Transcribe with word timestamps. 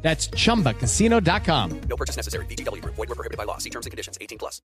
That's 0.00 0.30
chumbacasino.com. 0.30 1.80
No 1.88 1.96
purchase 1.96 2.16
necessary. 2.16 2.46
BGW. 2.46 2.82
Void 2.84 3.08
were 3.08 3.14
prohibited 3.14 3.36
by 3.36 3.44
law. 3.44 3.58
See 3.58 3.70
terms 3.70 3.84
and 3.86 3.90
conditions. 3.90 4.16
18 4.20 4.38
plus. 4.38 4.62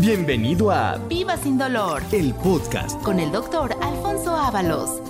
Bienvenido 0.00 0.70
a 0.70 0.98
Viva 1.08 1.36
sin 1.36 1.58
dolor 1.58 2.02
el 2.12 2.34
podcast. 2.34 3.00
con 3.02 3.20
el 3.20 3.30
doctor 3.30 3.76
Alfonso 3.82 4.34
Ábalos. 4.34 5.00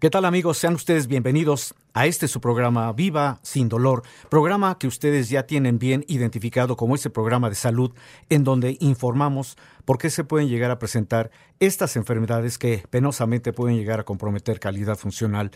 ¿Qué 0.00 0.08
tal 0.08 0.24
amigos? 0.24 0.56
Sean 0.56 0.72
ustedes 0.76 1.08
bienvenidos 1.08 1.74
a 1.92 2.06
este 2.06 2.26
su 2.26 2.40
programa 2.40 2.90
Viva 2.94 3.38
sin 3.42 3.68
dolor, 3.68 4.02
programa 4.30 4.78
que 4.78 4.86
ustedes 4.86 5.28
ya 5.28 5.46
tienen 5.46 5.78
bien 5.78 6.06
identificado 6.08 6.74
como 6.74 6.94
ese 6.94 7.10
programa 7.10 7.50
de 7.50 7.54
salud 7.54 7.92
en 8.30 8.42
donde 8.42 8.78
informamos 8.80 9.58
por 9.84 9.98
qué 9.98 10.08
se 10.08 10.24
pueden 10.24 10.48
llegar 10.48 10.70
a 10.70 10.78
presentar 10.78 11.30
estas 11.58 11.96
enfermedades 11.96 12.56
que 12.56 12.82
penosamente 12.88 13.52
pueden 13.52 13.76
llegar 13.76 14.00
a 14.00 14.04
comprometer 14.04 14.58
calidad 14.58 14.96
funcional, 14.96 15.50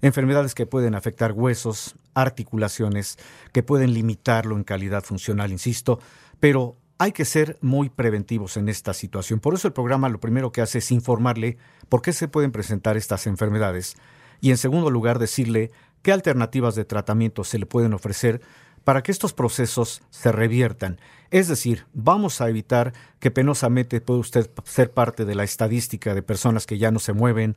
enfermedades 0.00 0.54
que 0.54 0.64
pueden 0.64 0.94
afectar 0.94 1.32
huesos, 1.32 1.96
articulaciones, 2.14 3.18
que 3.52 3.64
pueden 3.64 3.94
limitarlo 3.94 4.54
en 4.54 4.62
calidad 4.62 5.02
funcional, 5.02 5.50
insisto, 5.50 5.98
pero 6.38 6.76
hay 6.98 7.12
que 7.12 7.24
ser 7.24 7.58
muy 7.62 7.90
preventivos 7.90 8.56
en 8.56 8.68
esta 8.68 8.92
situación. 8.92 9.38
Por 9.38 9.54
eso 9.54 9.68
el 9.68 9.74
programa 9.74 10.08
lo 10.08 10.20
primero 10.20 10.50
que 10.50 10.60
hace 10.60 10.78
es 10.78 10.90
informarle 10.90 11.56
por 11.88 12.02
qué 12.02 12.12
se 12.12 12.28
pueden 12.28 12.52
presentar 12.52 12.96
estas 12.96 13.26
enfermedades 13.26 13.96
y 14.40 14.50
en 14.50 14.56
segundo 14.56 14.90
lugar 14.90 15.18
decirle 15.18 15.70
qué 16.02 16.12
alternativas 16.12 16.74
de 16.74 16.84
tratamiento 16.84 17.44
se 17.44 17.58
le 17.58 17.66
pueden 17.66 17.94
ofrecer 17.94 18.40
para 18.84 19.02
que 19.02 19.12
estos 19.12 19.34
procesos 19.34 20.02
se 20.10 20.32
reviertan. 20.32 20.98
Es 21.30 21.48
decir, 21.48 21.84
vamos 21.92 22.40
a 22.40 22.48
evitar 22.48 22.94
que 23.20 23.30
penosamente 23.30 24.00
pueda 24.00 24.20
usted 24.20 24.50
ser 24.64 24.92
parte 24.92 25.24
de 25.24 25.34
la 25.34 25.44
estadística 25.44 26.14
de 26.14 26.22
personas 26.22 26.64
que 26.64 26.78
ya 26.78 26.90
no 26.90 26.98
se 26.98 27.12
mueven, 27.12 27.56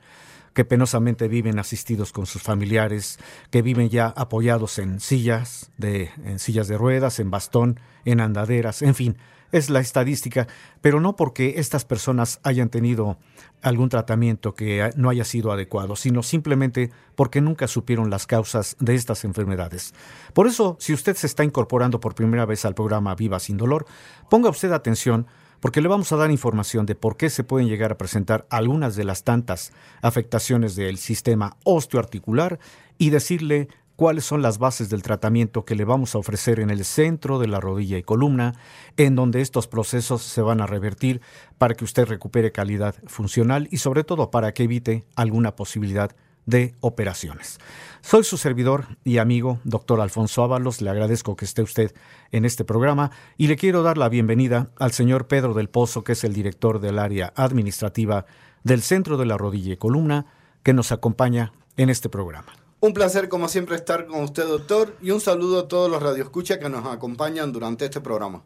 que 0.53 0.65
penosamente 0.65 1.29
viven 1.29 1.59
asistidos 1.59 2.11
con 2.11 2.25
sus 2.25 2.41
familiares, 2.41 3.17
que 3.49 3.61
viven 3.61 3.89
ya 3.89 4.07
apoyados 4.07 4.77
en 4.79 4.99
sillas 4.99 5.71
de 5.77 6.11
sillas 6.37 6.67
de 6.67 6.77
ruedas, 6.77 7.19
en 7.19 7.31
bastón, 7.31 7.79
en 8.03 8.19
andaderas, 8.19 8.81
en 8.81 8.95
fin, 8.95 9.17
es 9.51 9.69
la 9.69 9.79
estadística, 9.79 10.47
pero 10.81 10.99
no 10.99 11.15
porque 11.15 11.55
estas 11.57 11.85
personas 11.85 12.39
hayan 12.43 12.69
tenido 12.69 13.17
algún 13.61 13.89
tratamiento 13.89 14.55
que 14.55 14.89
no 14.95 15.09
haya 15.09 15.23
sido 15.23 15.51
adecuado, 15.51 15.95
sino 15.95 16.23
simplemente 16.23 16.91
porque 17.15 17.41
nunca 17.41 17.67
supieron 17.67 18.09
las 18.09 18.27
causas 18.27 18.75
de 18.79 18.95
estas 18.95 19.23
enfermedades. 19.23 19.93
Por 20.33 20.47
eso, 20.47 20.77
si 20.79 20.93
usted 20.93 21.15
se 21.15 21.27
está 21.27 21.43
incorporando 21.43 21.99
por 21.99 22.15
primera 22.15 22.45
vez 22.45 22.65
al 22.65 22.75
programa 22.75 23.15
Viva 23.15 23.39
sin 23.39 23.57
dolor, 23.57 23.85
ponga 24.29 24.49
usted 24.49 24.71
atención 24.71 25.27
porque 25.61 25.79
le 25.79 25.87
vamos 25.87 26.11
a 26.11 26.17
dar 26.17 26.31
información 26.31 26.87
de 26.87 26.95
por 26.95 27.15
qué 27.15 27.29
se 27.29 27.43
pueden 27.43 27.67
llegar 27.67 27.91
a 27.91 27.97
presentar 27.97 28.47
algunas 28.49 28.95
de 28.95 29.03
las 29.03 29.23
tantas 29.23 29.71
afectaciones 30.01 30.75
del 30.75 30.97
sistema 30.97 31.55
osteoarticular 31.63 32.59
y 32.97 33.11
decirle 33.11 33.69
cuáles 34.01 34.25
son 34.25 34.41
las 34.41 34.57
bases 34.57 34.89
del 34.89 35.03
tratamiento 35.03 35.63
que 35.63 35.75
le 35.75 35.85
vamos 35.85 36.15
a 36.15 36.17
ofrecer 36.17 36.59
en 36.59 36.71
el 36.71 36.85
centro 36.85 37.37
de 37.37 37.47
la 37.47 37.59
rodilla 37.59 37.99
y 37.99 38.01
columna, 38.01 38.55
en 38.97 39.15
donde 39.15 39.41
estos 39.41 39.67
procesos 39.67 40.23
se 40.23 40.41
van 40.41 40.59
a 40.59 40.65
revertir 40.65 41.21
para 41.59 41.75
que 41.75 41.85
usted 41.85 42.07
recupere 42.07 42.51
calidad 42.51 42.95
funcional 43.05 43.67
y 43.69 43.77
sobre 43.77 44.03
todo 44.03 44.31
para 44.31 44.55
que 44.55 44.63
evite 44.63 45.05
alguna 45.15 45.55
posibilidad 45.55 46.15
de 46.47 46.73
operaciones. 46.79 47.59
Soy 48.01 48.23
su 48.23 48.37
servidor 48.37 48.97
y 49.03 49.19
amigo, 49.19 49.59
doctor 49.65 50.01
Alfonso 50.01 50.41
Ábalos. 50.41 50.81
Le 50.81 50.89
agradezco 50.89 51.35
que 51.35 51.45
esté 51.45 51.61
usted 51.61 51.93
en 52.31 52.43
este 52.43 52.65
programa 52.65 53.11
y 53.37 53.45
le 53.45 53.55
quiero 53.55 53.83
dar 53.83 53.99
la 53.99 54.09
bienvenida 54.09 54.71
al 54.79 54.93
señor 54.93 55.27
Pedro 55.27 55.53
del 55.53 55.69
Pozo, 55.69 56.03
que 56.03 56.13
es 56.13 56.23
el 56.23 56.33
director 56.33 56.79
del 56.79 56.97
área 56.97 57.33
administrativa 57.35 58.25
del 58.63 58.81
Centro 58.81 59.17
de 59.17 59.27
la 59.27 59.37
Rodilla 59.37 59.73
y 59.73 59.77
Columna, 59.77 60.25
que 60.63 60.73
nos 60.73 60.91
acompaña 60.91 61.53
en 61.77 61.91
este 61.91 62.09
programa. 62.09 62.60
Un 62.83 62.95
placer, 62.95 63.29
como 63.29 63.47
siempre, 63.47 63.75
estar 63.75 64.07
con 64.07 64.23
usted, 64.23 64.47
doctor, 64.47 64.97
y 65.03 65.11
un 65.11 65.21
saludo 65.21 65.59
a 65.59 65.67
todos 65.67 65.89
los 65.89 66.01
radioescuchas 66.01 66.57
que 66.57 66.67
nos 66.67 66.83
acompañan 66.87 67.51
durante 67.51 67.85
este 67.85 68.01
programa. 68.01 68.41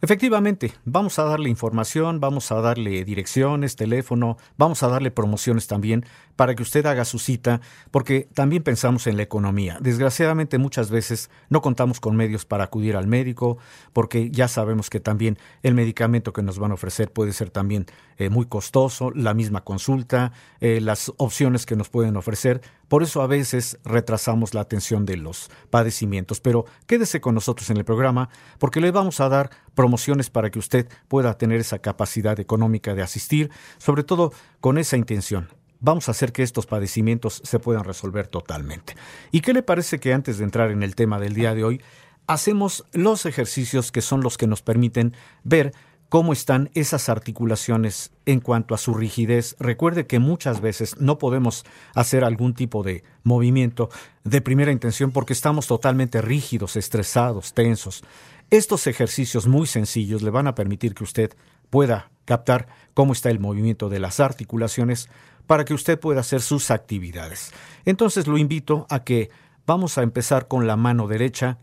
Efectivamente, 0.00 0.74
vamos 0.84 1.18
a 1.20 1.24
darle 1.24 1.48
información, 1.48 2.18
vamos 2.18 2.50
a 2.50 2.60
darle 2.60 3.04
direcciones, 3.04 3.76
teléfono, 3.76 4.36
vamos 4.56 4.82
a 4.82 4.88
darle 4.88 5.12
promociones 5.12 5.66
también 5.68 6.04
para 6.36 6.54
que 6.54 6.62
usted 6.62 6.86
haga 6.86 7.04
su 7.04 7.18
cita, 7.18 7.60
porque 7.90 8.28
también 8.32 8.62
pensamos 8.62 9.08
en 9.08 9.16
la 9.16 9.24
economía. 9.24 9.78
Desgraciadamente 9.80 10.56
muchas 10.58 10.90
veces 10.90 11.30
no 11.48 11.62
contamos 11.62 11.98
con 11.98 12.14
medios 12.14 12.44
para 12.44 12.64
acudir 12.64 12.94
al 12.94 13.08
médico, 13.08 13.58
porque 13.92 14.30
ya 14.30 14.46
sabemos 14.46 14.88
que 14.88 15.00
también 15.00 15.36
el 15.64 15.74
medicamento 15.74 16.32
que 16.32 16.42
nos 16.42 16.60
van 16.60 16.70
a 16.70 16.74
ofrecer 16.74 17.12
puede 17.12 17.32
ser 17.32 17.50
también 17.50 17.86
eh, 18.18 18.30
muy 18.30 18.46
costoso, 18.46 19.10
la 19.10 19.34
misma 19.34 19.64
consulta, 19.64 20.30
eh, 20.60 20.80
las 20.80 21.12
opciones 21.16 21.66
que 21.66 21.74
nos 21.74 21.88
pueden 21.88 22.16
ofrecer. 22.16 22.60
Por 22.88 23.02
eso 23.02 23.22
a 23.22 23.26
veces 23.26 23.78
retrasamos 23.84 24.54
la 24.54 24.62
atención 24.62 25.04
de 25.06 25.16
los 25.16 25.50
padecimientos. 25.70 26.40
Pero 26.40 26.64
quédese 26.86 27.20
con 27.20 27.34
nosotros 27.34 27.70
en 27.70 27.76
el 27.76 27.84
programa, 27.84 28.30
porque 28.58 28.80
le 28.80 28.90
vamos 28.90 29.20
a 29.20 29.28
dar 29.28 29.50
promociones 29.74 30.30
para 30.30 30.50
que 30.50 30.58
usted 30.58 30.88
pueda 31.06 31.36
tener 31.38 31.60
esa 31.60 31.78
capacidad 31.78 32.38
económica 32.40 32.94
de 32.94 33.02
asistir, 33.02 33.50
sobre 33.78 34.02
todo 34.02 34.32
con 34.60 34.78
esa 34.78 34.96
intención. 34.96 35.48
Vamos 35.80 36.08
a 36.08 36.10
hacer 36.10 36.32
que 36.32 36.42
estos 36.42 36.66
padecimientos 36.66 37.40
se 37.44 37.60
puedan 37.60 37.84
resolver 37.84 38.26
totalmente. 38.26 38.96
¿Y 39.30 39.42
qué 39.42 39.52
le 39.52 39.62
parece 39.62 40.00
que 40.00 40.12
antes 40.12 40.38
de 40.38 40.44
entrar 40.44 40.70
en 40.70 40.82
el 40.82 40.96
tema 40.96 41.20
del 41.20 41.34
día 41.34 41.54
de 41.54 41.62
hoy, 41.62 41.80
hacemos 42.26 42.84
los 42.92 43.26
ejercicios 43.26 43.92
que 43.92 44.02
son 44.02 44.22
los 44.22 44.36
que 44.36 44.46
nos 44.46 44.62
permiten 44.62 45.14
ver 45.44 45.72
cómo 46.08 46.32
están 46.32 46.70
esas 46.74 47.08
articulaciones 47.08 48.12
en 48.24 48.40
cuanto 48.40 48.74
a 48.74 48.78
su 48.78 48.94
rigidez. 48.94 49.56
Recuerde 49.58 50.06
que 50.06 50.18
muchas 50.18 50.60
veces 50.60 50.98
no 50.98 51.18
podemos 51.18 51.64
hacer 51.94 52.24
algún 52.24 52.54
tipo 52.54 52.82
de 52.82 53.04
movimiento 53.24 53.90
de 54.24 54.40
primera 54.40 54.72
intención 54.72 55.10
porque 55.10 55.32
estamos 55.32 55.66
totalmente 55.66 56.22
rígidos, 56.22 56.76
estresados, 56.76 57.52
tensos. 57.52 58.02
Estos 58.50 58.86
ejercicios 58.86 59.46
muy 59.46 59.66
sencillos 59.66 60.22
le 60.22 60.30
van 60.30 60.46
a 60.46 60.54
permitir 60.54 60.94
que 60.94 61.04
usted 61.04 61.36
pueda 61.68 62.10
captar 62.24 62.68
cómo 62.94 63.12
está 63.12 63.30
el 63.30 63.40
movimiento 63.40 63.88
de 63.88 64.00
las 64.00 64.20
articulaciones 64.20 65.08
para 65.46 65.64
que 65.64 65.74
usted 65.74 65.98
pueda 65.98 66.20
hacer 66.20 66.40
sus 66.40 66.70
actividades. 66.70 67.52
Entonces 67.84 68.26
lo 68.26 68.38
invito 68.38 68.86
a 68.88 69.04
que 69.04 69.30
vamos 69.66 69.98
a 69.98 70.02
empezar 70.02 70.48
con 70.48 70.66
la 70.66 70.76
mano 70.76 71.08
derecha, 71.08 71.58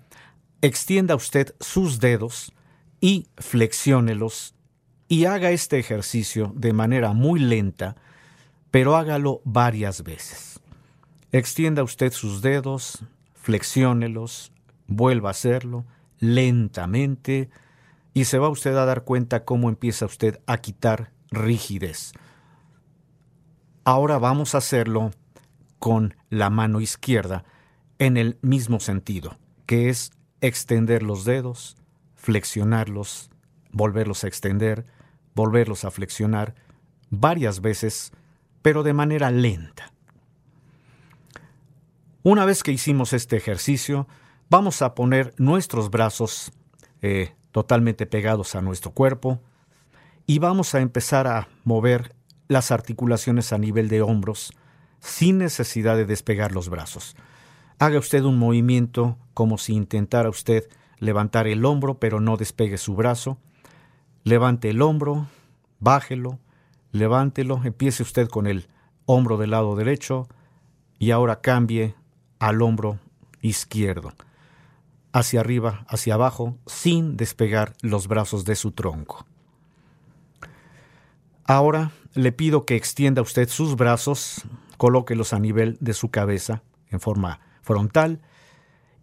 extienda 0.61 1.15
usted 1.15 1.55
sus 1.59 1.99
dedos, 1.99 2.53
y 3.05 3.27
flexiónelos 3.37 4.55
y 5.07 5.25
haga 5.25 5.51
este 5.51 5.77
ejercicio 5.77 6.51
de 6.55 6.73
manera 6.73 7.13
muy 7.13 7.39
lenta, 7.39 7.95
pero 8.71 8.95
hágalo 8.95 9.41
varias 9.45 10.01
veces. 10.01 10.59
Extienda 11.31 11.83
usted 11.83 12.11
sus 12.11 12.41
dedos, 12.41 13.05
flexiónelos, 13.35 14.51
vuelva 14.87 15.29
a 15.29 15.37
hacerlo 15.37 15.85
lentamente 16.17 17.51
y 18.15 18.25
se 18.25 18.39
va 18.39 18.49
usted 18.49 18.75
a 18.75 18.85
dar 18.85 19.03
cuenta 19.03 19.45
cómo 19.45 19.69
empieza 19.69 20.07
usted 20.07 20.39
a 20.47 20.57
quitar 20.57 21.11
rigidez. 21.29 22.11
Ahora 23.83 24.17
vamos 24.17 24.55
a 24.55 24.57
hacerlo 24.57 25.11
con 25.77 26.15
la 26.31 26.49
mano 26.49 26.81
izquierda 26.81 27.45
en 27.99 28.17
el 28.17 28.39
mismo 28.41 28.79
sentido, 28.79 29.37
que 29.67 29.89
es 29.89 30.11
extender 30.41 31.03
los 31.03 31.23
dedos, 31.23 31.77
flexionarlos, 32.25 33.29
volverlos 33.71 34.23
a 34.23 34.27
extender, 34.27 34.83
volverlos 35.35 35.85
a 35.85 35.91
flexionar 35.91 36.55
varias 37.11 37.61
veces, 37.61 38.11
pero 38.63 38.81
de 38.81 38.93
manera 38.93 39.29
lenta. 39.29 39.93
Una 42.23 42.45
vez 42.45 42.63
que 42.63 42.71
hicimos 42.71 43.13
este 43.13 43.37
ejercicio, 43.37 44.07
vamos 44.49 44.81
a 44.81 44.95
poner 44.95 45.35
nuestros 45.37 45.91
brazos 45.91 46.51
eh, 47.03 47.35
totalmente 47.51 48.07
pegados 48.07 48.55
a 48.55 48.61
nuestro 48.61 48.89
cuerpo 48.89 49.39
y 50.25 50.39
vamos 50.39 50.73
a 50.73 50.79
empezar 50.79 51.27
a 51.27 51.47
mover 51.63 52.15
las 52.47 52.71
articulaciones 52.71 53.53
a 53.53 53.59
nivel 53.59 53.87
de 53.87 54.01
hombros 54.01 54.51
sin 54.99 55.37
necesidad 55.37 55.95
de 55.95 56.05
despegar 56.05 56.51
los 56.53 56.69
brazos. 56.69 57.15
Haga 57.77 57.99
usted 57.99 58.23
un 58.23 58.39
movimiento 58.39 59.19
como 59.35 59.59
si 59.59 59.73
intentara 59.75 60.29
usted 60.29 60.67
levantar 60.99 61.47
el 61.47 61.65
hombro, 61.65 61.99
pero 61.99 62.19
no 62.19 62.37
despegue 62.37 62.77
su 62.77 62.95
brazo. 62.95 63.37
Levante 64.23 64.69
el 64.69 64.81
hombro, 64.81 65.27
bájelo, 65.79 66.39
levántelo, 66.91 67.61
empiece 67.63 68.03
usted 68.03 68.27
con 68.27 68.47
el 68.47 68.67
hombro 69.05 69.37
del 69.37 69.51
lado 69.51 69.75
derecho 69.75 70.27
y 70.97 71.11
ahora 71.11 71.41
cambie 71.41 71.95
al 72.39 72.61
hombro 72.61 72.99
izquierdo. 73.41 74.13
hacia 75.15 75.39
arriba, 75.39 75.85
hacia 75.87 76.15
abajo, 76.15 76.57
sin 76.65 77.15
despegar 77.15 77.73
los 77.81 78.09
brazos 78.09 78.43
de 78.43 78.57
su 78.57 78.71
tronco. 78.71 79.25
Ahora 81.45 81.91
le 82.15 82.33
pido 82.33 82.65
que 82.65 82.75
extienda 82.75 83.21
usted 83.21 83.47
sus 83.47 83.77
brazos, 83.77 84.41
colóquelos 84.77 85.31
a 85.31 85.39
nivel 85.39 85.77
de 85.79 85.93
su 85.93 86.11
cabeza, 86.11 86.63
en 86.89 86.99
forma 86.99 87.39
frontal, 87.61 88.19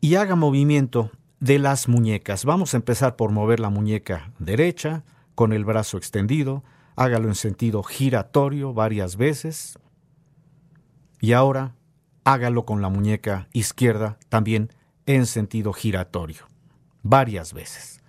y 0.02 0.16
haga 0.16 0.36
movimiento 0.36 1.10
de 1.42 1.58
las 1.58 1.88
muñecas. 1.88 2.44
Vamos 2.44 2.72
a 2.72 2.76
empezar 2.76 3.16
por 3.16 3.32
mover 3.32 3.58
la 3.58 3.68
muñeca 3.68 4.30
derecha 4.38 5.02
con 5.34 5.52
el 5.52 5.64
brazo 5.64 5.96
extendido, 5.98 6.62
hágalo 6.94 7.26
en 7.26 7.34
sentido 7.34 7.82
giratorio 7.82 8.72
varias 8.72 9.16
veces, 9.16 9.76
y 11.20 11.32
ahora 11.32 11.74
hágalo 12.22 12.64
con 12.64 12.80
la 12.80 12.90
muñeca 12.90 13.48
izquierda 13.52 14.18
también 14.28 14.70
en 15.06 15.26
sentido 15.26 15.72
giratorio, 15.72 16.46
varias 17.02 17.52
veces. 17.52 18.00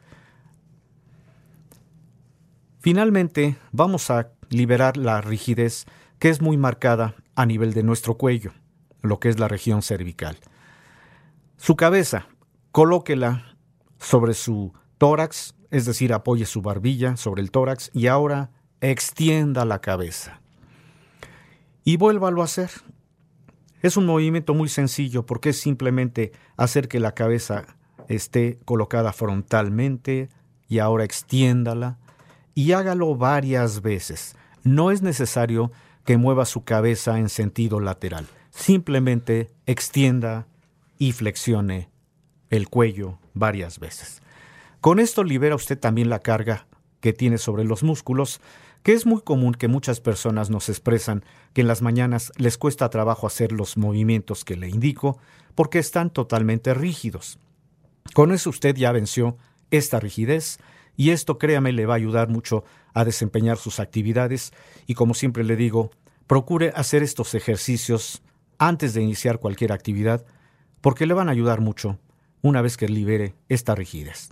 Finalmente, 2.82 3.58
vamos 3.72 4.12
a 4.12 4.30
liberar 4.50 4.96
la 4.96 5.22
rigidez 5.22 5.86
que 6.20 6.30
es 6.30 6.40
muy 6.40 6.58
marcada 6.58 7.16
a 7.34 7.48
nivel 7.48 7.74
de 7.74 7.82
nuestro 7.82 8.16
cuello, 8.16 8.52
lo 9.02 9.20
que 9.20 9.30
es 9.30 9.40
la 9.40 9.48
región 9.48 9.82
cervical. 9.82 10.38
Su 11.58 11.76
cabeza, 11.76 12.28
colóquela 12.74 13.56
sobre 14.00 14.34
su 14.34 14.74
tórax, 14.98 15.54
es 15.70 15.86
decir, 15.86 16.12
apoye 16.12 16.46
su 16.46 16.64
barbilla 16.64 17.16
sobre 17.18 17.44
el 17.44 17.52
tórax 17.52 17.92
y 17.94 18.08
ahora 18.08 18.50
extienda 18.82 19.64
la 19.64 19.80
cabeza. 19.80 20.42
Y 21.86 21.98
vuélvalo 21.98 22.42
a 22.42 22.46
hacer. 22.46 22.72
Es 23.84 23.96
un 23.96 24.08
movimiento 24.08 24.56
muy 24.56 24.70
sencillo 24.70 25.24
porque 25.24 25.50
es 25.50 25.60
simplemente 25.60 26.32
hacer 26.58 26.88
que 26.88 27.00
la 27.00 27.14
cabeza 27.14 27.68
esté 28.08 28.58
colocada 28.66 29.14
frontalmente 29.14 30.30
y 30.68 30.80
ahora 30.80 31.04
extiéndala 31.04 32.00
y 32.56 32.72
hágalo 32.72 33.16
varias 33.16 33.84
veces. 33.84 34.36
No 34.64 34.90
es 34.90 35.04
necesario 35.04 35.72
que 36.06 36.18
mueva 36.18 36.46
su 36.46 36.64
cabeza 36.64 37.20
en 37.20 37.30
sentido 37.30 37.80
lateral. 37.80 38.26
Simplemente 38.50 39.52
extienda 39.68 40.48
y 40.98 41.12
flexione 41.12 41.93
el 42.54 42.70
cuello 42.70 43.18
varias 43.34 43.80
veces. 43.80 44.22
Con 44.80 45.00
esto 45.00 45.24
libera 45.24 45.56
usted 45.56 45.80
también 45.80 46.10
la 46.10 46.20
carga 46.20 46.68
que 47.00 47.12
tiene 47.12 47.40
sobre 47.40 47.64
los 47.64 47.82
músculos 47.82 48.42
que 48.84 48.94
es 48.94 49.06
muy 49.08 49.22
común 49.22 49.54
que 49.54 49.68
muchas 49.68 50.02
personas 50.02 50.52
nos 50.52 50.70
expresan 50.70 51.24
que 51.54 51.62
en 51.62 51.68
las 51.68 51.82
mañanas 51.82 52.32
les 52.38 52.60
cuesta 52.60 52.90
trabajo 52.90 53.26
hacer 53.26 53.52
los 53.54 53.76
movimientos 53.76 54.46
que 54.46 54.56
le 54.56 54.68
indico 54.68 55.18
porque 55.56 55.80
están 55.80 56.12
totalmente 56.12 56.76
rígidos. 56.76 57.40
Con 58.14 58.32
eso 58.32 58.52
usted 58.52 58.76
ya 58.76 58.92
venció 58.92 59.38
esta 59.72 60.00
rigidez 60.00 60.60
y 60.96 61.10
esto 61.10 61.40
créame 61.40 61.72
le 61.72 61.88
va 61.88 61.94
a 61.94 61.98
ayudar 61.98 62.30
mucho 62.30 62.66
a 62.94 63.04
desempeñar 63.04 63.58
sus 63.58 63.80
actividades 63.80 64.52
y 64.86 64.94
como 64.94 65.16
siempre 65.16 65.44
le 65.44 65.56
digo, 65.56 65.90
procure 66.28 66.72
hacer 66.76 67.02
estos 67.02 67.34
ejercicios 67.34 68.22
antes 68.60 68.94
de 68.94 69.02
iniciar 69.02 69.40
cualquier 69.40 69.72
actividad 69.72 70.24
porque 70.82 71.08
le 71.08 71.16
van 71.16 71.30
a 71.30 71.32
ayudar 71.32 71.62
mucho 71.62 71.98
una 72.44 72.62
vez 72.62 72.78
que 72.78 72.88
libere 72.88 73.34
esta 73.50 73.74
rigidez. 73.74 74.30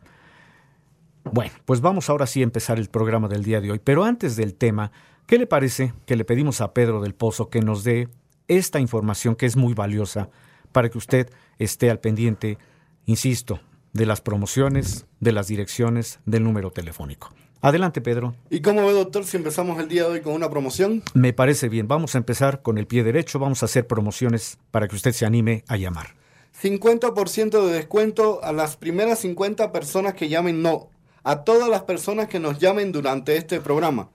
Bueno, 1.23 1.53
pues 1.65 1.81
vamos 1.81 2.09
ahora 2.09 2.27
sí 2.27 2.41
a 2.41 2.43
empezar 2.43 2.77
el 2.77 2.89
programa 2.89 3.27
del 3.27 3.43
día 3.43 3.61
de 3.61 3.71
hoy. 3.71 3.79
Pero 3.83 4.03
antes 4.03 4.35
del 4.35 4.53
tema, 4.53 4.91
¿qué 5.25 5.37
le 5.37 5.47
parece 5.47 5.93
que 6.05 6.15
le 6.15 6.25
pedimos 6.25 6.61
a 6.61 6.73
Pedro 6.73 7.01
del 7.01 7.15
Pozo 7.15 7.49
que 7.49 7.61
nos 7.61 7.83
dé 7.83 8.09
esta 8.47 8.79
información 8.79 9.35
que 9.35 9.45
es 9.45 9.55
muy 9.55 9.73
valiosa 9.73 10.29
para 10.71 10.89
que 10.89 10.97
usted 10.97 11.29
esté 11.57 11.89
al 11.89 11.99
pendiente, 11.99 12.57
insisto, 13.05 13.59
de 13.93 14.05
las 14.05 14.21
promociones, 14.21 15.05
de 15.19 15.31
las 15.31 15.47
direcciones, 15.47 16.19
del 16.25 16.43
número 16.43 16.71
telefónico? 16.71 17.33
Adelante, 17.61 18.01
Pedro. 18.01 18.35
¿Y 18.49 18.61
cómo 18.61 18.85
ve, 18.85 18.91
doctor, 18.91 19.23
si 19.23 19.37
empezamos 19.37 19.79
el 19.79 19.87
día 19.87 20.03
de 20.03 20.09
hoy 20.09 20.21
con 20.21 20.33
una 20.33 20.49
promoción? 20.49 21.03
Me 21.13 21.31
parece 21.31 21.69
bien. 21.69 21.87
Vamos 21.87 22.15
a 22.15 22.17
empezar 22.17 22.63
con 22.63 22.79
el 22.79 22.87
pie 22.87 23.03
derecho. 23.03 23.37
Vamos 23.37 23.61
a 23.61 23.67
hacer 23.67 23.85
promociones 23.85 24.57
para 24.71 24.87
que 24.87 24.95
usted 24.95 25.11
se 25.11 25.27
anime 25.27 25.63
a 25.67 25.77
llamar. 25.77 26.20
50% 26.61 27.65
de 27.65 27.73
descuento 27.73 28.43
a 28.43 28.53
las 28.53 28.77
primeras 28.77 29.19
50 29.19 29.71
personas 29.71 30.13
que 30.13 30.29
llamen 30.29 30.61
no 30.61 30.89
a 31.23 31.43
todas 31.43 31.69
las 31.69 31.83
personas 31.83 32.27
que 32.27 32.39
nos 32.39 32.59
llamen 32.59 32.91
durante 32.91 33.35
este 33.35 33.59
programa. 33.61 34.09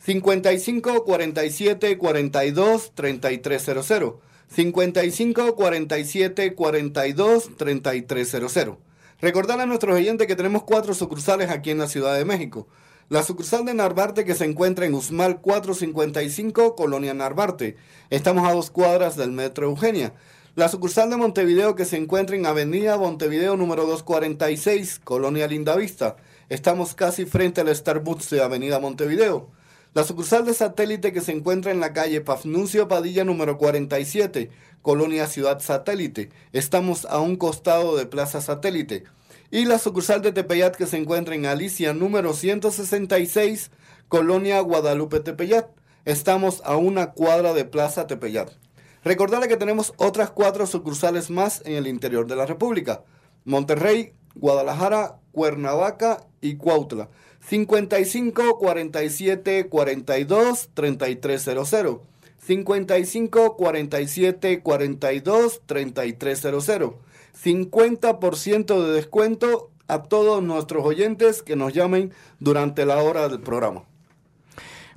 55 0.00 1.04
47 1.04 1.98
42 1.98 2.92
3300. 2.94 4.14
55 4.48 5.54
47 5.56 6.54
42 6.54 7.56
3300. 7.56 8.76
Recordar 9.20 9.60
a 9.60 9.66
nuestros 9.66 9.96
oyentes 9.96 10.26
que 10.26 10.36
tenemos 10.36 10.64
cuatro 10.64 10.94
sucursales 10.94 11.50
aquí 11.50 11.70
en 11.70 11.78
la 11.78 11.88
Ciudad 11.88 12.16
de 12.16 12.24
México. 12.24 12.66
La 13.08 13.22
sucursal 13.22 13.64
de 13.64 13.74
Narvarte 13.74 14.24
que 14.24 14.34
se 14.34 14.44
encuentra 14.44 14.86
en 14.86 14.94
Usmal 14.94 15.40
455, 15.40 16.76
Colonia 16.76 17.12
Narvarte. 17.12 17.76
Estamos 18.08 18.48
a 18.48 18.54
dos 18.54 18.70
cuadras 18.70 19.16
del 19.16 19.32
Metro 19.32 19.66
Eugenia. 19.66 20.14
La 20.60 20.68
sucursal 20.68 21.08
de 21.08 21.16
Montevideo 21.16 21.74
que 21.74 21.86
se 21.86 21.96
encuentra 21.96 22.36
en 22.36 22.44
Avenida 22.44 22.98
Montevideo 22.98 23.56
número 23.56 23.86
246, 23.86 25.00
Colonia 25.02 25.46
Lindavista. 25.46 26.16
Estamos 26.50 26.94
casi 26.94 27.24
frente 27.24 27.62
al 27.62 27.74
Starbucks 27.74 28.28
de 28.28 28.42
Avenida 28.42 28.78
Montevideo. 28.78 29.48
La 29.94 30.04
sucursal 30.04 30.44
de 30.44 30.52
satélite 30.52 31.14
que 31.14 31.22
se 31.22 31.32
encuentra 31.32 31.72
en 31.72 31.80
la 31.80 31.94
calle 31.94 32.20
Pafnuncio 32.20 32.88
Padilla 32.88 33.24
número 33.24 33.56
47, 33.56 34.50
Colonia 34.82 35.28
Ciudad 35.28 35.60
Satélite. 35.60 36.28
Estamos 36.52 37.06
a 37.06 37.20
un 37.20 37.36
costado 37.36 37.96
de 37.96 38.04
Plaza 38.04 38.42
Satélite. 38.42 39.04
Y 39.50 39.64
la 39.64 39.78
sucursal 39.78 40.20
de 40.20 40.32
Tepeyat 40.32 40.76
que 40.76 40.84
se 40.84 40.98
encuentra 40.98 41.34
en 41.34 41.46
Alicia 41.46 41.94
número 41.94 42.34
166, 42.34 43.70
Colonia 44.08 44.60
Guadalupe 44.60 45.20
Tepeyat. 45.20 45.70
Estamos 46.04 46.60
a 46.66 46.76
una 46.76 47.12
cuadra 47.12 47.54
de 47.54 47.64
Plaza 47.64 48.06
Tepeyat. 48.06 48.50
Recordarle 49.02 49.48
que 49.48 49.56
tenemos 49.56 49.94
otras 49.96 50.30
cuatro 50.30 50.66
sucursales 50.66 51.30
más 51.30 51.62
en 51.64 51.74
el 51.74 51.86
interior 51.86 52.26
de 52.26 52.36
la 52.36 52.46
República. 52.46 53.02
Monterrey, 53.44 54.12
Guadalajara, 54.34 55.16
Cuernavaca 55.32 56.26
y 56.40 56.56
Cuautla. 56.56 57.08
55 57.40 58.58
47 58.58 59.68
42 59.68 60.70
3300. 60.74 62.00
55 62.38 63.56
47 63.56 64.62
42 64.62 65.62
3300. 65.66 66.94
50% 67.42 68.86
de 68.86 68.92
descuento 68.92 69.70
a 69.88 70.02
todos 70.02 70.42
nuestros 70.42 70.84
oyentes 70.84 71.42
que 71.42 71.56
nos 71.56 71.72
llamen 71.72 72.12
durante 72.38 72.84
la 72.84 72.98
hora 72.98 73.28
del 73.28 73.40
programa. 73.40 73.84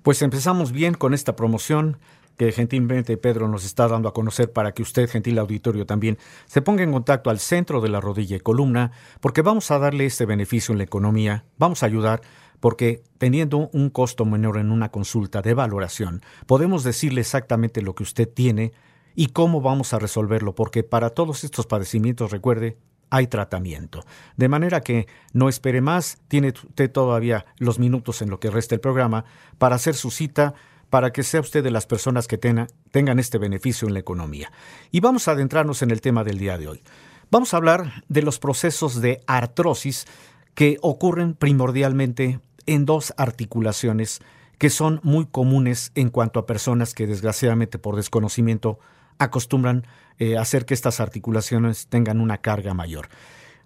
Pues 0.04 0.22
empezamos 0.22 0.74
bien 0.74 0.94
con 0.94 1.14
esta 1.14 1.36
promoción 1.36 1.98
que 2.38 2.52
gentilmente 2.52 3.18
Pedro 3.18 3.48
nos 3.48 3.66
está 3.66 3.88
dando 3.88 4.10
a 4.10 4.14
conocer 4.14 4.52
para 4.52 4.74
que 4.74 4.82
usted, 4.82 5.10
gentil 5.10 5.40
auditorio, 5.40 5.86
también 5.86 6.18
se 6.46 6.62
ponga 6.62 6.84
en 6.84 6.92
contacto 6.92 7.30
al 7.30 7.40
centro 7.40 7.82
de 7.82 7.90
la 7.90 8.02
rodilla 8.02 8.36
y 8.36 8.40
columna, 8.40 8.92
porque 9.20 9.42
vamos 9.42 9.72
a 9.72 9.80
darle 9.80 10.06
este 10.06 10.26
beneficio 10.26 10.72
en 10.72 10.80
la 10.80 10.84
economía, 10.84 11.46
vamos 11.58 11.84
a 11.84 11.86
ayudar, 11.86 12.22
porque 12.60 13.04
teniendo 13.18 13.70
un 13.74 13.90
costo 13.90 14.26
menor 14.26 14.58
en 14.58 14.72
una 14.72 14.90
consulta 14.90 15.42
de 15.42 15.54
valoración, 15.54 16.22
podemos 16.48 16.84
decirle 16.84 17.22
exactamente 17.22 17.82
lo 17.82 17.94
que 17.94 18.04
usted 18.04 18.28
tiene 18.28 18.72
y 19.16 19.28
cómo 19.28 19.62
vamos 19.62 19.94
a 19.94 20.00
resolverlo, 20.00 20.56
porque 20.56 20.84
para 20.84 21.12
todos 21.12 21.44
estos 21.44 21.68
padecimientos, 21.68 22.32
recuerde, 22.32 22.78
hay 23.10 23.28
tratamiento. 23.28 24.04
De 24.38 24.50
manera 24.50 24.82
que 24.82 25.08
no 25.34 25.48
espere 25.48 25.82
más, 25.82 26.18
tiene 26.28 26.48
usted 26.50 26.92
todavía 26.92 27.46
los 27.58 27.78
minutos 27.78 28.24
en 28.24 28.32
lo 28.32 28.40
que 28.40 28.50
resta 28.50 28.74
el 28.74 28.82
programa 28.82 29.26
para 29.60 29.76
hacer 29.76 29.94
su 29.94 30.10
cita 30.10 30.56
para 30.94 31.12
que 31.12 31.24
sea 31.24 31.42
usted 31.42 31.64
de 31.64 31.72
las 31.72 31.88
personas 31.88 32.28
que 32.28 32.38
tengan 32.38 33.18
este 33.18 33.40
beneficio 33.40 33.88
en 33.88 33.96
la 33.96 34.00
economía. 34.00 34.52
Y 34.92 35.00
vamos 35.00 35.28
a 35.28 35.32
adentrarnos 35.32 35.82
en 35.82 35.90
el 35.90 36.02
tema 36.02 36.24
del 36.24 36.38
día 36.38 36.60
de 36.60 36.68
hoy. 36.68 36.84
Vamos 37.32 37.52
a 37.52 37.58
hablar 37.58 38.04
de 38.10 38.22
los 38.22 38.38
procesos 38.38 39.02
de 39.02 39.24
artrosis 39.26 40.06
que 40.54 40.78
ocurren 40.84 41.34
primordialmente 41.34 42.40
en 42.68 42.86
dos 42.86 43.12
articulaciones 43.18 44.22
que 44.60 44.70
son 44.70 45.00
muy 45.02 45.26
comunes 45.26 45.92
en 45.96 46.12
cuanto 46.12 46.40
a 46.40 46.46
personas 46.46 46.94
que 46.94 47.08
desgraciadamente 47.08 47.80
por 47.80 47.96
desconocimiento 47.96 48.78
acostumbran 49.18 49.88
eh, 50.20 50.38
hacer 50.38 50.68
que 50.68 50.76
estas 50.76 51.00
articulaciones 51.00 51.88
tengan 51.88 52.22
una 52.22 52.38
carga 52.38 52.76
mayor. 52.76 53.10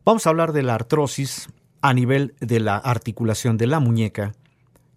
Vamos 0.05 0.25
a 0.25 0.29
hablar 0.29 0.53
de 0.53 0.63
la 0.63 0.75
artrosis 0.75 1.49
a 1.81 1.93
nivel 1.93 2.35
de 2.39 2.61
la 2.61 2.77
articulación 2.77 3.57
de 3.57 3.67
la 3.67 3.81
muñeca 3.81 4.31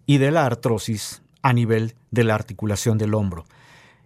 y 0.05 0.17
de 0.17 0.31
la 0.31 0.45
artrosis 0.45 1.21
a 1.41 1.53
nivel 1.53 1.95
de 2.11 2.23
la 2.23 2.35
articulación 2.35 2.97
del 2.97 3.13
hombro. 3.13 3.45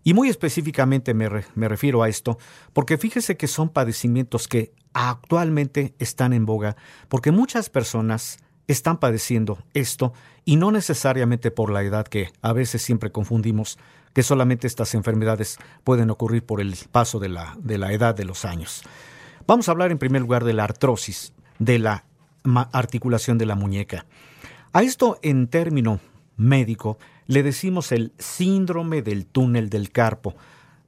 Y 0.03 0.13
muy 0.13 0.29
específicamente 0.29 1.13
me, 1.13 1.29
me, 1.55 1.67
refiero 1.67 2.03
a 2.03 2.09
esto 2.09 2.37
porque 2.73 2.97
fíjese 2.97 3.37
que 3.37 3.47
son 3.47 3.69
padecimientos 3.69 4.47
que 4.47 4.71
actualmente 4.93 5.95
están 5.97 6.31
en 6.31 6.45
boga 6.45 6.75
porque 7.09 7.31
muchas 7.31 7.69
personas 7.69 8.37
están 8.67 8.99
padeciendo 8.99 9.57
esto 9.73 10.13
y 10.45 10.57
no 10.57 10.71
necesariamente 10.71 11.51
por 11.51 11.71
la 11.71 11.83
edad 11.83 12.07
que 12.07 12.31
a 12.41 12.53
veces 12.53 12.81
siempre 12.81 13.11
confundimos 13.11 13.79
que 14.13 14.23
solamente 14.23 14.67
estas 14.67 14.93
enfermedades 14.95 15.57
pueden 15.83 16.09
ocurrir 16.09 16.45
por 16.45 16.61
el 16.61 16.75
paso 16.91 17.19
de 17.19 17.29
la, 17.29 17.55
de 17.59 17.77
la 17.77 17.91
edad 17.91 18.15
de 18.15 18.25
los 18.25 18.45
años. 18.45 18.83
Vamos 19.47 19.67
a 19.67 19.71
hablar 19.71 19.91
en 19.91 19.97
primer 19.97 20.21
lugar 20.21 20.43
de 20.43 20.53
la 20.53 20.63
artrosis, 20.63 21.33
de 21.59 21.79
la 21.79 22.05
articulación 22.71 23.37
de 23.37 23.45
la 23.45 23.55
muñeca. 23.55 24.05
A 24.71 24.83
esto 24.83 25.19
en 25.21 25.47
término 25.47 25.99
médico 26.37 26.97
le 27.27 27.43
decimos 27.43 27.91
el 27.91 28.13
síndrome 28.17 29.01
del 29.01 29.25
túnel 29.25 29.69
del 29.69 29.91
carpo, 29.91 30.35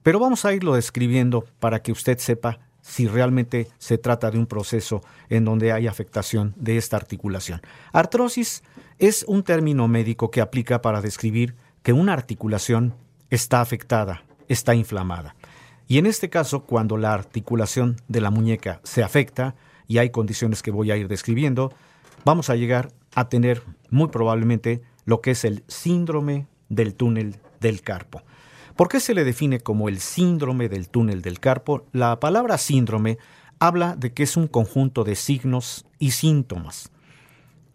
pero 0.02 0.18
vamos 0.18 0.44
a 0.44 0.52
irlo 0.52 0.74
describiendo 0.74 1.44
para 1.58 1.82
que 1.82 1.92
usted 1.92 2.18
sepa 2.18 2.60
si 2.80 3.06
realmente 3.06 3.68
se 3.78 3.98
trata 3.98 4.30
de 4.30 4.38
un 4.38 4.46
proceso 4.46 5.02
en 5.28 5.44
donde 5.44 5.72
hay 5.72 5.86
afectación 5.86 6.54
de 6.56 6.76
esta 6.76 6.96
articulación. 6.96 7.60
Artrosis 7.92 8.62
es 8.98 9.24
un 9.28 9.42
término 9.42 9.88
médico 9.88 10.30
que 10.30 10.40
aplica 10.40 10.80
para 10.80 11.02
describir 11.02 11.54
que 11.82 11.92
una 11.92 12.14
articulación 12.14 12.94
está 13.30 13.60
afectada, 13.60 14.22
está 14.48 14.74
inflamada. 14.74 15.34
Y 15.86 15.98
en 15.98 16.06
este 16.06 16.30
caso, 16.30 16.64
cuando 16.64 16.96
la 16.96 17.12
articulación 17.12 17.96
de 18.08 18.20
la 18.20 18.30
muñeca 18.30 18.80
se 18.84 19.02
afecta, 19.02 19.54
y 19.88 19.98
hay 19.98 20.10
condiciones 20.10 20.62
que 20.62 20.70
voy 20.70 20.92
a 20.92 20.96
ir 20.96 21.08
describiendo, 21.08 21.72
vamos 22.24 22.50
a 22.50 22.56
llegar 22.56 22.92
a 23.14 23.28
tener 23.28 23.62
muy 23.90 24.08
probablemente 24.08 24.82
lo 25.08 25.22
que 25.22 25.30
es 25.30 25.46
el 25.46 25.64
síndrome 25.68 26.48
del 26.68 26.94
túnel 26.94 27.36
del 27.60 27.80
carpo. 27.80 28.22
¿Por 28.76 28.90
qué 28.90 29.00
se 29.00 29.14
le 29.14 29.24
define 29.24 29.58
como 29.58 29.88
el 29.88 30.00
síndrome 30.00 30.68
del 30.68 30.90
túnel 30.90 31.22
del 31.22 31.40
carpo? 31.40 31.86
La 31.92 32.20
palabra 32.20 32.58
síndrome 32.58 33.16
habla 33.58 33.96
de 33.96 34.12
que 34.12 34.24
es 34.24 34.36
un 34.36 34.48
conjunto 34.48 35.04
de 35.04 35.14
signos 35.14 35.86
y 35.98 36.10
síntomas. 36.10 36.90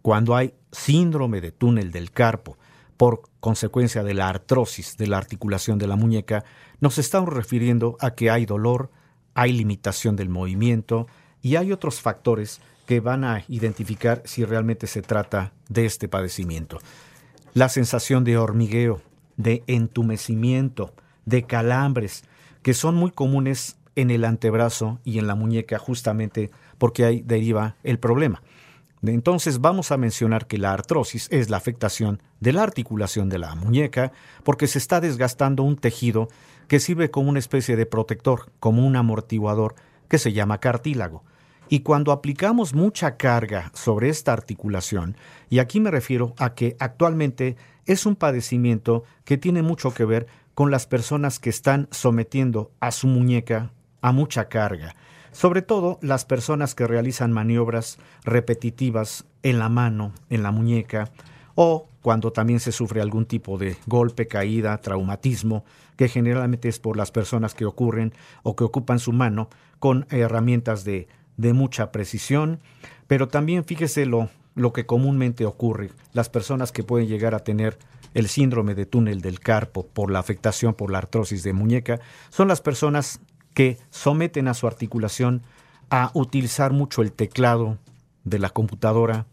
Cuando 0.00 0.36
hay 0.36 0.54
síndrome 0.70 1.40
de 1.40 1.50
túnel 1.50 1.90
del 1.90 2.12
carpo 2.12 2.56
por 2.96 3.22
consecuencia 3.40 4.04
de 4.04 4.14
la 4.14 4.28
artrosis 4.28 4.96
de 4.96 5.08
la 5.08 5.18
articulación 5.18 5.76
de 5.76 5.88
la 5.88 5.96
muñeca, 5.96 6.44
nos 6.78 6.98
estamos 6.98 7.34
refiriendo 7.34 7.96
a 7.98 8.14
que 8.14 8.30
hay 8.30 8.46
dolor, 8.46 8.92
hay 9.34 9.52
limitación 9.52 10.14
del 10.14 10.28
movimiento 10.28 11.08
y 11.42 11.56
hay 11.56 11.72
otros 11.72 12.00
factores 12.00 12.60
que 12.86 13.00
van 13.00 13.24
a 13.24 13.42
identificar 13.48 14.22
si 14.24 14.44
realmente 14.44 14.86
se 14.86 15.02
trata 15.02 15.52
de 15.68 15.84
este 15.84 16.06
padecimiento. 16.06 16.78
La 17.54 17.68
sensación 17.68 18.24
de 18.24 18.36
hormigueo, 18.36 19.00
de 19.36 19.62
entumecimiento, 19.68 20.92
de 21.24 21.44
calambres, 21.44 22.24
que 22.62 22.74
son 22.74 22.96
muy 22.96 23.12
comunes 23.12 23.76
en 23.94 24.10
el 24.10 24.24
antebrazo 24.24 24.98
y 25.04 25.20
en 25.20 25.28
la 25.28 25.36
muñeca 25.36 25.78
justamente 25.78 26.50
porque 26.78 27.04
ahí 27.04 27.22
deriva 27.24 27.76
el 27.84 28.00
problema. 28.00 28.42
Entonces 29.04 29.60
vamos 29.60 29.92
a 29.92 29.96
mencionar 29.96 30.48
que 30.48 30.58
la 30.58 30.72
artrosis 30.72 31.28
es 31.30 31.48
la 31.48 31.56
afectación 31.56 32.20
de 32.40 32.52
la 32.52 32.64
articulación 32.64 33.28
de 33.28 33.38
la 33.38 33.54
muñeca 33.54 34.10
porque 34.42 34.66
se 34.66 34.78
está 34.78 35.00
desgastando 35.00 35.62
un 35.62 35.76
tejido 35.76 36.26
que 36.66 36.80
sirve 36.80 37.12
como 37.12 37.30
una 37.30 37.38
especie 37.38 37.76
de 37.76 37.86
protector, 37.86 38.50
como 38.58 38.84
un 38.84 38.96
amortiguador 38.96 39.76
que 40.08 40.18
se 40.18 40.32
llama 40.32 40.58
cartílago. 40.58 41.22
Y 41.68 41.80
cuando 41.80 42.12
aplicamos 42.12 42.74
mucha 42.74 43.16
carga 43.16 43.70
sobre 43.74 44.08
esta 44.08 44.32
articulación, 44.32 45.16
y 45.48 45.58
aquí 45.58 45.80
me 45.80 45.90
refiero 45.90 46.34
a 46.38 46.54
que 46.54 46.76
actualmente 46.78 47.56
es 47.86 48.06
un 48.06 48.16
padecimiento 48.16 49.04
que 49.24 49.38
tiene 49.38 49.62
mucho 49.62 49.92
que 49.92 50.04
ver 50.04 50.26
con 50.54 50.70
las 50.70 50.86
personas 50.86 51.38
que 51.38 51.50
están 51.50 51.88
sometiendo 51.90 52.70
a 52.80 52.92
su 52.92 53.06
muñeca 53.06 53.72
a 54.00 54.12
mucha 54.12 54.48
carga, 54.48 54.94
sobre 55.32 55.62
todo 55.62 55.98
las 56.02 56.24
personas 56.24 56.74
que 56.74 56.86
realizan 56.86 57.32
maniobras 57.32 57.98
repetitivas 58.24 59.24
en 59.42 59.58
la 59.58 59.68
mano, 59.68 60.12
en 60.30 60.42
la 60.42 60.52
muñeca, 60.52 61.10
o 61.54 61.88
cuando 62.02 62.32
también 62.32 62.60
se 62.60 62.70
sufre 62.70 63.00
algún 63.00 63.24
tipo 63.24 63.56
de 63.56 63.76
golpe, 63.86 64.28
caída, 64.28 64.76
traumatismo, 64.78 65.64
que 65.96 66.08
generalmente 66.08 66.68
es 66.68 66.78
por 66.78 66.96
las 66.96 67.10
personas 67.10 67.54
que 67.54 67.64
ocurren 67.64 68.12
o 68.42 68.54
que 68.56 68.64
ocupan 68.64 68.98
su 68.98 69.12
mano 69.12 69.48
con 69.78 70.06
herramientas 70.10 70.84
de, 70.84 71.08
de 71.36 71.52
mucha 71.52 71.92
precisión, 71.92 72.60
pero 73.06 73.28
también 73.28 73.64
fíjese 73.64 74.06
lo, 74.06 74.28
lo 74.54 74.72
que 74.72 74.86
comúnmente 74.86 75.46
ocurre, 75.46 75.90
las 76.12 76.28
personas 76.28 76.72
que 76.72 76.84
pueden 76.84 77.08
llegar 77.08 77.34
a 77.34 77.40
tener 77.40 77.78
el 78.14 78.28
síndrome 78.28 78.74
de 78.74 78.86
túnel 78.86 79.20
del 79.20 79.40
carpo 79.40 79.86
por 79.86 80.10
la 80.10 80.20
afectación 80.20 80.74
por 80.74 80.90
la 80.90 80.98
artrosis 80.98 81.42
de 81.42 81.52
muñeca, 81.52 82.00
son 82.30 82.48
las 82.48 82.60
personas 82.60 83.20
que 83.54 83.78
someten 83.90 84.48
a 84.48 84.54
su 84.54 84.66
articulación 84.66 85.42
a 85.90 86.10
utilizar 86.14 86.72
mucho 86.72 87.02
el 87.02 87.12
teclado 87.12 87.78
de 88.24 88.38
la 88.38 88.50
computadora 88.50 89.26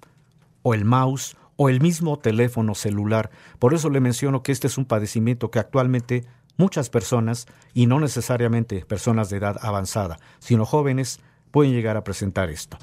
o 0.63 0.73
el 0.73 0.85
mouse 0.85 1.37
o 1.55 1.69
el 1.69 1.79
mismo 1.79 2.17
teléfono 2.17 2.75
celular. 2.75 3.29
Por 3.59 3.73
eso 3.73 3.89
le 3.89 3.99
menciono 3.99 4.41
que 4.41 4.51
este 4.51 4.67
es 4.67 4.77
un 4.77 4.85
padecimiento 4.85 5.51
que 5.51 5.59
actualmente 5.59 6.25
muchas 6.57 6.89
personas, 6.89 7.47
y 7.73 7.87
no 7.87 7.99
necesariamente 7.99 8.85
personas 8.85 9.29
de 9.29 9.37
edad 9.37 9.57
avanzada, 9.61 10.19
sino 10.39 10.65
jóvenes, 10.65 11.19
pueden 11.51 11.73
llegar 11.73 11.97
a 11.97 12.03
presentar 12.03 12.49
esto. 12.49 12.77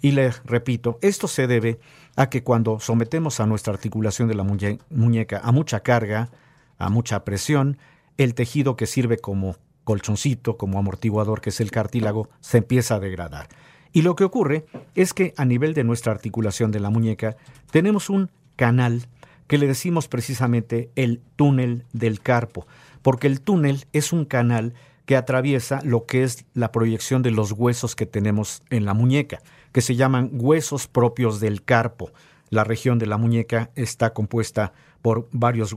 Y 0.00 0.12
le 0.12 0.32
repito, 0.44 0.98
esto 1.00 1.28
se 1.28 1.46
debe 1.46 1.78
a 2.16 2.28
que 2.28 2.42
cuando 2.42 2.80
sometemos 2.80 3.40
a 3.40 3.46
nuestra 3.46 3.72
articulación 3.72 4.28
de 4.28 4.34
la 4.34 4.42
muñe 4.42 4.78
muñeca 4.90 5.40
a 5.42 5.52
mucha 5.52 5.80
carga, 5.80 6.30
a 6.78 6.90
mucha 6.90 7.24
presión, 7.24 7.78
el 8.18 8.34
tejido 8.34 8.76
que 8.76 8.86
sirve 8.86 9.18
como 9.18 9.56
colchoncito, 9.84 10.56
como 10.56 10.78
amortiguador, 10.78 11.40
que 11.40 11.50
es 11.50 11.60
el 11.60 11.70
cartílago, 11.70 12.28
se 12.40 12.58
empieza 12.58 12.96
a 12.96 13.00
degradar. 13.00 13.48
Y 13.92 14.02
lo 14.02 14.16
que 14.16 14.24
ocurre 14.24 14.66
es 14.94 15.14
que 15.14 15.34
a 15.36 15.44
nivel 15.44 15.72
de 15.72 15.84
nuestra 15.84 16.12
articulación 16.12 16.72
de 16.72 16.80
la 16.80 16.90
muñeca 16.90 17.36
tenemos 17.70 18.10
un 18.10 18.30
canal 18.56 19.06
que 19.46 19.58
le 19.58 19.66
decimos 19.66 20.08
precisamente 20.08 20.90
el 20.96 21.20
túnel 21.36 21.84
del 21.92 22.20
carpo, 22.20 22.66
porque 23.02 23.26
el 23.26 23.40
túnel 23.40 23.86
es 23.92 24.12
un 24.12 24.24
canal 24.24 24.74
que 25.06 25.16
atraviesa 25.16 25.80
lo 25.82 26.06
que 26.06 26.22
es 26.22 26.44
la 26.54 26.72
proyección 26.72 27.22
de 27.22 27.30
los 27.30 27.52
huesos 27.52 27.94
que 27.94 28.06
tenemos 28.06 28.62
en 28.70 28.84
la 28.84 28.94
muñeca, 28.94 29.40
que 29.72 29.80
se 29.80 29.96
llaman 29.96 30.30
huesos 30.32 30.86
propios 30.86 31.40
del 31.40 31.62
carpo. 31.62 32.10
La 32.50 32.64
región 32.64 32.98
de 32.98 33.06
la 33.06 33.18
muñeca 33.18 33.70
está 33.74 34.12
compuesta 34.12 34.72
por 35.02 35.28
varios 35.32 35.76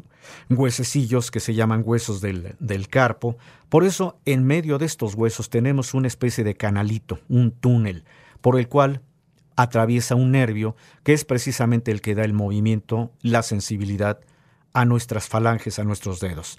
huesecillos 0.50 1.32
que 1.32 1.42
se 1.42 1.54
llaman 1.54 1.82
huesos 1.84 2.22
del, 2.22 2.56
del, 2.60 2.88
carpo. 2.88 3.38
Por 3.68 3.84
eso, 3.84 4.18
en 4.26 4.46
medio 4.46 4.78
de 4.78 4.86
estos 4.86 5.16
huesos 5.16 5.50
tenemos 5.50 5.94
una 5.94 6.08
especie 6.08 6.44
de 6.44 6.56
canalito, 6.56 7.20
un 7.28 7.52
túnel, 7.52 8.06
por 8.40 8.58
el 8.58 8.70
cual 8.70 9.02
atraviesa 9.58 10.16
un 10.16 10.32
nervio 10.32 10.78
que 11.04 11.14
es 11.14 11.26
precisamente 11.26 11.92
el 11.92 12.00
que 12.02 12.16
da 12.16 12.24
el 12.24 12.34
movimiento, 12.34 13.12
la 13.22 13.44
sensibilidad 13.44 14.20
a 14.72 14.86
nuestras 14.86 15.28
falanges, 15.28 15.80
a 15.80 15.84
nuestros 15.84 16.20
dedos. 16.20 16.58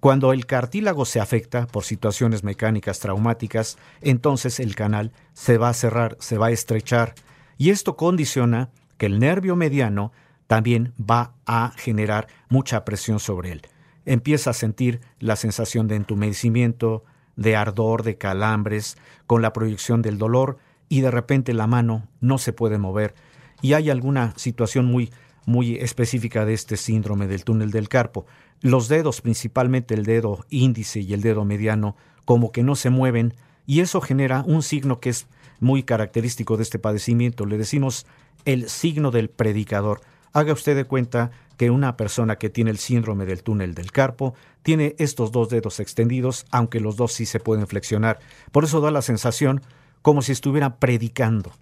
Cuando 0.00 0.32
el 0.32 0.46
cartílago 0.46 1.04
se 1.04 1.20
afecta 1.20 1.66
por 1.66 1.84
situaciones 1.84 2.42
mecánicas 2.42 3.00
traumáticas, 3.00 3.76
entonces 4.00 4.58
el 4.58 4.74
canal 4.74 5.12
se 5.34 5.58
va 5.58 5.68
a 5.68 5.74
cerrar, 5.74 6.16
se 6.20 6.38
va 6.38 6.46
a 6.46 6.50
estrechar, 6.50 7.14
y 7.58 7.68
esto 7.68 7.96
condiciona 7.96 8.70
que 8.96 9.04
el 9.06 9.18
nervio 9.18 9.56
mediano 9.56 10.12
también 10.46 10.94
va 10.98 11.34
a 11.44 11.72
generar 11.76 12.28
mucha 12.48 12.84
presión 12.86 13.20
sobre 13.20 13.52
él. 13.52 13.62
Empieza 14.06 14.50
a 14.50 14.54
sentir 14.54 15.02
la 15.18 15.36
sensación 15.36 15.86
de 15.86 15.96
entumecimiento, 15.96 17.04
de 17.36 17.56
ardor, 17.56 18.02
de 18.02 18.16
calambres, 18.16 18.96
con 19.26 19.42
la 19.42 19.52
proyección 19.52 20.00
del 20.00 20.16
dolor, 20.16 20.56
y 20.88 21.02
de 21.02 21.10
repente 21.10 21.52
la 21.52 21.66
mano 21.66 22.08
no 22.20 22.38
se 22.38 22.54
puede 22.54 22.78
mover. 22.78 23.14
Y 23.60 23.74
hay 23.74 23.90
alguna 23.90 24.32
situación 24.36 24.86
muy, 24.86 25.12
muy 25.44 25.76
específica 25.76 26.44
de 26.44 26.54
este 26.54 26.76
síndrome 26.76 27.26
del 27.26 27.44
túnel 27.44 27.70
del 27.70 27.88
carpo. 27.88 28.26
Los 28.62 28.88
dedos, 28.88 29.20
principalmente 29.20 29.94
el 29.94 30.04
dedo 30.04 30.44
índice 30.50 31.00
y 31.00 31.14
el 31.14 31.22
dedo 31.22 31.44
mediano, 31.44 31.96
como 32.24 32.52
que 32.52 32.62
no 32.62 32.76
se 32.76 32.90
mueven, 32.90 33.34
y 33.66 33.80
eso 33.80 34.00
genera 34.00 34.44
un 34.46 34.62
signo 34.62 35.00
que 35.00 35.10
es 35.10 35.26
muy 35.60 35.82
característico 35.82 36.56
de 36.56 36.64
este 36.64 36.78
padecimiento. 36.78 37.46
Le 37.46 37.58
decimos 37.58 38.06
el 38.44 38.68
signo 38.68 39.10
del 39.10 39.30
predicador. 39.30 40.00
Haga 40.32 40.52
usted 40.52 40.76
de 40.76 40.84
cuenta 40.84 41.30
que 41.56 41.70
una 41.70 41.96
persona 41.96 42.36
que 42.36 42.50
tiene 42.50 42.70
el 42.70 42.78
síndrome 42.78 43.26
del 43.26 43.42
túnel 43.42 43.74
del 43.74 43.92
carpo 43.92 44.34
tiene 44.62 44.94
estos 44.98 45.32
dos 45.32 45.50
dedos 45.50 45.80
extendidos, 45.80 46.46
aunque 46.50 46.80
los 46.80 46.96
dos 46.96 47.12
sí 47.12 47.26
se 47.26 47.40
pueden 47.40 47.66
flexionar. 47.66 48.18
Por 48.52 48.64
eso 48.64 48.80
da 48.80 48.90
la 48.90 49.02
sensación 49.02 49.62
como 50.02 50.22
si 50.22 50.32
estuviera 50.32 50.76
predicando. 50.76 51.52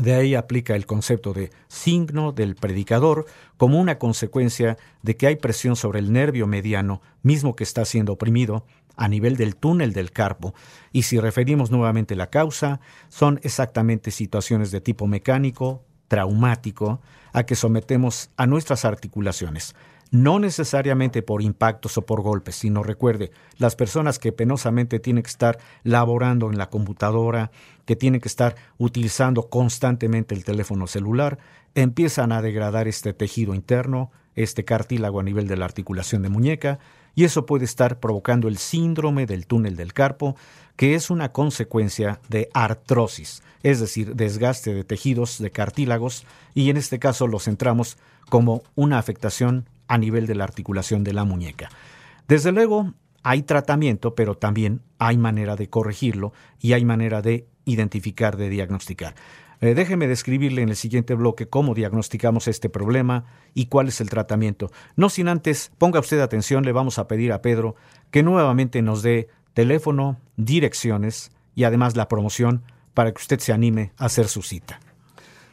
De 0.00 0.14
ahí 0.14 0.34
aplica 0.34 0.74
el 0.74 0.86
concepto 0.86 1.32
de 1.32 1.50
signo 1.68 2.32
del 2.32 2.54
predicador 2.54 3.26
como 3.56 3.78
una 3.78 3.98
consecuencia 3.98 4.78
de 5.02 5.16
que 5.16 5.26
hay 5.26 5.36
presión 5.36 5.76
sobre 5.76 5.98
el 5.98 6.12
nervio 6.12 6.46
mediano, 6.46 7.02
mismo 7.22 7.54
que 7.54 7.64
está 7.64 7.84
siendo 7.84 8.14
oprimido, 8.14 8.64
a 8.96 9.08
nivel 9.08 9.36
del 9.36 9.56
túnel 9.56 9.92
del 9.92 10.10
carpo. 10.10 10.54
Y 10.92 11.02
si 11.02 11.18
referimos 11.18 11.70
nuevamente 11.70 12.16
la 12.16 12.28
causa, 12.28 12.80
son 13.08 13.38
exactamente 13.42 14.10
situaciones 14.10 14.70
de 14.70 14.80
tipo 14.80 15.06
mecánico, 15.06 15.82
traumático, 16.08 17.00
a 17.32 17.44
que 17.44 17.54
sometemos 17.54 18.30
a 18.36 18.46
nuestras 18.46 18.84
articulaciones. 18.84 19.74
No 20.12 20.38
necesariamente 20.38 21.22
por 21.22 21.40
impactos 21.40 21.96
o 21.96 22.02
por 22.02 22.20
golpes, 22.20 22.56
sino 22.56 22.82
recuerde, 22.82 23.30
las 23.56 23.76
personas 23.76 24.18
que 24.18 24.30
penosamente 24.30 25.00
tienen 25.00 25.22
que 25.22 25.30
estar 25.30 25.58
laborando 25.84 26.50
en 26.50 26.58
la 26.58 26.68
computadora, 26.68 27.50
que 27.86 27.96
tienen 27.96 28.20
que 28.20 28.28
estar 28.28 28.54
utilizando 28.76 29.48
constantemente 29.48 30.34
el 30.34 30.44
teléfono 30.44 30.86
celular, 30.86 31.38
empiezan 31.74 32.30
a 32.30 32.42
degradar 32.42 32.88
este 32.88 33.14
tejido 33.14 33.54
interno, 33.54 34.10
este 34.34 34.66
cartílago 34.66 35.18
a 35.18 35.22
nivel 35.22 35.48
de 35.48 35.56
la 35.56 35.64
articulación 35.64 36.20
de 36.20 36.28
muñeca, 36.28 36.78
y 37.14 37.24
eso 37.24 37.46
puede 37.46 37.64
estar 37.64 37.98
provocando 37.98 38.48
el 38.48 38.58
síndrome 38.58 39.24
del 39.24 39.46
túnel 39.46 39.76
del 39.76 39.94
carpo, 39.94 40.36
que 40.76 40.94
es 40.94 41.08
una 41.08 41.32
consecuencia 41.32 42.20
de 42.28 42.50
artrosis, 42.52 43.42
es 43.62 43.80
decir, 43.80 44.14
desgaste 44.14 44.74
de 44.74 44.84
tejidos, 44.84 45.38
de 45.38 45.50
cartílagos, 45.50 46.26
y 46.52 46.68
en 46.68 46.76
este 46.76 46.98
caso 46.98 47.26
lo 47.26 47.40
centramos 47.40 47.96
como 48.28 48.62
una 48.74 48.98
afectación 48.98 49.64
a 49.92 49.98
nivel 49.98 50.26
de 50.26 50.34
la 50.34 50.44
articulación 50.44 51.04
de 51.04 51.12
la 51.12 51.24
muñeca. 51.24 51.68
Desde 52.26 52.50
luego, 52.50 52.94
hay 53.22 53.42
tratamiento, 53.42 54.14
pero 54.14 54.34
también 54.38 54.80
hay 54.98 55.18
manera 55.18 55.54
de 55.54 55.68
corregirlo 55.68 56.32
y 56.58 56.72
hay 56.72 56.86
manera 56.86 57.20
de 57.20 57.46
identificar, 57.66 58.38
de 58.38 58.48
diagnosticar. 58.48 59.14
Eh, 59.60 59.74
déjeme 59.74 60.08
describirle 60.08 60.62
en 60.62 60.70
el 60.70 60.76
siguiente 60.76 61.12
bloque 61.12 61.46
cómo 61.46 61.74
diagnosticamos 61.74 62.48
este 62.48 62.70
problema 62.70 63.26
y 63.52 63.66
cuál 63.66 63.88
es 63.88 64.00
el 64.00 64.08
tratamiento. 64.08 64.70
No 64.96 65.10
sin 65.10 65.28
antes, 65.28 65.70
ponga 65.76 66.00
usted 66.00 66.20
atención, 66.20 66.64
le 66.64 66.72
vamos 66.72 66.98
a 66.98 67.06
pedir 67.06 67.30
a 67.30 67.42
Pedro 67.42 67.76
que 68.10 68.22
nuevamente 68.22 68.80
nos 68.80 69.02
dé 69.02 69.28
teléfono, 69.52 70.18
direcciones 70.38 71.32
y 71.54 71.64
además 71.64 71.96
la 71.96 72.08
promoción 72.08 72.62
para 72.94 73.12
que 73.12 73.20
usted 73.20 73.40
se 73.40 73.52
anime 73.52 73.92
a 73.98 74.06
hacer 74.06 74.28
su 74.28 74.40
cita. 74.40 74.80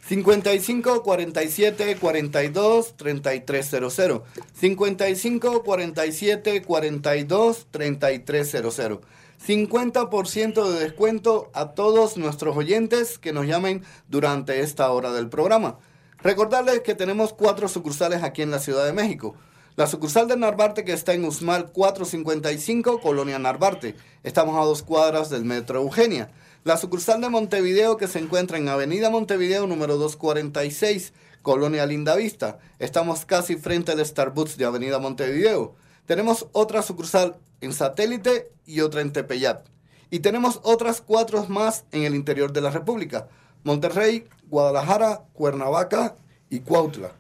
55 0.10 1.04
47 1.04 1.98
42 1.98 2.98
3300. 2.98 4.24
55 4.54 5.64
47 5.64 6.62
42 6.64 7.68
3300. 7.70 9.00
50% 9.48 10.68
de 10.72 10.80
descuento 10.80 11.52
a 11.54 11.74
todos 11.74 12.18
nuestros 12.18 12.58
oyentes 12.58 13.20
que 13.20 13.34
nos 13.34 13.46
llamen 13.46 13.84
durante 14.08 14.62
esta 14.62 14.92
hora 14.92 15.14
del 15.14 15.30
programa. 15.30 15.78
Recordarles 16.24 16.80
que 16.80 16.96
tenemos 16.96 17.32
cuatro 17.32 17.68
sucursales 17.68 18.24
aquí 18.24 18.42
en 18.42 18.50
la 18.50 18.58
Ciudad 18.58 18.86
de 18.86 18.94
México. 18.94 19.36
La 19.76 19.86
sucursal 19.86 20.28
de 20.28 20.38
Narvarte 20.38 20.86
que 20.86 20.94
está 20.94 21.14
en 21.14 21.24
Usmal 21.24 21.72
455, 21.72 23.00
Colonia 23.00 23.38
Narvarte. 23.38 23.96
Estamos 24.24 24.58
a 24.58 24.66
dos 24.66 24.82
cuadras 24.82 25.30
del 25.30 25.46
Metro 25.46 25.82
Eugenia. 25.82 26.32
La 26.66 26.76
sucursal 26.76 27.22
de 27.22 27.30
Montevideo 27.30 27.96
que 27.96 28.08
se 28.08 28.20
encuentra 28.20 28.58
en 28.58 28.68
Avenida 28.68 29.10
Montevideo 29.10 29.66
número 29.66 29.96
246, 29.96 31.14
Colonia 31.42 31.86
Lindavista. 31.86 32.60
Estamos 32.80 33.26
casi 33.26 33.56
frente 33.56 33.94
al 33.94 34.06
Starbucks 34.06 34.58
de 34.58 34.66
Avenida 34.66 35.00
Montevideo. 35.00 35.76
Tenemos 36.06 36.48
otra 36.52 36.82
sucursal 36.82 37.38
en 37.62 37.72
Satélite 37.72 38.52
y 38.66 38.82
otra 38.82 39.00
en 39.00 39.14
Tepeyat. 39.14 39.68
Y 40.10 40.20
tenemos 40.20 40.60
otras 40.64 41.00
cuatro 41.00 41.46
más 41.48 41.86
en 41.94 42.04
el 42.04 42.14
interior 42.14 42.52
de 42.52 42.60
la 42.60 42.72
República. 42.72 43.30
Monterrey, 43.64 44.28
Guadalajara, 44.50 45.22
Cuernavaca 45.32 46.16
y 46.50 46.60
Cuautla. 46.60 47.12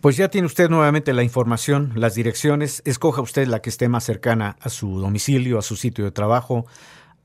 Pues 0.00 0.16
ya 0.16 0.30
tiene 0.30 0.46
usted 0.46 0.68
nuevamente 0.68 1.12
la 1.12 1.22
información, 1.22 1.92
las 1.94 2.14
direcciones. 2.16 2.82
Escoja 2.86 3.20
usted 3.20 3.46
la 3.46 3.62
que 3.62 3.70
esté 3.70 3.88
más 3.88 4.02
cercana 4.02 4.56
a 4.60 4.68
su 4.68 4.98
domicilio, 4.98 5.58
a 5.58 5.62
su 5.62 5.76
sitio 5.76 6.04
de 6.04 6.10
trabajo 6.10 6.66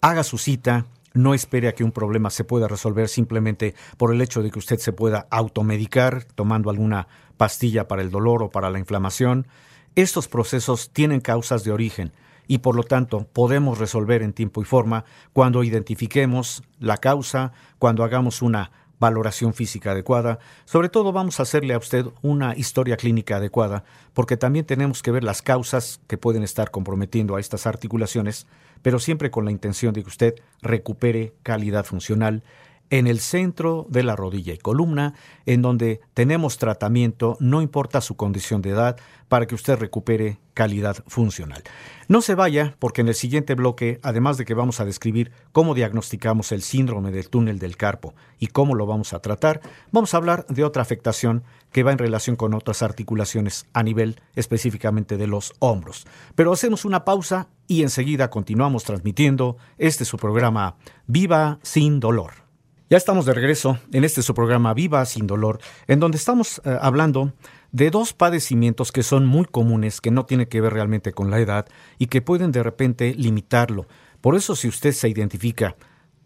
haga 0.06 0.24
su 0.24 0.38
cita, 0.38 0.86
no 1.16 1.34
espere 1.34 1.68
a 1.68 1.74
que 1.74 1.84
un 1.84 1.92
problema 1.92 2.30
se 2.30 2.44
pueda 2.44 2.68
resolver 2.68 3.10
simplemente 3.10 3.74
por 3.98 4.14
el 4.14 4.22
hecho 4.22 4.44
de 4.44 4.52
que 4.52 4.60
usted 4.60 4.78
se 4.78 4.94
pueda 4.94 5.26
automedicar 5.32 6.26
tomando 6.26 6.70
alguna 6.70 7.08
pastilla 7.38 7.88
para 7.88 8.04
el 8.04 8.12
dolor 8.12 8.44
o 8.44 8.52
para 8.52 8.70
la 8.70 8.78
inflamación. 8.78 9.48
Estos 9.96 10.28
procesos 10.28 10.92
tienen 10.92 11.22
causas 11.22 11.64
de 11.64 11.72
origen 11.72 12.12
y 12.46 12.60
por 12.60 12.76
lo 12.76 12.84
tanto 12.84 13.26
podemos 13.34 13.80
resolver 13.80 14.22
en 14.22 14.34
tiempo 14.34 14.62
y 14.62 14.66
forma 14.66 15.06
cuando 15.34 15.64
identifiquemos 15.64 16.62
la 16.80 16.98
causa, 16.98 17.54
cuando 17.80 18.04
hagamos 18.04 18.44
una 18.44 18.70
valoración 19.00 19.54
física 19.54 19.92
adecuada. 19.92 20.40
Sobre 20.66 20.90
todo 20.90 21.12
vamos 21.12 21.40
a 21.40 21.44
hacerle 21.44 21.74
a 21.74 21.78
usted 21.78 22.06
una 22.22 22.56
historia 22.56 22.98
clínica 22.98 23.38
adecuada, 23.38 23.84
porque 24.14 24.38
también 24.38 24.66
tenemos 24.66 25.02
que 25.02 25.12
ver 25.12 25.24
las 25.24 25.42
causas 25.42 26.00
que 26.08 26.18
pueden 26.18 26.44
estar 26.44 26.72
comprometiendo 26.72 27.36
a 27.36 27.40
estas 27.40 27.68
articulaciones, 27.68 28.48
pero 28.82 29.00
siempre 29.00 29.32
con 29.32 29.46
la 29.46 29.52
intención 29.52 29.94
de 29.94 30.04
que 30.04 30.10
usted 30.10 30.36
recupere 30.62 31.34
calidad 31.44 31.86
funcional 31.86 32.44
en 32.89 33.08
el 33.08 33.20
centro 33.20 33.88
de 33.89 34.04
la 34.04 34.15
rodilla 34.15 34.54
y 34.54 34.58
columna, 34.58 35.13
en 35.46 35.62
donde 35.62 36.01
tenemos 36.13 36.58
tratamiento, 36.58 37.38
no 37.39 37.62
importa 37.62 38.01
su 38.01 38.15
condición 38.15 38.62
de 38.62 38.72
edad, 38.72 38.98
para 39.27 39.48
que 39.48 39.56
usted 39.56 39.77
recupere 39.77 40.39
calidad 40.54 41.04
funcional. 41.08 41.64
No 42.07 42.22
se 42.22 42.36
vaya, 42.36 42.75
porque 42.79 43.01
en 43.01 43.07
el 43.07 43.16
siguiente 43.16 43.55
bloque, 43.55 44.00
además 44.03 44.38
de 44.38 44.46
que 44.46 44.53
vamos 44.53 44.79
a 44.79 44.86
describir 44.86 45.31
cómo 45.51 45.74
diagnosticamos 45.74 46.51
el 46.51 46.62
síndrome 46.62 47.12
del 47.12 47.29
túnel 47.29 47.60
del 47.60 47.75
carpo 47.75 48.14
y 48.40 48.48
cómo 48.48 48.75
lo 48.75 48.86
vamos 48.86 49.14
a 49.14 49.20
tratar, 49.20 49.62
vamos 49.92 50.14
a 50.14 50.18
hablar 50.18 50.46
de 50.48 50.64
otra 50.64 50.83
afectación 50.83 51.44
que 51.72 51.83
va 51.83 51.92
en 51.92 51.98
relación 51.98 52.36
con 52.36 52.53
otras 52.53 52.83
articulaciones 52.83 53.66
a 53.74 53.83
nivel 53.83 54.22
específicamente 54.36 55.18
de 55.18 55.27
los 55.27 55.53
hombros. 55.60 56.05
Pero 56.36 56.53
hacemos 56.53 56.86
una 56.86 57.03
pausa 57.03 57.50
y 57.68 57.81
enseguida 57.81 58.29
continuamos 58.29 58.83
transmitiendo 58.83 59.57
este 59.77 60.05
su 60.05 60.18
programa 60.18 60.77
Viva 61.07 61.60
sin 61.64 62.00
dolor. 62.00 62.45
Ya 62.88 62.98
estamos 62.98 63.26
de 63.26 63.34
regreso 63.34 63.80
en 63.94 64.04
este 64.04 64.22
su 64.22 64.36
programa 64.36 64.76
Viva 64.76 65.04
sin 65.06 65.26
dolor, 65.26 65.60
en 65.88 66.00
donde 66.00 66.18
estamos 66.18 66.62
eh, 66.64 66.78
hablando 66.80 67.34
de 67.72 67.90
dos 67.90 68.14
padecimientos 68.14 68.92
que 68.92 69.02
son 69.02 69.26
muy 69.26 69.46
comunes, 69.46 70.02
que 70.02 70.12
no 70.12 70.28
tienen 70.28 70.46
que 70.46 70.62
ver 70.62 70.74
realmente 70.74 71.12
con 71.12 71.32
la 71.32 71.40
edad 71.40 71.66
y 71.98 72.06
que 72.08 72.22
pueden 72.22 72.52
de 72.52 72.62
repente 72.62 73.16
limitarlo. 73.16 73.88
Por 74.22 74.36
eso 74.36 74.56
si 74.56 74.68
usted 74.68 74.92
se 74.92 75.10
identifica 75.10 75.76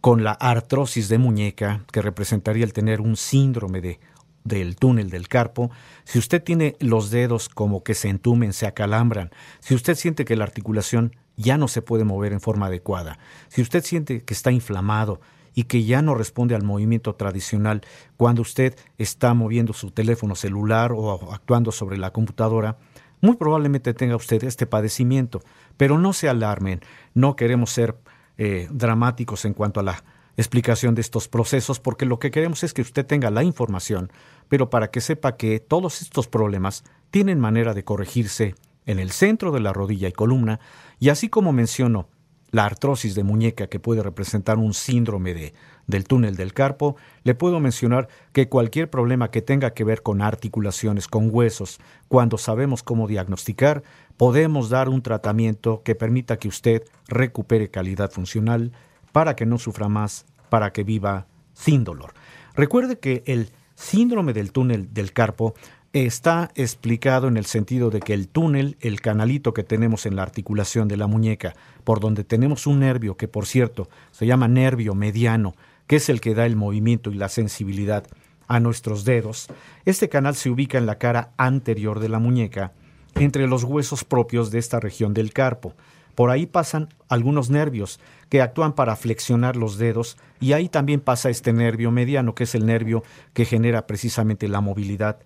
con 0.02 0.26
la 0.26 0.34
artrosis 0.34 1.08
de 1.08 1.18
muñeca, 1.18 1.86
que 1.94 2.02
representaría 2.02 2.66
el 2.66 2.74
tener 2.74 3.00
un 3.00 3.16
síndrome 3.16 3.80
de 3.80 4.00
del 4.44 4.76
túnel 4.76 5.10
del 5.10 5.28
carpo, 5.28 5.72
si 6.04 6.20
usted 6.20 6.44
tiene 6.44 6.76
los 6.80 7.10
dedos 7.10 7.48
como 7.48 7.84
que 7.84 7.94
se 7.94 8.10
entumen, 8.10 8.52
se 8.52 8.68
acalambran, 8.68 9.32
si 9.60 9.76
usted 9.76 9.96
siente 9.96 10.26
que 10.26 10.36
la 10.36 10.46
articulación 10.46 11.16
ya 11.38 11.58
no 11.58 11.68
se 11.68 11.82
puede 11.82 12.04
mover 12.04 12.34
en 12.34 12.42
forma 12.42 12.66
adecuada, 12.66 13.20
si 13.48 13.62
usted 13.62 13.84
siente 13.84 14.24
que 14.24 14.34
está 14.34 14.52
inflamado, 14.52 15.22
y 15.54 15.64
que 15.64 15.84
ya 15.84 16.02
no 16.02 16.16
responde 16.16 16.56
al 16.56 16.64
movimiento 16.64 17.16
tradicional 17.16 17.82
cuando 18.18 18.42
usted 18.42 18.76
está 18.98 19.34
moviendo 19.34 19.74
su 19.74 19.92
teléfono 19.92 20.36
celular 20.36 20.92
o 20.92 21.34
actuando 21.34 21.72
sobre 21.72 21.98
la 21.98 22.12
computadora, 22.12 22.78
muy 23.22 23.36
probablemente 23.36 23.94
tenga 23.94 24.16
usted 24.16 24.44
este 24.44 24.66
padecimiento. 24.66 25.42
Pero 25.78 25.98
no 25.98 26.14
se 26.14 26.30
alarmen, 26.30 26.82
no 27.14 27.36
queremos 27.36 27.72
ser 27.72 27.98
eh, 28.38 28.68
dramáticos 28.72 29.46
en 29.46 29.54
cuanto 29.54 29.80
a 29.80 29.84
la 29.84 30.04
explicación 30.38 30.96
de 30.96 31.02
estos 31.02 31.28
procesos, 31.28 31.80
porque 31.80 32.06
lo 32.06 32.20
que 32.20 32.32
queremos 32.32 32.64
es 32.64 32.74
que 32.74 32.82
usted 32.82 33.06
tenga 33.06 33.30
la 33.30 33.44
información, 33.44 34.12
pero 34.48 34.70
para 34.70 34.90
que 34.90 35.02
sepa 35.02 35.36
que 35.36 35.60
todos 35.60 36.02
estos 36.02 36.28
problemas 36.28 36.86
tienen 37.12 37.40
manera 37.40 37.74
de 37.74 37.84
corregirse 37.84 38.56
en 38.86 39.00
el 39.00 39.12
centro 39.12 39.52
de 39.52 39.60
la 39.60 39.74
rodilla 39.74 40.08
y 40.08 40.14
columna, 40.14 40.62
y 41.00 41.10
así 41.10 41.28
como 41.28 41.52
menciono, 41.52 42.08
la 42.52 42.66
artrosis 42.66 43.16
de 43.16 43.24
muñeca 43.24 43.68
que 43.68 43.80
puede 43.80 44.04
representar 44.04 44.58
un 44.58 44.74
síndrome 44.74 45.34
de, 45.34 45.54
del 45.88 46.06
túnel 46.06 46.36
del 46.36 46.54
carpo, 46.54 46.96
le 47.24 47.36
puedo 47.36 47.60
mencionar 47.60 48.08
que 48.32 48.50
cualquier 48.50 48.90
problema 48.90 49.32
que 49.32 49.42
tenga 49.42 49.74
que 49.74 49.84
ver 49.84 50.02
con 50.02 50.22
articulaciones, 50.22 51.08
con 51.08 51.30
huesos, 51.32 51.80
cuando 52.08 52.38
sabemos 52.38 52.84
cómo 52.84 53.08
diagnosticar, 53.08 53.84
podemos 54.18 54.70
dar 54.70 54.90
un 54.90 55.02
tratamiento 55.02 55.82
que 55.84 55.96
permita 55.96 56.38
que 56.38 56.48
usted 56.48 56.84
recupere 57.08 57.70
calidad 57.70 58.12
funcional 58.12 58.72
para 59.12 59.36
que 59.36 59.46
no 59.46 59.58
sufra 59.58 59.90
más, 59.90 60.26
para 60.50 60.72
que 60.72 60.84
viva 60.84 61.28
sin 61.54 61.84
dolor. 61.84 62.14
Recuerde 62.56 63.00
que 63.00 63.24
el 63.26 63.50
síndrome 63.76 64.34
del 64.34 64.52
túnel 64.52 64.94
del 64.94 65.14
carpo 65.14 65.54
está 65.94 66.52
explicado 66.54 67.28
en 67.28 67.38
el 67.38 67.46
sentido 67.46 67.90
de 67.90 68.00
que 68.00 68.14
el 68.14 68.28
túnel, 68.28 68.78
el 68.80 69.02
canalito 69.02 69.54
que 69.54 69.64
tenemos 69.64 70.06
en 70.06 70.16
la 70.16 70.22
articulación 70.22 70.88
de 70.88 70.98
la 70.98 71.08
muñeca, 71.08 71.56
por 71.84 72.00
donde 72.00 72.24
tenemos 72.24 72.68
un 72.68 72.80
nervio 72.80 73.18
que 73.18 73.28
por 73.28 73.48
cierto 73.48 73.90
se 74.12 74.28
llama 74.28 74.48
nervio 74.48 74.94
mediano, 74.94 75.56
que 75.88 75.96
es 75.96 76.10
el 76.10 76.22
que 76.22 76.36
da 76.36 76.46
el 76.46 76.56
movimiento 76.56 77.12
y 77.12 77.16
la 77.16 77.30
sensibilidad 77.30 78.06
a 78.48 78.60
nuestros 78.60 79.04
dedos, 79.04 79.48
este 79.86 80.10
canal 80.10 80.36
se 80.36 80.50
ubica 80.50 80.78
en 80.78 80.86
la 80.86 81.00
cara 81.00 81.32
anterior 81.38 82.00
de 82.00 82.10
la 82.10 82.20
muñeca, 82.20 82.74
entre 83.16 83.48
los 83.48 83.64
huesos 83.64 84.04
propios 84.04 84.52
de 84.52 84.60
esta 84.60 84.80
región 84.80 85.16
del 85.16 85.34
carpo. 85.34 85.74
Por 86.14 86.30
ahí 86.30 86.46
pasan 86.46 86.90
algunos 87.08 87.50
nervios 87.50 88.00
que 88.30 88.42
actúan 88.42 88.74
para 88.74 88.96
flexionar 88.96 89.56
los 89.56 89.78
dedos 89.78 90.18
y 90.40 90.54
ahí 90.54 90.70
también 90.70 91.00
pasa 91.00 91.30
este 91.30 91.54
nervio 91.54 91.90
mediano, 91.92 92.36
que 92.36 92.44
es 92.44 92.54
el 92.54 92.66
nervio 92.66 93.04
que 93.34 93.46
genera 93.46 93.88
precisamente 93.88 94.48
la 94.48 94.62
movilidad 94.62 95.20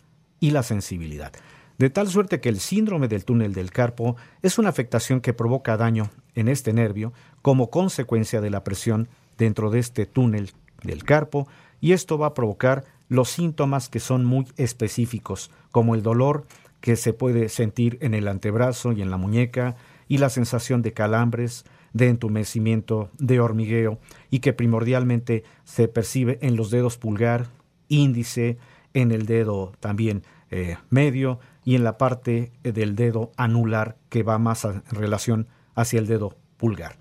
y 0.44 0.52
la 0.52 0.62
sensibilidad. 0.62 1.32
De 1.78 1.90
tal 1.90 2.10
suerte 2.10 2.42
que 2.42 2.50
el 2.50 2.60
síndrome 2.60 3.08
del 3.08 3.24
túnel 3.24 3.54
del 3.54 3.72
carpo 3.72 4.18
es 4.42 4.58
una 4.58 4.68
afectación 4.68 5.22
que 5.22 5.32
provoca 5.32 5.78
daño 5.78 6.10
en 6.36 6.50
este 6.50 6.74
nervio 6.74 7.14
como 7.42 7.70
consecuencia 7.70 8.42
de 8.42 8.50
la 8.50 8.62
presión 8.66 9.08
dentro 9.38 9.70
de 9.70 9.80
este 9.80 10.06
túnel 10.06 10.52
del 10.84 11.06
carpo 11.06 11.48
y 11.80 11.94
esto 11.94 12.18
va 12.18 12.28
a 12.28 12.34
provocar 12.34 12.84
los 13.08 13.30
síntomas 13.30 13.88
que 13.88 14.02
son 14.02 14.26
muy 14.26 14.46
específicos, 14.58 15.50
como 15.72 15.96
el 15.96 16.04
dolor 16.04 16.46
que 16.82 16.98
se 16.98 17.14
puede 17.14 17.48
sentir 17.48 17.98
en 18.02 18.14
el 18.14 18.28
antebrazo 18.28 18.92
y 18.92 19.02
en 19.02 19.12
la 19.12 19.18
muñeca, 19.18 19.78
y 20.10 20.18
la 20.18 20.30
sensación 20.30 20.82
de 20.82 20.92
calambres, 20.92 21.64
de 21.94 22.10
entumecimiento, 22.10 23.10
de 23.18 23.40
hormigueo, 23.40 23.98
y 24.30 24.40
que 24.40 24.52
primordialmente 24.52 25.46
se 25.64 25.88
percibe 25.88 26.38
en 26.42 26.58
los 26.58 26.70
dedos 26.70 26.98
pulgar, 26.98 27.48
índice, 27.88 28.58
en 28.94 29.12
el 29.12 29.26
dedo 29.26 29.72
también 29.80 30.24
eh, 30.56 30.78
medio 30.92 31.40
y 31.66 31.74
en 31.74 31.84
la 31.84 31.98
parte 31.98 32.52
eh, 32.64 32.72
del 32.72 32.96
dedo 32.96 33.32
anular 33.38 33.98
que 34.10 34.22
va 34.22 34.38
más 34.38 34.66
en 34.66 34.84
relación 34.92 35.48
hacia 35.74 35.98
el 35.98 36.06
dedo 36.06 36.38
pulgar. 36.58 36.96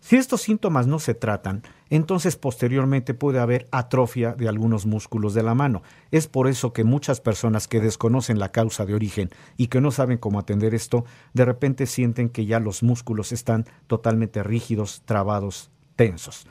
Si 0.00 0.16
estos 0.16 0.42
síntomas 0.42 0.88
no 0.88 0.98
se 0.98 1.14
tratan, 1.14 1.62
entonces 1.88 2.34
posteriormente 2.34 3.14
puede 3.14 3.38
haber 3.38 3.68
atrofia 3.70 4.32
de 4.32 4.48
algunos 4.48 4.84
músculos 4.84 5.32
de 5.32 5.44
la 5.44 5.54
mano. 5.54 5.82
Es 6.10 6.26
por 6.26 6.48
eso 6.48 6.72
que 6.72 6.82
muchas 6.82 7.20
personas 7.20 7.68
que 7.68 7.78
desconocen 7.78 8.40
la 8.40 8.50
causa 8.50 8.84
de 8.84 8.94
origen 8.94 9.30
y 9.56 9.68
que 9.68 9.80
no 9.80 9.92
saben 9.92 10.18
cómo 10.18 10.40
atender 10.40 10.74
esto, 10.74 11.04
de 11.34 11.44
repente 11.44 11.86
sienten 11.86 12.30
que 12.30 12.46
ya 12.46 12.58
los 12.58 12.82
músculos 12.82 13.30
están 13.30 13.64
totalmente 13.86 14.42
rígidos, 14.42 15.02
trabados, 15.04 15.70
tensos. 15.94 16.48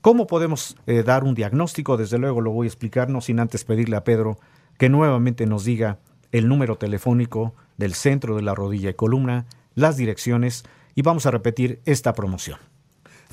¿Cómo 0.00 0.28
podemos 0.28 0.76
eh, 0.86 1.02
dar 1.02 1.24
un 1.24 1.34
diagnóstico? 1.34 1.96
Desde 1.96 2.18
luego 2.18 2.40
lo 2.40 2.52
voy 2.52 2.66
a 2.66 2.68
explicar, 2.68 3.08
no 3.08 3.20
sin 3.20 3.40
antes 3.40 3.64
pedirle 3.64 3.96
a 3.96 4.04
Pedro 4.04 4.38
que 4.78 4.88
nuevamente 4.88 5.46
nos 5.46 5.64
diga 5.64 5.98
el 6.32 6.48
número 6.48 6.76
telefónico 6.76 7.54
del 7.76 7.94
centro 7.94 8.36
de 8.36 8.42
la 8.42 8.54
rodilla 8.54 8.90
y 8.90 8.94
columna, 8.94 9.46
las 9.74 9.96
direcciones 9.96 10.64
y 10.94 11.02
vamos 11.02 11.26
a 11.26 11.30
repetir 11.30 11.80
esta 11.84 12.12
promoción. 12.14 12.58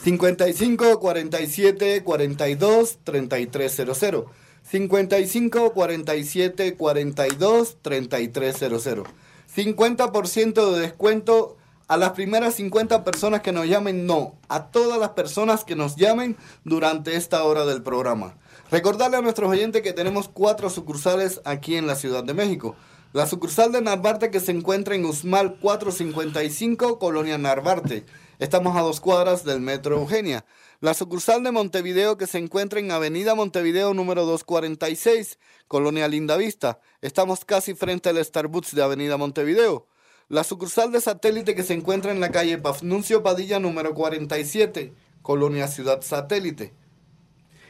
55 0.01 0.99
47 0.99 2.03
42 2.03 2.99
3300. 3.03 4.25
55 4.63 5.73
47 5.73 6.75
42 6.75 7.77
3300. 7.81 9.07
50% 9.55 10.71
de 10.73 10.79
descuento 10.79 11.57
a 11.87 11.97
las 11.97 12.11
primeras 12.11 12.53
50 12.55 13.03
personas 13.03 13.41
que 13.41 13.51
nos 13.51 13.67
llamen, 13.67 14.05
no, 14.05 14.35
a 14.47 14.67
todas 14.67 14.99
las 14.99 15.09
personas 15.09 15.65
que 15.65 15.75
nos 15.75 15.95
llamen 15.95 16.37
durante 16.63 17.15
esta 17.15 17.43
hora 17.43 17.65
del 17.65 17.81
programa. 17.81 18.35
Recordarle 18.71 19.17
a 19.17 19.21
nuestros 19.21 19.49
oyentes 19.49 19.81
que 19.81 19.93
tenemos 19.93 20.29
cuatro 20.29 20.69
sucursales 20.69 21.41
aquí 21.43 21.75
en 21.75 21.87
la 21.87 21.95
Ciudad 21.95 22.23
de 22.23 22.35
México. 22.35 22.75
La 23.13 23.25
sucursal 23.25 23.71
de 23.71 23.81
Narvarte 23.81 24.29
que 24.29 24.39
se 24.39 24.51
encuentra 24.51 24.93
en 24.93 25.05
Usmal 25.05 25.57
455, 25.59 26.99
Colonia 26.99 27.39
Narvarte. 27.39 28.05
Estamos 28.37 28.77
a 28.77 28.81
dos 28.81 28.99
cuadras 28.99 29.43
del 29.43 29.59
Metro 29.59 29.97
Eugenia. 29.97 30.45
La 30.81 30.93
sucursal 30.93 31.43
de 31.43 31.51
Montevideo 31.51 32.17
que 32.17 32.27
se 32.27 32.37
encuentra 32.37 32.79
en 32.79 32.91
Avenida 32.91 33.33
Montevideo 33.33 33.95
número 33.95 34.25
246, 34.25 35.39
Colonia 35.67 36.07
Lindavista. 36.07 36.79
Estamos 37.01 37.45
casi 37.45 37.73
frente 37.73 38.09
al 38.09 38.23
Starbucks 38.23 38.75
de 38.75 38.83
Avenida 38.83 39.17
Montevideo. 39.17 39.87
La 40.27 40.43
sucursal 40.43 40.91
de 40.91 41.01
satélite 41.01 41.55
que 41.55 41.63
se 41.63 41.73
encuentra 41.73 42.11
en 42.11 42.19
la 42.19 42.29
calle 42.29 42.59
Pafnuncio 42.59 43.23
Padilla 43.23 43.59
número 43.59 43.95
47, 43.95 44.93
Colonia 45.23 45.67
Ciudad 45.67 46.03
Satélite. 46.03 46.75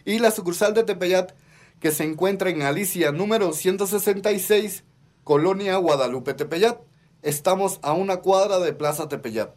Y 0.09 0.17
la 0.17 0.31
sucursal 0.31 0.73
de 0.73 0.83
Tepeyat 0.83 1.33
que 1.79 1.91
se 1.91 2.03
encuentra 2.03 2.49
en 2.49 2.63
Alicia 2.63 3.11
número 3.11 3.53
166, 3.53 4.83
Colonia 5.23 5.77
Guadalupe 5.77 6.33
Tepeyat. 6.33 6.79
Estamos 7.21 7.77
a 7.83 7.93
una 7.93 8.17
cuadra 8.17 8.57
de 8.57 8.73
Plaza 8.73 9.07
Tepeyat. 9.07 9.51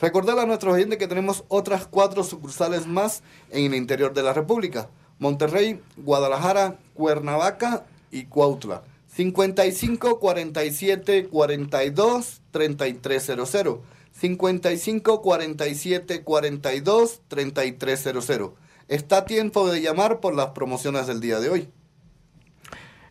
Recordar 0.00 0.40
a 0.40 0.46
nuestros 0.46 0.74
oyentes 0.74 0.98
que 0.98 1.06
tenemos 1.06 1.44
otras 1.46 1.86
cuatro 1.86 2.24
sucursales 2.24 2.88
más 2.88 3.22
en 3.50 3.66
el 3.66 3.76
interior 3.76 4.12
de 4.12 4.24
la 4.24 4.32
República. 4.32 4.90
Monterrey, 5.20 5.80
Guadalajara, 5.98 6.80
Cuernavaca 6.94 7.86
y 8.10 8.24
Cuautla. 8.24 8.82
55 9.14 10.18
47 10.18 11.28
42 11.28 12.40
3300. 12.50 13.78
55 14.10 15.22
47 15.22 16.24
42 16.24 17.20
3300. 17.28 18.50
Está 18.92 19.16
a 19.16 19.24
tiempo 19.24 19.70
de 19.70 19.80
llamar 19.80 20.20
por 20.20 20.34
las 20.34 20.48
promociones 20.48 21.06
del 21.06 21.18
día 21.18 21.40
de 21.40 21.48
hoy. 21.48 21.68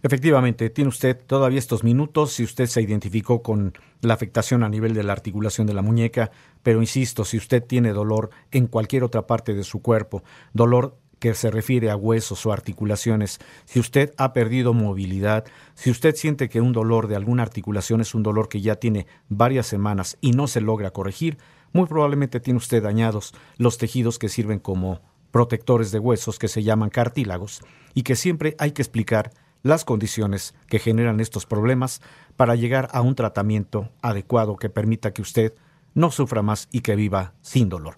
Efectivamente, 0.03 0.69
tiene 0.69 0.89
usted 0.89 1.17
todavía 1.25 1.57
estos 1.57 1.83
minutos 1.83 2.33
si 2.33 2.43
usted 2.43 2.67
se 2.67 2.83
identificó 2.83 3.41
con 3.41 3.73
la 4.01 4.13
afectación 4.13 4.61
a 4.61 4.69
nivel 4.69 4.93
de 4.93 5.01
la 5.01 5.13
articulación 5.13 5.65
de 5.65 5.73
la 5.73 5.81
muñeca, 5.81 6.29
pero 6.61 6.81
insisto, 6.81 7.25
si 7.25 7.37
usted 7.37 7.63
tiene 7.63 7.93
dolor 7.93 8.29
en 8.51 8.67
cualquier 8.67 9.03
otra 9.03 9.25
parte 9.25 9.55
de 9.55 9.63
su 9.63 9.81
cuerpo, 9.81 10.21
dolor 10.53 10.99
que 11.17 11.33
se 11.33 11.49
refiere 11.49 11.89
a 11.89 11.95
huesos 11.95 12.45
o 12.45 12.53
articulaciones, 12.53 13.39
si 13.65 13.79
usted 13.79 14.13
ha 14.17 14.33
perdido 14.33 14.75
movilidad, 14.75 15.45
si 15.73 15.89
usted 15.89 16.13
siente 16.13 16.47
que 16.47 16.61
un 16.61 16.73
dolor 16.73 17.07
de 17.07 17.15
alguna 17.15 17.41
articulación 17.41 18.01
es 18.01 18.13
un 18.13 18.21
dolor 18.21 18.49
que 18.49 18.61
ya 18.61 18.75
tiene 18.75 19.07
varias 19.29 19.65
semanas 19.65 20.19
y 20.21 20.33
no 20.33 20.45
se 20.45 20.61
logra 20.61 20.91
corregir, 20.91 21.39
muy 21.73 21.87
probablemente 21.87 22.39
tiene 22.39 22.57
usted 22.57 22.83
dañados 22.83 23.33
los 23.57 23.79
tejidos 23.79 24.19
que 24.19 24.29
sirven 24.29 24.59
como 24.59 25.10
protectores 25.31 25.91
de 25.91 25.99
huesos 25.99 26.37
que 26.37 26.47
se 26.47 26.63
llaman 26.63 26.89
cartílagos 26.89 27.61
y 27.93 28.03
que 28.03 28.15
siempre 28.15 28.55
hay 28.59 28.71
que 28.71 28.81
explicar 28.81 29.31
las 29.63 29.85
condiciones 29.85 30.53
que 30.67 30.79
generan 30.79 31.19
estos 31.19 31.45
problemas 31.45 32.01
para 32.35 32.55
llegar 32.55 32.89
a 32.93 33.01
un 33.01 33.15
tratamiento 33.15 33.89
adecuado 34.01 34.57
que 34.57 34.69
permita 34.69 35.13
que 35.13 35.21
usted 35.21 35.53
no 35.93 36.11
sufra 36.11 36.41
más 36.41 36.67
y 36.71 36.81
que 36.81 36.95
viva 36.95 37.33
sin 37.41 37.69
dolor. 37.69 37.95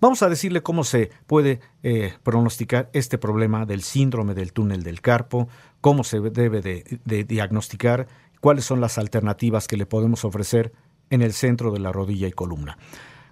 Vamos 0.00 0.22
a 0.22 0.30
decirle 0.30 0.62
cómo 0.62 0.82
se 0.82 1.10
puede 1.26 1.60
eh, 1.82 2.14
pronosticar 2.22 2.88
este 2.94 3.18
problema 3.18 3.66
del 3.66 3.82
síndrome 3.82 4.34
del 4.34 4.52
túnel 4.52 4.82
del 4.82 5.02
carpo, 5.02 5.48
cómo 5.80 6.04
se 6.04 6.20
debe 6.20 6.62
de, 6.62 7.00
de 7.04 7.24
diagnosticar, 7.24 8.08
cuáles 8.40 8.64
son 8.64 8.80
las 8.80 8.96
alternativas 8.96 9.68
que 9.68 9.76
le 9.76 9.84
podemos 9.84 10.24
ofrecer 10.24 10.72
en 11.10 11.20
el 11.20 11.34
centro 11.34 11.70
de 11.70 11.80
la 11.80 11.92
rodilla 11.92 12.28
y 12.28 12.32
columna. 12.32 12.78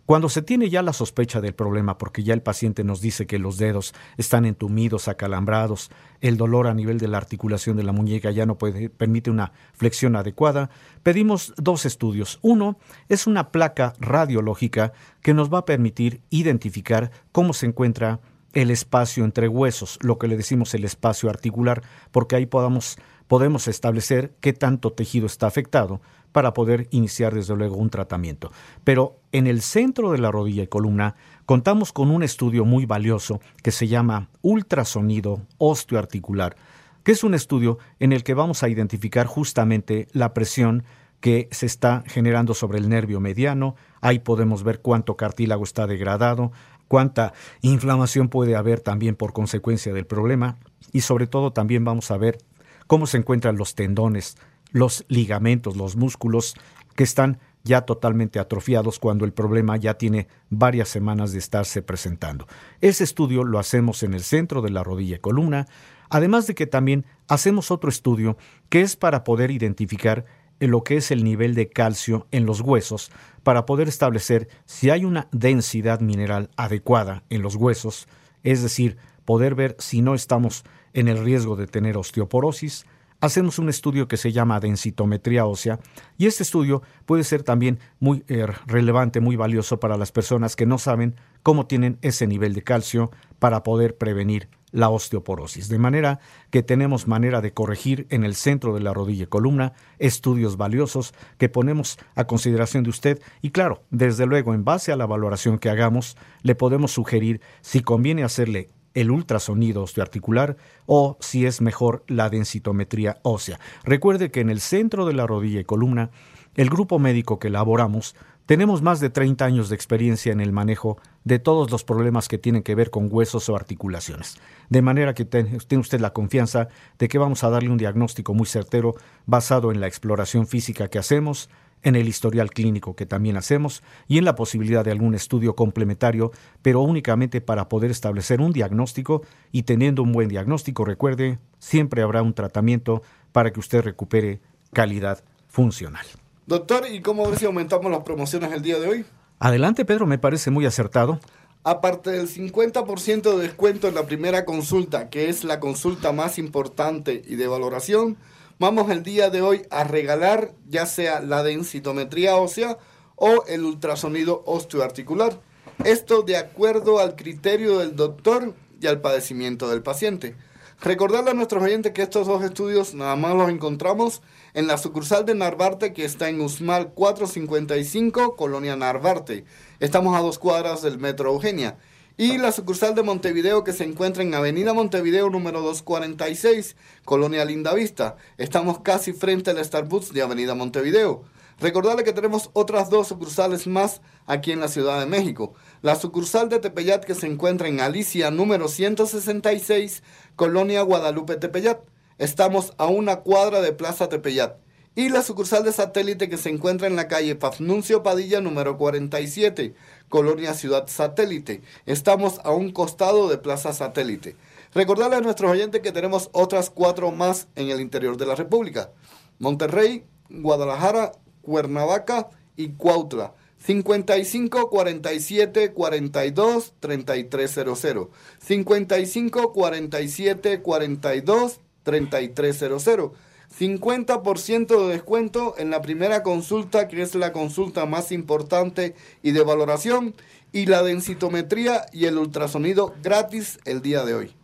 Cuando 0.09 0.31
se 0.31 0.41
tiene 0.41 0.71
ya 0.71 0.81
la 0.81 0.95
sospecha 0.95 1.43
del 1.43 1.55
problema, 1.55 1.99
porque 1.99 2.23
ya 2.23 2.33
el 2.33 2.41
paciente 2.41 2.83
nos 2.83 3.03
dice 3.03 3.27
que 3.27 3.39
los 3.39 3.59
dedos 3.59 3.93
están 4.17 4.47
entumidos, 4.47 5.07
acalambrados, 5.07 5.91
el 6.23 6.39
dolor 6.39 6.67
a 6.67 6.73
nivel 6.73 6.97
de 6.97 7.09
la 7.09 7.19
articulación 7.19 7.77
de 7.77 7.83
la 7.83 7.93
muñeca 7.93 8.31
ya 8.31 8.47
no 8.47 8.57
puede, 8.57 8.89
permite 8.89 9.31
una 9.31 9.53
flexión 9.75 10.17
adecuada, 10.17 10.71
pedimos 11.03 11.53
dos 11.59 11.85
estudios. 11.85 12.39
Uno 12.41 12.79
es 13.11 13.27
una 13.27 13.53
placa 13.53 13.93
radiológica 14.01 14.95
que 15.21 15.35
nos 15.35 15.53
va 15.53 15.59
a 15.59 15.67
permitir 15.67 16.23
identificar 16.31 17.11
cómo 17.31 17.53
se 17.53 17.67
encuentra 17.67 18.21
el 18.55 18.71
espacio 18.71 19.27
entre 19.27 19.47
huesos, 19.47 19.99
lo 20.01 20.17
que 20.17 20.27
le 20.27 20.39
decimos 20.39 20.73
el 20.73 20.87
espacio 20.87 21.29
articular, 21.29 21.83
porque 22.13 22.35
ahí 22.35 22.47
podamos, 22.47 22.97
podemos 23.27 23.69
establecer 23.69 24.33
qué 24.41 24.55
tanto 24.55 24.91
tejido 24.91 25.27
está 25.27 25.47
afectado 25.47 26.01
para 26.33 26.53
poder 26.55 26.89
iniciar 26.91 27.35
desde 27.35 27.57
luego 27.57 27.77
un 27.77 27.91
tratamiento. 27.91 28.53
Pero 28.85 29.21
en 29.33 29.47
el 29.47 29.63
centro 29.63 30.13
de 30.13 30.19
la 30.19 30.31
rodilla 30.31 30.63
y 30.63 30.69
columna 30.69 31.17
contamos 31.47 31.93
con 31.93 32.11
un 32.11 32.23
estudio 32.23 32.65
muy 32.65 32.87
valioso 32.87 33.41
que 33.63 33.71
se 33.71 33.89
llama 33.89 34.29
ultrasonido 34.43 35.43
osteoarticular, 35.59 36.57
que 37.03 37.13
es 37.13 37.25
un 37.25 37.35
estudio 37.35 37.79
en 37.99 38.13
el 38.13 38.23
que 38.23 38.35
vamos 38.35 38.63
a 38.63 38.69
identificar 38.69 39.27
justamente 39.27 40.09
la 40.13 40.35
presión 40.35 40.85
que 41.21 41.49
se 41.51 41.67
está 41.67 42.05
generando 42.07 42.55
sobre 42.55 42.79
el 42.79 42.89
nervio 42.89 43.21
mediano. 43.21 43.75
Ahí 44.01 44.19
podemos 44.19 44.63
ver 44.63 44.81
cuánto 44.81 45.17
cartílago 45.17 45.65
está 45.65 45.87
degradado, 45.87 46.53
cuánta 46.87 47.33
inflamación 47.61 48.29
puede 48.29 48.57
haber 48.57 48.81
también 48.81 49.17
por 49.17 49.33
consecuencia 49.33 49.93
del 49.93 50.07
problema 50.07 50.59
y 50.93 51.01
sobre 51.03 51.27
todo 51.27 51.53
también 51.53 51.85
vamos 51.85 52.11
a 52.11 52.17
ver 52.17 52.39
cómo 52.87 53.07
se 53.07 53.19
encuentran 53.19 53.57
los 53.57 53.75
tendones, 53.75 54.37
los 54.71 55.05
ligamentos, 55.09 55.77
los 55.77 55.97
músculos 55.97 56.55
que 56.95 57.05
están 57.05 57.39
ya 57.65 57.83
totalmente 57.83 58.39
atrofiados 58.39 58.99
cuando 58.99 59.25
el 59.25 59.33
problema 59.33 59.77
ya 59.77 59.95
tiene 59.95 60.29
varias 60.49 60.89
semanas 60.89 61.33
de 61.33 61.39
estarse 61.39 61.83
presentando. 61.83 62.47
Ese 62.81 63.05
estudio 63.05 63.45
lo 63.45 63.59
hacemos 63.59 64.03
en 64.03 64.15
el 64.15 64.23
centro 64.23 64.63
de 64.63 64.71
la 64.71 64.83
rodilla 64.83 65.17
y 65.17 65.21
columna, 65.21 65.67
además 66.09 66.47
de 66.47 66.55
que 66.55 66.67
también 66.67 67.05
hacemos 67.29 67.71
otro 67.71 67.91
estudio 67.91 68.37
que 68.69 68.81
es 68.81 68.97
para 68.97 69.23
poder 69.23 69.51
identificar 69.51 70.25
lo 70.61 70.83
que 70.83 70.97
es 70.97 71.11
el 71.11 71.23
nivel 71.23 71.55
de 71.55 71.69
calcio 71.69 72.27
en 72.33 72.47
los 72.47 72.61
huesos, 72.61 73.11
para 73.43 73.65
poder 73.67 73.87
establecer 73.87 74.49
si 74.65 74.91
hay 74.91 75.05
una 75.05 75.29
densidad 75.31 76.01
mineral 76.01 76.51
adecuada 76.57 77.23
en 77.31 77.43
los 77.43 77.55
huesos, 77.55 78.09
es 78.43 78.63
decir, 78.63 78.97
poder 79.25 79.55
ver 79.55 79.77
si 79.79 80.03
no 80.03 80.15
estamos 80.15 80.65
en 80.95 81.07
el 81.07 81.23
riesgo 81.23 81.55
de 81.55 81.67
tener 81.67 81.97
osteoporosis, 81.97 82.87
hacemos 83.21 83.59
un 83.59 83.69
estudio 83.69 84.09
que 84.09 84.17
se 84.17 84.33
llama 84.33 84.61
densitometría 84.61 85.47
ósea 85.47 85.81
y 86.17 86.27
este 86.27 86.43
estudio 86.43 86.83
puede 87.07 87.25
ser 87.25 87.43
también 87.43 87.79
muy 88.01 88.25
eh, 88.29 88.47
relevante, 88.67 89.21
muy 89.21 89.37
valioso 89.37 89.81
para 89.81 89.97
las 89.97 90.13
personas 90.13 90.57
que 90.57 90.67
no 90.67 90.79
saben 90.79 91.17
cómo 91.43 91.67
tienen 91.67 91.99
ese 92.03 92.27
nivel 92.27 92.55
de 92.55 92.63
calcio 92.63 93.11
para 93.39 93.63
poder 93.63 93.97
prevenir 93.97 94.49
la 94.71 94.91
osteoporosis. 94.91 95.69
De 95.69 95.79
manera 95.79 96.21
que 96.51 96.63
tenemos 96.63 97.09
manera 97.09 97.41
de 97.41 97.53
corregir 97.53 98.07
en 98.11 98.25
el 98.25 98.35
centro 98.35 98.75
de 98.75 98.81
la 98.81 98.93
rodilla 98.93 99.25
y 99.25 99.29
columna 99.29 99.73
estudios 99.99 100.57
valiosos 100.57 101.15
que 101.39 101.49
ponemos 101.49 101.99
a 102.15 102.27
consideración 102.27 102.85
de 102.85 102.91
usted 102.91 103.23
y 103.41 103.51
claro, 103.51 103.83
desde 103.91 104.27
luego 104.27 104.55
en 104.55 104.65
base 104.65 104.93
a 104.93 104.97
la 104.97 105.07
valoración 105.07 105.59
que 105.59 105.71
hagamos, 105.71 106.17
le 106.43 106.55
podemos 106.55 106.93
sugerir 106.93 107.41
si 107.63 107.81
conviene 107.81 108.25
hacerle 108.25 108.71
el 108.95 109.11
ultrasonido 109.11 109.83
osteoarticular 109.83 110.57
o 110.87 111.17
si 111.21 111.47
es 111.47 111.61
mejor 111.61 112.05
la 112.07 112.31
densitometría 112.31 113.19
ósea. 113.23 113.59
Recuerde 113.85 114.31
que 114.31 114.41
en 114.41 114.51
el 114.51 114.61
centro 114.61 115.07
de 115.07 115.15
la 115.15 115.27
rodilla 115.27 115.61
y 115.61 115.65
columna 115.65 116.11
El 116.55 116.71
grupo 116.71 116.99
médico 116.99 117.39
que 117.39 117.49
elaboramos 117.49 118.17
tenemos 118.49 118.81
más 118.81 118.99
de 118.99 119.11
30 119.11 119.45
años 119.45 119.69
de 119.69 119.75
experiencia 119.75 120.33
en 120.33 120.41
el 120.41 120.53
manejo 120.53 120.97
de 121.23 121.39
todos 121.39 121.71
los 121.71 121.85
problemas 121.85 122.29
que 122.29 122.39
tienen 122.39 122.63
que 122.63 122.75
ver 122.75 122.89
con 122.89 123.09
huesos 123.11 123.51
o 123.51 123.55
articulaciones. 123.55 124.41
De 124.71 124.81
manera 124.81 125.13
que 125.13 125.27
tiene 125.27 125.59
usted 125.79 126.01
la 126.01 126.15
confianza 126.15 126.69
de 126.99 127.09
que 127.09 127.19
vamos 127.19 127.45
a 127.45 127.51
darle 127.51 127.69
un 127.69 127.77
diagnóstico 127.77 128.33
muy 128.33 128.47
certero 128.47 128.95
basado 129.27 129.71
en 129.71 129.81
la 129.81 129.87
exploración 129.87 130.47
física 130.47 130.89
que 130.89 130.99
hacemos, 130.99 131.51
en 131.83 131.97
el 131.97 132.09
historial 132.09 132.51
clínico 132.51 132.95
que 132.97 133.07
también 133.07 133.37
hacemos 133.37 133.83
y 134.07 134.19
en 134.19 134.25
la 134.25 134.35
posibilidad 134.35 134.85
de 134.85 134.91
algún 134.91 135.15
estudio 135.15 135.55
complementario, 135.55 136.33
pero 136.63 136.81
únicamente 136.81 137.41
para 137.41 137.69
poder 137.69 137.91
establecer 137.91 138.41
un 138.41 138.53
diagnóstico 138.53 139.23
y 139.53 139.63
teniendo 139.63 140.03
un 140.03 140.13
buen 140.13 140.29
diagnóstico, 140.29 140.85
recuerde, 140.85 141.39
siempre 141.59 142.03
habrá 142.03 142.23
un 142.23 142.35
tratamiento 142.35 143.03
para 143.33 143.53
que 143.53 143.61
usted 143.61 143.83
recupere 143.83 144.41
calidad 144.73 145.23
funcional. 145.49 146.07
Doctor, 146.47 146.85
¿y 146.91 147.01
cómo 147.01 147.29
ver 147.29 147.39
si 147.39 147.47
aumentamos 147.47 147.91
las 147.91 148.03
promociones 148.03 148.53
el 148.53 148.63
día 148.63 148.79
de 148.79 148.89
hoy? 148.89 149.05
Adelante, 149.39 149.85
Pedro, 149.85 150.07
me 150.07 150.19
parece 150.19 150.51
muy 150.51 150.67
acertado. 150.67 151.21
Aparte 151.63 152.11
del 152.11 152.29
50% 152.29 153.37
de 153.37 153.43
descuento 153.43 153.89
en 153.89 153.95
la 153.95 154.07
primera 154.07 154.45
consulta, 154.45 155.11
que 155.11 155.29
es 155.29 155.45
la 155.45 155.61
consulta 155.61 156.13
más 156.13 156.39
importante 156.39 157.23
y 157.27 157.37
de 157.37 157.47
valoración, 157.47 158.17
vamos 158.59 158.91
el 158.91 159.03
día 159.03 159.31
de 159.31 159.43
hoy 159.43 159.63
a 159.71 159.85
regalar 159.85 160.53
ya 160.69 160.87
sea 160.87 161.21
la 161.21 161.43
densitometría 161.43 162.37
ósea 162.37 162.79
o 163.17 163.45
el 163.47 163.65
ultrasonido 163.65 164.43
osteoarticular. 164.47 165.41
Esto 165.85 166.23
de 166.23 166.37
acuerdo 166.37 166.99
al 166.99 167.17
criterio 167.17 167.79
del 167.79 167.95
doctor 167.95 168.55
y 168.81 168.87
al 168.87 169.01
padecimiento 169.01 169.69
del 169.69 169.83
paciente. 169.83 170.37
Recordarle 170.81 171.31
a 171.33 171.35
nuestros 171.35 171.63
oyentes 171.63 171.93
que 171.93 172.03
estos 172.03 172.29
dos 172.29 172.45
estudios 172.45 172.95
nada 172.95 173.17
más 173.17 173.35
los 173.35 173.51
encontramos 173.51 174.23
en 174.55 174.69
la 174.69 174.79
sucursal 174.79 175.25
de 175.25 175.35
Narvarte 175.35 175.93
que 175.93 176.05
está 176.05 176.29
en 176.29 176.41
Usmal 176.41 176.93
455, 176.93 178.37
Colonia 178.37 178.77
Narvarte. 178.77 179.45
Estamos 179.81 180.17
a 180.17 180.21
dos 180.21 180.39
cuadras 180.39 180.83
del 180.83 180.99
Metro 180.99 181.31
Eugenia. 181.31 181.79
Y 182.21 182.37
la 182.37 182.51
sucursal 182.51 182.97
de 182.97 183.05
Montevideo 183.05 183.63
que 183.63 183.73
se 183.73 183.85
encuentra 183.85 184.25
en 184.25 184.35
Avenida 184.35 184.75
Montevideo 184.75 185.31
número 185.31 185.61
246, 185.61 186.75
Colonia 187.05 187.45
Lindavista. 187.45 188.17
Estamos 188.39 188.81
casi 188.81 189.13
frente 189.13 189.53
al 189.53 189.65
Starbucks 189.65 190.13
de 190.13 190.23
Avenida 190.23 190.57
Montevideo. 190.57 191.23
Recordarle 191.61 192.03
que 192.03 192.13
tenemos 192.13 192.51
otras 192.55 192.91
dos 192.91 193.07
sucursales 193.07 193.69
más 193.69 194.01
aquí 194.27 194.51
en 194.51 194.59
la 194.59 194.67
Ciudad 194.67 194.99
de 194.99 195.07
México. 195.07 195.55
La 195.81 195.95
sucursal 195.95 196.49
de 196.49 196.59
Tepeyat 196.59 197.05
que 197.05 197.15
se 197.15 197.29
encuentra 197.29 197.69
en 197.69 197.79
Alicia 197.79 198.33
número 198.33 198.67
166, 198.67 200.03
Colonia 200.35 200.83
Guadalupe 200.83 201.37
Tepeyat. 201.37 201.79
Estamos 202.19 202.75
a 202.79 202.87
una 202.87 203.21
cuadra 203.21 203.61
de 203.61 203.73
Plaza 203.73 204.09
Tepeyat. 204.09 204.57
Y 204.99 205.11
la 205.11 205.23
sucursal 205.23 205.63
de 205.63 205.73
satélite 205.73 206.29
que 206.29 206.37
se 206.37 206.51
encuentra 206.51 206.89
en 206.89 206.97
la 206.97 207.07
calle 207.07 207.37
Pafnuncio 207.37 208.03
Padilla 208.03 208.41
número 208.41 208.77
47, 208.77 209.77
Colonia 210.09 210.55
Ciudad 210.55 210.87
Satélite. 210.89 211.63
Estamos 211.87 212.41
a 212.45 212.51
un 212.51 212.71
costado 212.73 213.29
de 213.29 213.39
Plaza 213.39 213.73
Satélite. 213.73 214.37
Recordarle 214.75 215.17
a 215.17 215.21
nuestros 215.21 215.51
oyentes 215.51 215.81
que 215.81 215.93
tenemos 215.93 216.31
otras 216.33 216.71
cuatro 216.71 217.11
más 217.11 217.49
en 217.57 217.71
el 217.71 217.81
interior 217.81 218.17
de 218.17 218.27
la 218.27 218.35
República. 218.35 218.91
Monterrey, 219.39 220.05
Guadalajara, 220.29 221.13
Cuernavaca 221.43 222.29
y 222.57 222.71
Cuautla. 222.71 223.35
55 223.59 224.71
47 224.71 225.73
42 225.73 226.75
3300. 226.81 228.09
55 228.39 229.53
47 229.53 230.61
42 230.63 231.61
3300. 231.83 233.11
50% 233.57 234.87
de 234.87 234.93
descuento 234.93 235.55
en 235.59 235.71
la 235.71 235.83
primera 235.83 236.23
consulta, 236.23 236.89
que 236.89 237.03
es 237.03 237.15
la 237.15 237.33
consulta 237.33 237.87
más 237.87 238.13
importante 238.13 238.95
y 239.23 239.33
de 239.33 239.43
valoración, 239.43 240.15
y 240.53 240.67
la 240.67 240.83
densitometría 240.83 241.87
y 241.93 242.07
el 242.07 242.19
ultrasonido 242.19 242.95
gratis 243.03 243.59
el 243.65 243.83
día 243.83 244.05
de 244.05 244.15
hoy. 244.15 244.35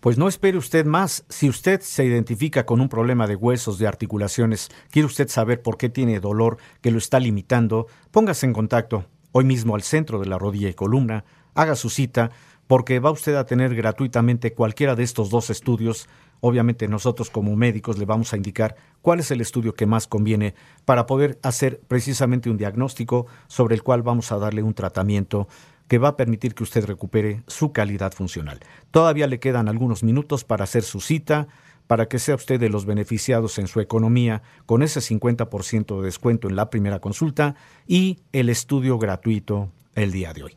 Pues 0.00 0.16
no 0.16 0.28
espere 0.28 0.58
usted 0.58 0.86
más. 0.86 1.24
Si 1.28 1.48
usted 1.48 1.80
se 1.80 2.04
identifica 2.04 2.64
con 2.64 2.80
un 2.80 2.88
problema 2.88 3.26
de 3.26 3.34
huesos, 3.34 3.78
de 3.78 3.88
articulaciones, 3.88 4.68
quiere 4.90 5.06
usted 5.06 5.28
saber 5.28 5.60
por 5.60 5.76
qué 5.76 5.88
tiene 5.88 6.20
dolor 6.20 6.58
que 6.80 6.92
lo 6.92 6.98
está 6.98 7.18
limitando, 7.18 7.88
póngase 8.10 8.46
en 8.46 8.52
contacto 8.52 9.06
hoy 9.32 9.44
mismo 9.44 9.74
al 9.74 9.82
centro 9.82 10.20
de 10.20 10.26
la 10.26 10.38
rodilla 10.38 10.68
y 10.68 10.74
columna, 10.74 11.24
haga 11.54 11.74
su 11.74 11.90
cita, 11.90 12.30
porque 12.68 13.00
va 13.00 13.10
usted 13.10 13.34
a 13.34 13.46
tener 13.46 13.74
gratuitamente 13.74 14.52
cualquiera 14.52 14.94
de 14.94 15.02
estos 15.02 15.30
dos 15.30 15.50
estudios. 15.50 16.06
Obviamente 16.40 16.86
nosotros 16.86 17.30
como 17.30 17.56
médicos 17.56 17.98
le 17.98 18.04
vamos 18.04 18.32
a 18.32 18.36
indicar 18.36 18.76
cuál 19.02 19.18
es 19.18 19.32
el 19.32 19.40
estudio 19.40 19.74
que 19.74 19.86
más 19.86 20.06
conviene 20.06 20.54
para 20.84 21.06
poder 21.06 21.40
hacer 21.42 21.80
precisamente 21.88 22.50
un 22.50 22.58
diagnóstico 22.58 23.26
sobre 23.48 23.74
el 23.74 23.82
cual 23.82 24.02
vamos 24.02 24.30
a 24.30 24.38
darle 24.38 24.62
un 24.62 24.74
tratamiento 24.74 25.48
que 25.88 25.98
va 25.98 26.08
a 26.08 26.16
permitir 26.16 26.54
que 26.54 26.62
usted 26.62 26.84
recupere 26.84 27.42
su 27.46 27.72
calidad 27.72 28.12
funcional. 28.12 28.60
Todavía 28.90 29.26
le 29.26 29.40
quedan 29.40 29.68
algunos 29.68 30.02
minutos 30.02 30.44
para 30.44 30.64
hacer 30.64 30.82
su 30.82 31.00
cita, 31.00 31.48
para 31.86 32.06
que 32.06 32.18
sea 32.18 32.34
usted 32.34 32.60
de 32.60 32.68
los 32.68 32.84
beneficiados 32.84 33.58
en 33.58 33.66
su 33.66 33.80
economía 33.80 34.42
con 34.66 34.82
ese 34.82 35.00
50% 35.00 35.98
de 35.98 36.04
descuento 36.04 36.46
en 36.46 36.56
la 36.56 36.68
primera 36.68 37.00
consulta 37.00 37.54
y 37.86 38.18
el 38.32 38.50
estudio 38.50 38.98
gratuito 38.98 39.70
el 39.94 40.12
día 40.12 40.34
de 40.34 40.42
hoy. 40.42 40.56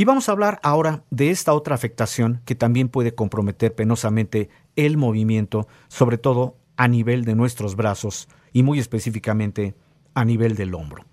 Y 0.00 0.04
vamos 0.04 0.28
a 0.28 0.32
hablar 0.32 0.60
ahora 0.62 1.02
de 1.10 1.30
esta 1.30 1.52
otra 1.52 1.74
afectación 1.74 2.40
que 2.44 2.54
también 2.54 2.88
puede 2.88 3.16
comprometer 3.16 3.74
penosamente 3.74 4.48
el 4.76 4.96
movimiento, 4.96 5.66
sobre 5.88 6.18
todo 6.18 6.54
a 6.76 6.86
nivel 6.86 7.24
de 7.24 7.34
nuestros 7.34 7.74
brazos 7.74 8.28
y 8.52 8.62
muy 8.62 8.78
específicamente 8.78 9.74
a 10.14 10.24
nivel 10.24 10.54
del 10.54 10.76
hombro. 10.76 11.04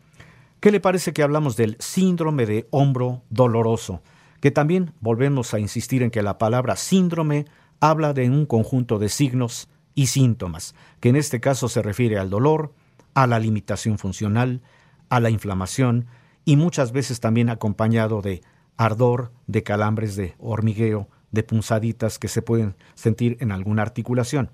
¿Qué 0.60 0.70
le 0.70 0.80
parece 0.80 1.14
que 1.14 1.24
hablamos 1.24 1.58
del 1.58 1.78
síndrome 1.80 2.46
de 2.46 2.68
hombro 2.70 3.24
doloroso? 3.32 4.04
Que 4.40 4.52
también 4.52 4.94
volvemos 5.00 5.56
a 5.56 5.60
insistir 5.60 6.04
en 6.04 6.12
que 6.12 6.22
la 6.22 6.38
palabra 6.38 6.76
síndrome 6.76 7.46
habla 7.80 8.14
de 8.14 8.30
un 8.30 8.46
conjunto 8.46 9.00
de 9.00 9.10
signos 9.10 9.68
y 9.96 10.06
síntomas, 10.06 10.76
que 11.00 11.10
en 11.10 11.16
este 11.16 11.40
caso 11.40 11.70
se 11.70 11.82
refiere 11.82 12.20
al 12.20 12.30
dolor, 12.30 12.72
a 13.16 13.26
la 13.26 13.40
limitación 13.40 13.98
funcional, 13.98 14.62
a 15.10 15.20
la 15.20 15.32
inflamación 15.32 16.06
y 16.46 16.56
muchas 16.56 16.92
veces 16.92 17.20
también 17.20 17.50
acompañado 17.50 18.22
de 18.22 18.44
ardor, 18.78 19.32
de 19.48 19.64
calambres 19.64 20.16
de 20.16 20.36
hormigueo, 20.40 21.10
de 21.32 21.44
punzaditas 21.44 22.20
que 22.20 22.28
se 22.28 22.42
pueden 22.42 22.76
sentir 22.96 23.38
en 23.40 23.52
alguna 23.52 23.82
articulación. 23.82 24.52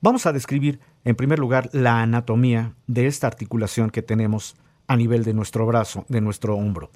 Vamos 0.00 0.26
a 0.26 0.32
describir 0.32 0.80
en 1.04 1.14
primer 1.14 1.38
lugar 1.38 1.70
la 1.72 2.02
anatomía 2.02 2.74
de 2.86 3.06
esta 3.06 3.26
articulación 3.26 3.90
que 3.90 4.02
tenemos 4.02 4.56
a 4.88 4.96
nivel 4.96 5.22
de 5.24 5.34
nuestro 5.34 5.66
brazo, 5.66 6.04
de 6.08 6.20
nuestro 6.20 6.56
hombro. 6.56 6.90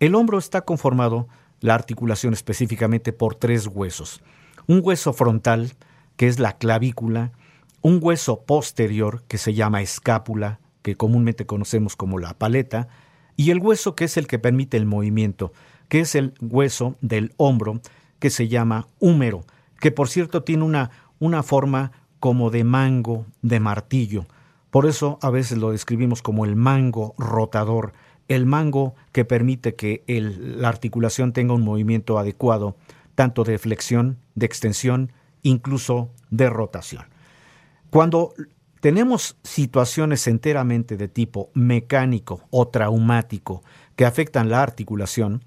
El 0.00 0.14
hombro 0.14 0.38
está 0.38 0.62
conformado, 0.62 1.28
la 1.60 1.74
articulación 1.74 2.32
específicamente, 2.32 3.12
por 3.12 3.34
tres 3.34 3.66
huesos. 3.66 4.22
Un 4.66 4.80
hueso 4.82 5.12
frontal, 5.12 5.74
que 6.16 6.28
es 6.28 6.38
la 6.38 6.56
clavícula, 6.58 7.32
un 7.82 7.98
hueso 8.02 8.44
posterior, 8.44 9.22
que 9.28 9.38
se 9.38 9.54
llama 9.54 9.82
escápula, 9.82 10.60
que 10.82 10.96
comúnmente 10.96 11.46
conocemos 11.46 11.94
como 11.96 12.18
la 12.18 12.34
paleta, 12.34 12.88
y 13.36 13.50
el 13.50 13.58
hueso 13.58 13.94
que 13.94 14.04
es 14.04 14.16
el 14.16 14.26
que 14.26 14.38
permite 14.38 14.76
el 14.76 14.86
movimiento, 14.86 15.52
que 15.88 16.00
es 16.00 16.14
el 16.14 16.34
hueso 16.40 16.96
del 17.00 17.32
hombro, 17.36 17.80
que 18.18 18.30
se 18.30 18.48
llama 18.48 18.88
húmero, 18.98 19.44
que 19.80 19.90
por 19.90 20.08
cierto 20.08 20.42
tiene 20.42 20.64
una, 20.64 20.90
una 21.18 21.42
forma 21.42 21.92
como 22.20 22.50
de 22.50 22.64
mango, 22.64 23.26
de 23.42 23.60
martillo. 23.60 24.26
Por 24.70 24.86
eso 24.86 25.18
a 25.22 25.30
veces 25.30 25.58
lo 25.58 25.70
describimos 25.70 26.22
como 26.22 26.44
el 26.44 26.56
mango 26.56 27.14
rotador, 27.18 27.92
el 28.28 28.46
mango 28.46 28.94
que 29.12 29.24
permite 29.24 29.74
que 29.74 30.02
la 30.06 30.68
articulación 30.68 31.32
tenga 31.32 31.54
un 31.54 31.62
movimiento 31.62 32.18
adecuado, 32.18 32.76
tanto 33.14 33.44
de 33.44 33.58
flexión, 33.58 34.18
de 34.34 34.46
extensión, 34.46 35.12
incluso 35.42 36.10
de 36.30 36.50
rotación. 36.50 37.04
Cuando 37.90 38.34
tenemos 38.80 39.36
situaciones 39.42 40.26
enteramente 40.26 40.96
de 40.96 41.08
tipo 41.08 41.50
mecánico 41.54 42.42
o 42.50 42.68
traumático 42.68 43.62
que 43.94 44.04
afectan 44.04 44.50
la 44.50 44.62
articulación, 44.62 45.44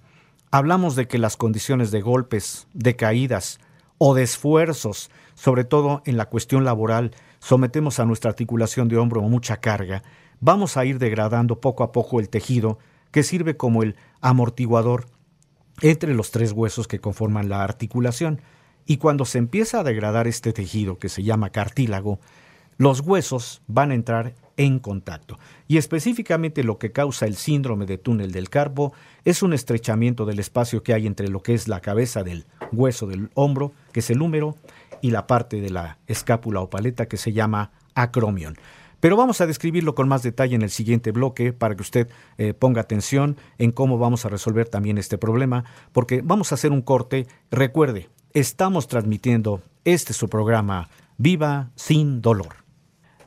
hablamos 0.52 0.96
de 0.96 1.08
que 1.08 1.18
las 1.18 1.38
condiciones 1.38 1.92
de 1.92 2.02
golpes, 2.02 2.68
de 2.74 2.96
caídas 2.96 3.60
o 3.98 4.16
de 4.16 4.24
esfuerzos, 4.24 5.10
sobre 5.36 5.64
todo 5.64 6.02
en 6.06 6.18
la 6.18 6.28
cuestión 6.28 6.66
laboral, 6.66 7.12
sometemos 7.40 8.00
a 8.00 8.06
nuestra 8.06 8.30
articulación 8.30 8.88
de 8.88 8.98
hombro 8.98 9.22
mucha 9.22 9.58
carga, 9.58 10.04
vamos 10.40 10.78
a 10.78 10.86
ir 10.86 11.00
degradando 11.00 11.60
poco 11.60 11.84
a 11.84 11.92
poco 11.92 12.20
el 12.20 12.30
tejido 12.30 12.80
que 13.12 13.24
sirve 13.24 13.58
como 13.58 13.84
el 13.84 13.96
amortiguador 14.22 15.06
entre 15.82 16.14
los 16.14 16.32
tres 16.32 16.52
huesos 16.52 16.88
que 16.88 17.00
conforman 17.00 17.50
la 17.50 17.64
articulación. 17.64 18.42
Y 18.86 18.98
cuando 18.98 19.26
se 19.26 19.38
empieza 19.38 19.80
a 19.80 19.84
degradar 19.84 20.28
este 20.28 20.52
tejido 20.54 20.98
que 20.98 21.10
se 21.10 21.24
llama 21.24 21.52
cartílago, 21.52 22.20
los 22.78 23.02
huesos 23.02 23.62
van 23.68 23.92
a 23.92 23.96
entrar 23.96 24.36
en 24.60 24.80
contacto. 24.80 25.40
Y 25.70 25.78
específicamente 25.78 26.66
lo 26.66 26.78
que 26.78 26.92
causa 26.92 27.26
el 27.26 27.38
síndrome 27.38 27.86
de 27.86 27.98
túnel 27.98 28.34
del 28.34 28.50
carpo 28.50 28.92
es 29.24 29.42
un 29.42 29.54
estrechamiento 29.54 30.26
del 30.26 30.38
espacio 30.38 30.84
que 30.84 30.94
hay 30.94 31.08
entre 31.08 31.30
lo 31.30 31.42
que 31.42 31.54
es 31.54 31.70
la 31.70 31.80
cabeza 31.80 32.24
del 32.24 32.46
hueso 32.74 33.08
del 33.08 33.30
hombro, 33.36 33.72
que 33.94 34.02
es 34.02 34.10
el 34.10 34.22
húmero, 34.22 34.58
y 35.02 35.12
la 35.12 35.28
parte 35.28 35.62
de 35.62 35.70
la 35.70 35.98
escápula 36.08 36.60
o 36.60 36.70
paleta 36.70 37.08
que 37.08 37.16
se 37.16 37.32
llama 37.32 37.72
acromion. 37.96 38.58
Pero 39.00 39.16
vamos 39.16 39.40
a 39.40 39.48
describirlo 39.48 39.96
con 39.96 40.10
más 40.10 40.24
detalle 40.24 40.56
en 40.56 40.62
el 40.62 40.70
siguiente 40.70 41.14
bloque 41.14 41.54
para 41.54 41.76
que 41.76 41.82
usted 41.82 42.10
eh, 42.38 42.54
ponga 42.54 42.82
atención 42.82 43.38
en 43.60 43.72
cómo 43.72 43.98
vamos 43.98 44.26
a 44.26 44.30
resolver 44.30 44.68
también 44.68 44.98
este 44.98 45.18
problema, 45.18 45.64
porque 45.94 46.22
vamos 46.22 46.52
a 46.52 46.56
hacer 46.56 46.74
un 46.74 46.82
corte. 46.82 47.28
Recuerde, 47.50 48.10
estamos 48.34 48.90
transmitiendo 48.90 49.62
este 49.86 50.12
su 50.12 50.28
programa 50.28 50.90
Viva 51.18 51.72
sin 51.76 52.22
dolor. 52.22 52.59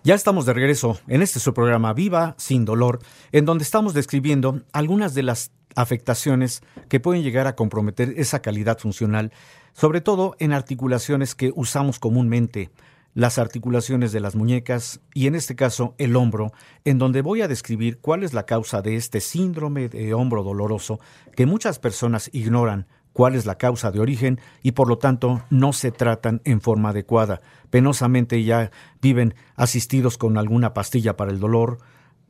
Ya 0.05 0.17
estamos 0.17 0.47
de 0.47 0.53
regreso 0.53 0.99
en 1.07 1.23
este 1.23 1.39
su 1.39 1.55
programa 1.55 1.93
Viva 1.93 2.35
sin 2.37 2.65
dolor, 2.65 2.99
en 3.31 3.45
donde 3.45 3.63
estamos 3.63 3.95
describiendo 3.95 4.63
algunas 4.73 5.15
de 5.15 5.23
las 5.23 5.53
afectaciones 5.77 6.61
que 6.89 6.99
pueden 6.99 7.23
llegar 7.23 7.47
a 7.47 7.55
comprometer 7.55 8.13
esa 8.17 8.43
calidad 8.43 8.81
funcional, 8.81 9.31
sobre 9.75 10.01
todo 10.01 10.35
en 10.41 10.53
articulaciones 10.53 11.37
que 11.37 11.53
usamos 11.55 12.01
comúnmente, 12.01 12.73
las 13.15 13.39
articulaciones 13.39 14.11
de 14.11 14.19
las 14.19 14.35
muñecas 14.35 14.99
y 15.15 15.29
en 15.29 15.37
este 15.37 15.55
caso 15.55 15.95
el 15.99 16.17
hombro, 16.17 16.53
en 16.85 16.99
donde 16.99 17.23
voy 17.23 17.43
a 17.43 17.47
describir 17.47 18.01
cuál 18.01 18.25
es 18.25 18.33
la 18.33 18.45
causa 18.45 18.83
de 18.83 18.97
este 18.97 19.21
síndrome 19.21 19.89
de 19.89 20.15
hombro 20.15 20.43
doloroso 20.43 20.99
que 21.37 21.47
muchas 21.47 21.79
personas 21.79 22.29
ignoran 22.33 22.89
cuál 23.13 23.35
es 23.35 23.47
la 23.47 23.57
causa 23.57 23.91
de 23.91 24.01
origen 24.01 24.41
y 24.63 24.73
por 24.73 24.89
lo 24.89 24.99
tanto 24.99 25.43
no 25.51 25.73
se 25.73 25.93
tratan 25.93 26.41
en 26.45 26.61
forma 26.61 26.91
adecuada. 26.91 27.41
Penosamente 27.71 28.43
ya 28.45 28.71
viven 29.01 29.35
asistidos 29.57 30.19
con 30.19 30.39
alguna 30.39 30.75
pastilla 30.75 31.17
para 31.17 31.31
el 31.31 31.41
dolor, 31.41 31.79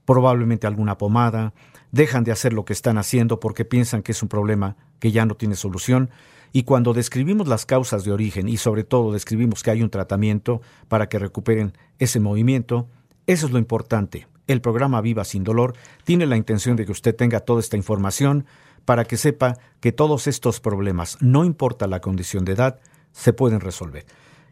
probablemente 0.04 0.66
alguna 0.66 0.98
pomada, 0.98 1.54
dejan 1.90 2.24
de 2.24 2.32
hacer 2.32 2.52
lo 2.52 2.64
que 2.64 2.72
están 2.72 2.98
haciendo 2.98 3.40
porque 3.40 3.64
piensan 3.64 4.02
que 4.02 4.12
es 4.12 4.22
un 4.22 4.28
problema 4.28 4.76
que 4.98 5.12
ya 5.12 5.26
no 5.26 5.34
tiene 5.34 5.54
solución 5.54 6.10
y 6.52 6.64
cuando 6.64 6.92
describimos 6.92 7.48
las 7.48 7.64
causas 7.64 8.04
de 8.04 8.12
origen 8.12 8.48
y 8.48 8.58
sobre 8.58 8.84
todo 8.84 9.12
describimos 9.12 9.62
que 9.62 9.70
hay 9.70 9.82
un 9.82 9.90
tratamiento 9.90 10.60
para 10.88 11.08
que 11.08 11.18
recuperen 11.18 11.72
ese 11.98 12.20
movimiento, 12.20 12.88
eso 13.26 13.46
es 13.46 13.52
lo 13.52 13.58
importante. 13.58 14.26
El 14.46 14.60
programa 14.60 15.00
Viva 15.00 15.24
sin 15.24 15.44
Dolor 15.44 15.74
tiene 16.04 16.26
la 16.26 16.36
intención 16.36 16.76
de 16.76 16.84
que 16.84 16.92
usted 16.92 17.14
tenga 17.14 17.40
toda 17.40 17.60
esta 17.60 17.76
información 17.76 18.46
para 18.84 19.04
que 19.04 19.16
sepa 19.16 19.58
que 19.80 19.92
todos 19.92 20.26
estos 20.26 20.60
problemas, 20.60 21.16
no 21.20 21.44
importa 21.44 21.86
la 21.86 22.00
condición 22.00 22.44
de 22.44 22.52
edad, 22.52 22.80
se 23.12 23.32
pueden 23.32 23.60
resolver. 23.60 24.04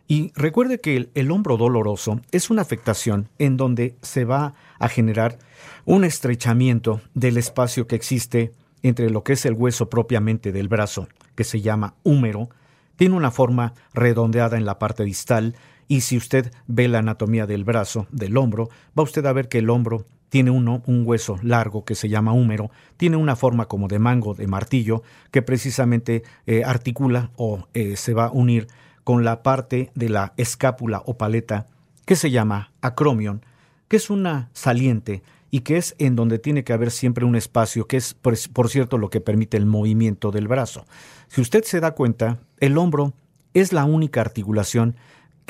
Y 0.07 0.33
recuerde 0.35 0.81
que 0.81 1.09
el, 1.15 1.31
hombro 1.31 1.57
doloroso 1.57 2.21
es 2.33 2.51
una 2.51 2.63
afectación 2.63 3.29
en 3.39 3.57
donde 3.57 3.95
se 4.03 4.25
va 4.25 4.55
a 4.81 4.89
generar 4.89 5.39
un 5.85 6.05
estrechamiento 6.05 7.01
del 7.15 7.37
espacio 7.37 7.87
que 7.87 7.95
existe 7.95 8.53
entre 8.83 9.11
lo 9.11 9.23
que 9.23 9.35
es 9.35 9.47
el 9.47 9.55
hueso 9.55 9.89
propiamente 9.89 10.51
del 10.51 10.67
brazo 10.67 11.07
que 11.37 11.45
se 11.45 11.61
llama 11.61 11.95
húmero, 12.03 12.49
tiene 12.97 13.15
una 13.15 13.31
forma 13.31 13.75
redondeada 13.95 14.57
en 14.57 14.67
la 14.67 14.79
parte 14.79 15.05
distal 15.05 15.55
y 15.91 16.03
si 16.03 16.17
usted 16.17 16.53
ve 16.69 16.87
la 16.87 17.01
anatomía 17.01 17.49
del 17.49 17.65
brazo, 17.65 18.07
del 18.13 18.37
hombro, 18.37 18.71
va 18.97 19.03
usted 19.03 19.27
a 19.27 19.33
ver 19.33 19.49
que 19.49 19.59
el 19.59 19.69
hombro 19.71 20.07
tiene 20.29 20.53
uno, 20.53 20.85
un 20.87 21.03
hueso 21.05 21.41
largo 21.43 21.85
que 21.85 21.97
se 21.97 22.09
llama 22.09 22.33
húmero, 22.33 22.71
tiene 22.97 23.17
una 23.17 23.35
forma 23.35 23.67
como 23.67 23.89
de 23.89 23.99
mango 23.99 24.35
de 24.35 24.47
martillo 24.47 25.03
que 25.33 25.43
precisamente 25.43 26.23
eh, 26.47 26.63
articula 26.65 27.33
o 27.35 27.67
eh, 27.75 27.97
se 27.97 28.15
va 28.15 28.27
a 28.27 28.31
unir 28.31 28.69
con 29.03 29.25
la 29.25 29.43
parte 29.43 29.91
de 29.97 30.11
la 30.11 30.33
escápula 30.37 31.03
o 31.07 31.19
paleta 31.19 31.67
que 32.05 32.15
se 32.15 32.31
llama 32.31 32.71
acromion, 32.83 33.45
que 33.89 33.97
es 33.97 34.11
una 34.11 34.49
saliente 34.53 35.25
y 35.51 35.63
que 35.63 35.77
es 35.77 35.97
en 35.99 36.15
donde 36.15 36.39
tiene 36.39 36.63
que 36.63 36.73
haber 36.73 36.93
siempre 36.93 37.25
un 37.25 37.35
espacio, 37.35 37.89
que 37.89 37.97
es, 37.97 38.15
por, 38.15 38.37
por, 38.53 38.69
cierto, 38.69 38.97
lo 38.97 39.11
que 39.11 39.21
permite 39.21 39.57
el 39.57 39.67
movimiento 39.67 40.31
del 40.31 40.47
brazo. 40.47 40.87
Si 41.27 41.41
usted 41.41 41.65
se 41.65 41.81
da 41.81 41.97
cuenta, 41.97 42.39
el 42.61 42.79
hombro 42.79 43.13
es 43.55 43.73
la 43.73 43.85
única 43.85 44.21
articulación 44.21 44.95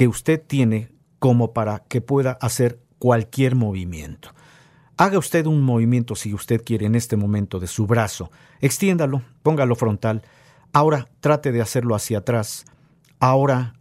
que 0.00 0.08
usted 0.08 0.40
tiene 0.40 0.88
como 1.18 1.52
para 1.52 1.80
que 1.80 2.00
pueda 2.00 2.38
hacer 2.40 2.80
cualquier 2.98 3.54
movimiento. 3.54 4.30
Haga 4.96 5.18
usted 5.18 5.44
un 5.44 5.60
movimiento 5.60 6.16
si 6.16 6.32
usted 6.32 6.64
quiere 6.64 6.86
en 6.86 6.94
este 6.94 7.16
momento 7.16 7.60
de 7.60 7.66
su 7.66 7.86
brazo, 7.86 8.30
extiéndalo, 8.62 9.20
póngalo 9.42 9.76
frontal, 9.76 10.22
ahora 10.72 11.06
trate 11.20 11.52
de 11.52 11.60
hacerlo 11.60 11.94
hacia 11.94 12.16
atrás, 12.16 12.64
ahora 13.18 13.74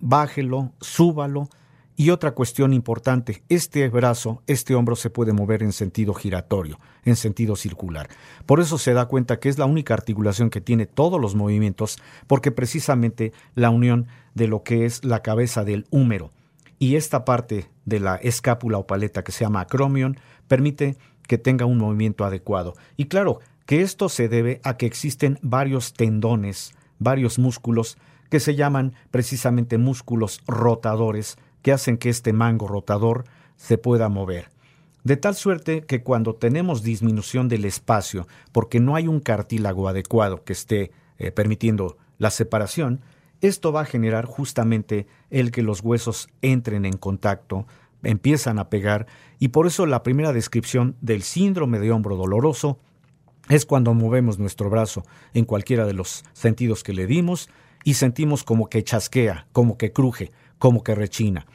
bájelo, 0.00 0.72
súbalo, 0.80 1.50
y 1.96 2.10
otra 2.10 2.32
cuestión 2.32 2.72
importante, 2.72 3.42
este 3.48 3.88
brazo, 3.88 4.42
este 4.46 4.74
hombro 4.74 4.96
se 4.96 5.10
puede 5.10 5.32
mover 5.32 5.62
en 5.62 5.72
sentido 5.72 6.12
giratorio, 6.12 6.78
en 7.04 7.16
sentido 7.16 7.56
circular. 7.56 8.08
Por 8.44 8.60
eso 8.60 8.76
se 8.76 8.92
da 8.92 9.06
cuenta 9.06 9.40
que 9.40 9.48
es 9.48 9.58
la 9.58 9.64
única 9.64 9.94
articulación 9.94 10.50
que 10.50 10.60
tiene 10.60 10.86
todos 10.86 11.20
los 11.20 11.34
movimientos, 11.34 11.98
porque 12.26 12.52
precisamente 12.52 13.32
la 13.54 13.70
unión 13.70 14.06
de 14.34 14.46
lo 14.46 14.62
que 14.62 14.84
es 14.84 15.04
la 15.04 15.22
cabeza 15.22 15.64
del 15.64 15.86
húmero 15.90 16.30
y 16.78 16.96
esta 16.96 17.24
parte 17.24 17.70
de 17.84 18.00
la 18.00 18.16
escápula 18.16 18.78
o 18.78 18.86
paleta 18.86 19.24
que 19.24 19.32
se 19.32 19.44
llama 19.44 19.60
acromion 19.60 20.18
permite 20.48 20.96
que 21.26 21.38
tenga 21.38 21.66
un 21.66 21.78
movimiento 21.78 22.24
adecuado. 22.24 22.74
Y 22.96 23.06
claro, 23.06 23.40
que 23.64 23.82
esto 23.82 24.08
se 24.08 24.28
debe 24.28 24.60
a 24.62 24.76
que 24.76 24.86
existen 24.86 25.38
varios 25.42 25.92
tendones, 25.92 26.74
varios 26.98 27.38
músculos 27.38 27.98
que 28.30 28.40
se 28.40 28.54
llaman 28.54 28.94
precisamente 29.10 29.78
músculos 29.78 30.40
rotadores, 30.46 31.38
que 31.66 31.72
hacen 31.72 31.98
que 31.98 32.10
este 32.10 32.32
mango 32.32 32.68
rotador 32.68 33.24
se 33.56 33.76
pueda 33.76 34.08
mover. 34.08 34.50
De 35.02 35.16
tal 35.16 35.34
suerte 35.34 35.80
que 35.80 36.00
cuando 36.00 36.36
tenemos 36.36 36.84
disminución 36.84 37.48
del 37.48 37.64
espacio, 37.64 38.28
porque 38.52 38.78
no 38.78 38.94
hay 38.94 39.08
un 39.08 39.18
cartílago 39.18 39.88
adecuado 39.88 40.44
que 40.44 40.52
esté 40.52 40.92
eh, 41.18 41.32
permitiendo 41.32 41.96
la 42.18 42.30
separación, 42.30 43.00
esto 43.40 43.72
va 43.72 43.80
a 43.80 43.84
generar 43.84 44.26
justamente 44.26 45.08
el 45.30 45.50
que 45.50 45.62
los 45.62 45.80
huesos 45.80 46.28
entren 46.40 46.84
en 46.84 46.98
contacto, 46.98 47.66
empiezan 48.04 48.60
a 48.60 48.70
pegar, 48.70 49.08
y 49.40 49.48
por 49.48 49.66
eso 49.66 49.86
la 49.86 50.04
primera 50.04 50.32
descripción 50.32 50.94
del 51.00 51.24
síndrome 51.24 51.80
de 51.80 51.90
hombro 51.90 52.14
doloroso 52.14 52.78
es 53.48 53.66
cuando 53.66 53.92
movemos 53.92 54.38
nuestro 54.38 54.70
brazo 54.70 55.02
en 55.34 55.44
cualquiera 55.44 55.84
de 55.84 55.94
los 55.94 56.24
sentidos 56.32 56.84
que 56.84 56.92
le 56.92 57.08
dimos 57.08 57.48
y 57.82 57.94
sentimos 57.94 58.44
como 58.44 58.68
que 58.68 58.84
chasquea, 58.84 59.48
como 59.52 59.78
que 59.78 59.92
cruje, 59.92 60.30
como 60.58 60.82
que 60.82 60.94
rechina. 60.94 61.46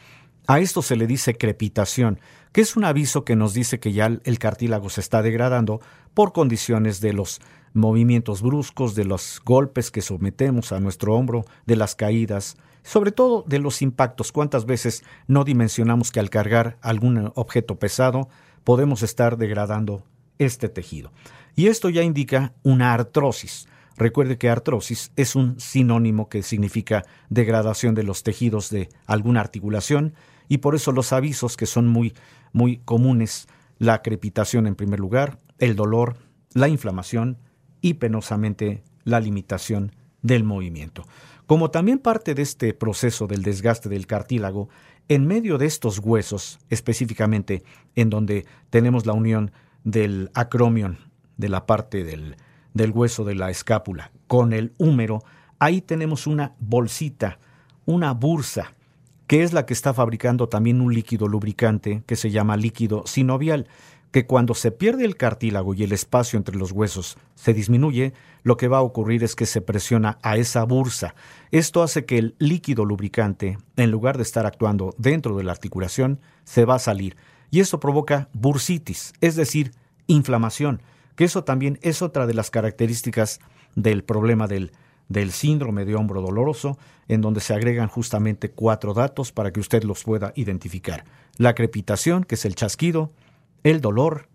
A 0.47 0.59
esto 0.59 0.81
se 0.81 0.95
le 0.95 1.07
dice 1.07 1.37
crepitación, 1.37 2.19
que 2.51 2.61
es 2.61 2.75
un 2.75 2.83
aviso 2.83 3.23
que 3.23 3.35
nos 3.35 3.53
dice 3.53 3.79
que 3.79 3.93
ya 3.93 4.07
el 4.23 4.39
cartílago 4.39 4.89
se 4.89 5.01
está 5.01 5.21
degradando 5.21 5.79
por 6.13 6.33
condiciones 6.33 6.99
de 6.99 7.13
los 7.13 7.39
movimientos 7.73 8.41
bruscos, 8.41 8.95
de 8.95 9.05
los 9.05 9.41
golpes 9.45 9.91
que 9.91 10.01
sometemos 10.01 10.71
a 10.71 10.79
nuestro 10.79 11.15
hombro, 11.15 11.45
de 11.65 11.75
las 11.75 11.95
caídas, 11.95 12.57
sobre 12.83 13.11
todo 13.11 13.45
de 13.47 13.59
los 13.59 13.81
impactos. 13.81 14.31
¿Cuántas 14.31 14.65
veces 14.65 15.03
no 15.27 15.43
dimensionamos 15.43 16.11
que 16.11 16.19
al 16.19 16.29
cargar 16.29 16.77
algún 16.81 17.31
objeto 17.35 17.79
pesado 17.79 18.27
podemos 18.63 19.03
estar 19.03 19.37
degradando 19.37 20.03
este 20.37 20.67
tejido? 20.67 21.11
Y 21.55 21.67
esto 21.67 21.89
ya 21.89 22.03
indica 22.03 22.53
una 22.63 22.93
artrosis. 22.93 23.67
Recuerde 23.97 24.37
que 24.37 24.49
artrosis 24.49 25.11
es 25.15 25.35
un 25.35 25.59
sinónimo 25.59 26.29
que 26.29 26.43
significa 26.43 27.05
degradación 27.29 27.95
de 27.95 28.03
los 28.03 28.23
tejidos 28.23 28.69
de 28.69 28.89
alguna 29.05 29.41
articulación 29.41 30.13
y 30.47 30.59
por 30.59 30.75
eso 30.75 30.91
los 30.91 31.13
avisos 31.13 31.57
que 31.57 31.65
son 31.65 31.87
muy 31.87 32.13
muy 32.53 32.77
comunes, 32.77 33.47
la 33.77 34.01
crepitación 34.01 34.67
en 34.67 34.75
primer 34.75 34.99
lugar, 34.99 35.39
el 35.57 35.75
dolor, 35.75 36.17
la 36.53 36.67
inflamación 36.67 37.37
y 37.81 37.95
penosamente 37.95 38.83
la 39.03 39.19
limitación 39.19 39.93
del 40.21 40.43
movimiento. 40.43 41.05
Como 41.47 41.71
también 41.71 41.99
parte 41.99 42.35
de 42.35 42.43
este 42.43 42.73
proceso 42.73 43.27
del 43.27 43.43
desgaste 43.43 43.89
del 43.89 44.07
cartílago, 44.07 44.69
en 45.07 45.25
medio 45.25 45.57
de 45.57 45.65
estos 45.65 45.99
huesos, 45.99 46.59
específicamente 46.69 47.63
en 47.95 48.09
donde 48.09 48.45
tenemos 48.69 49.05
la 49.05 49.13
unión 49.13 49.51
del 49.83 50.29
acromion, 50.33 50.97
de 51.37 51.49
la 51.49 51.65
parte 51.65 52.03
del, 52.03 52.37
del 52.73 52.91
hueso 52.91 53.23
de 53.23 53.35
la 53.35 53.49
escápula 53.49 54.11
con 54.27 54.53
el 54.53 54.73
húmero, 54.77 55.23
ahí 55.59 55.81
tenemos 55.81 56.27
una 56.27 56.55
bolsita, 56.59 57.39
una 57.85 58.13
bursa, 58.13 58.73
que 59.27 59.43
es 59.43 59.53
la 59.53 59.65
que 59.65 59.73
está 59.73 59.93
fabricando 59.93 60.49
también 60.49 60.81
un 60.81 60.93
líquido 60.93 61.27
lubricante 61.27 62.03
que 62.05 62.15
se 62.15 62.31
llama 62.31 62.57
líquido 62.57 63.03
sinovial, 63.05 63.67
que 64.11 64.25
cuando 64.25 64.53
se 64.55 64.71
pierde 64.71 65.05
el 65.05 65.15
cartílago 65.15 65.73
y 65.73 65.83
el 65.83 65.93
espacio 65.93 66.37
entre 66.37 66.57
los 66.57 66.73
huesos 66.73 67.17
se 67.35 67.53
disminuye, 67.53 68.13
lo 68.43 68.57
que 68.57 68.67
va 68.67 68.79
a 68.79 68.81
ocurrir 68.81 69.23
es 69.23 69.35
que 69.35 69.45
se 69.45 69.61
presiona 69.61 70.17
a 70.21 70.35
esa 70.35 70.63
bursa. 70.65 71.15
Esto 71.51 71.81
hace 71.81 72.05
que 72.05 72.17
el 72.17 72.35
líquido 72.37 72.83
lubricante, 72.83 73.57
en 73.77 73.91
lugar 73.91 74.17
de 74.17 74.23
estar 74.23 74.45
actuando 74.45 74.93
dentro 74.97 75.37
de 75.37 75.43
la 75.43 75.53
articulación, 75.53 76.19
se 76.43 76.65
va 76.65 76.75
a 76.75 76.79
salir. 76.79 77.15
Y 77.51 77.61
eso 77.61 77.79
provoca 77.79 78.29
bursitis, 78.33 79.13
es 79.21 79.35
decir, 79.35 79.71
inflamación 80.07 80.81
que 81.21 81.25
eso 81.25 81.43
también 81.43 81.77
es 81.83 82.01
otra 82.01 82.25
de 82.25 82.33
las 82.33 82.49
características 82.49 83.41
del 83.75 84.03
problema 84.03 84.47
del, 84.47 84.71
del 85.07 85.31
síndrome 85.31 85.85
de 85.85 85.93
hombro 85.93 86.19
doloroso, 86.19 86.79
en 87.07 87.21
donde 87.21 87.41
se 87.41 87.53
agregan 87.53 87.89
justamente 87.89 88.49
cuatro 88.49 88.95
datos 88.95 89.31
para 89.31 89.53
que 89.53 89.59
usted 89.59 89.83
los 89.83 90.03
pueda 90.03 90.33
identificar. 90.35 91.05
La 91.37 91.53
crepitación, 91.53 92.23
que 92.23 92.33
es 92.33 92.43
el 92.45 92.55
chasquido, 92.55 93.11
el 93.61 93.81
dolor, 93.81 94.29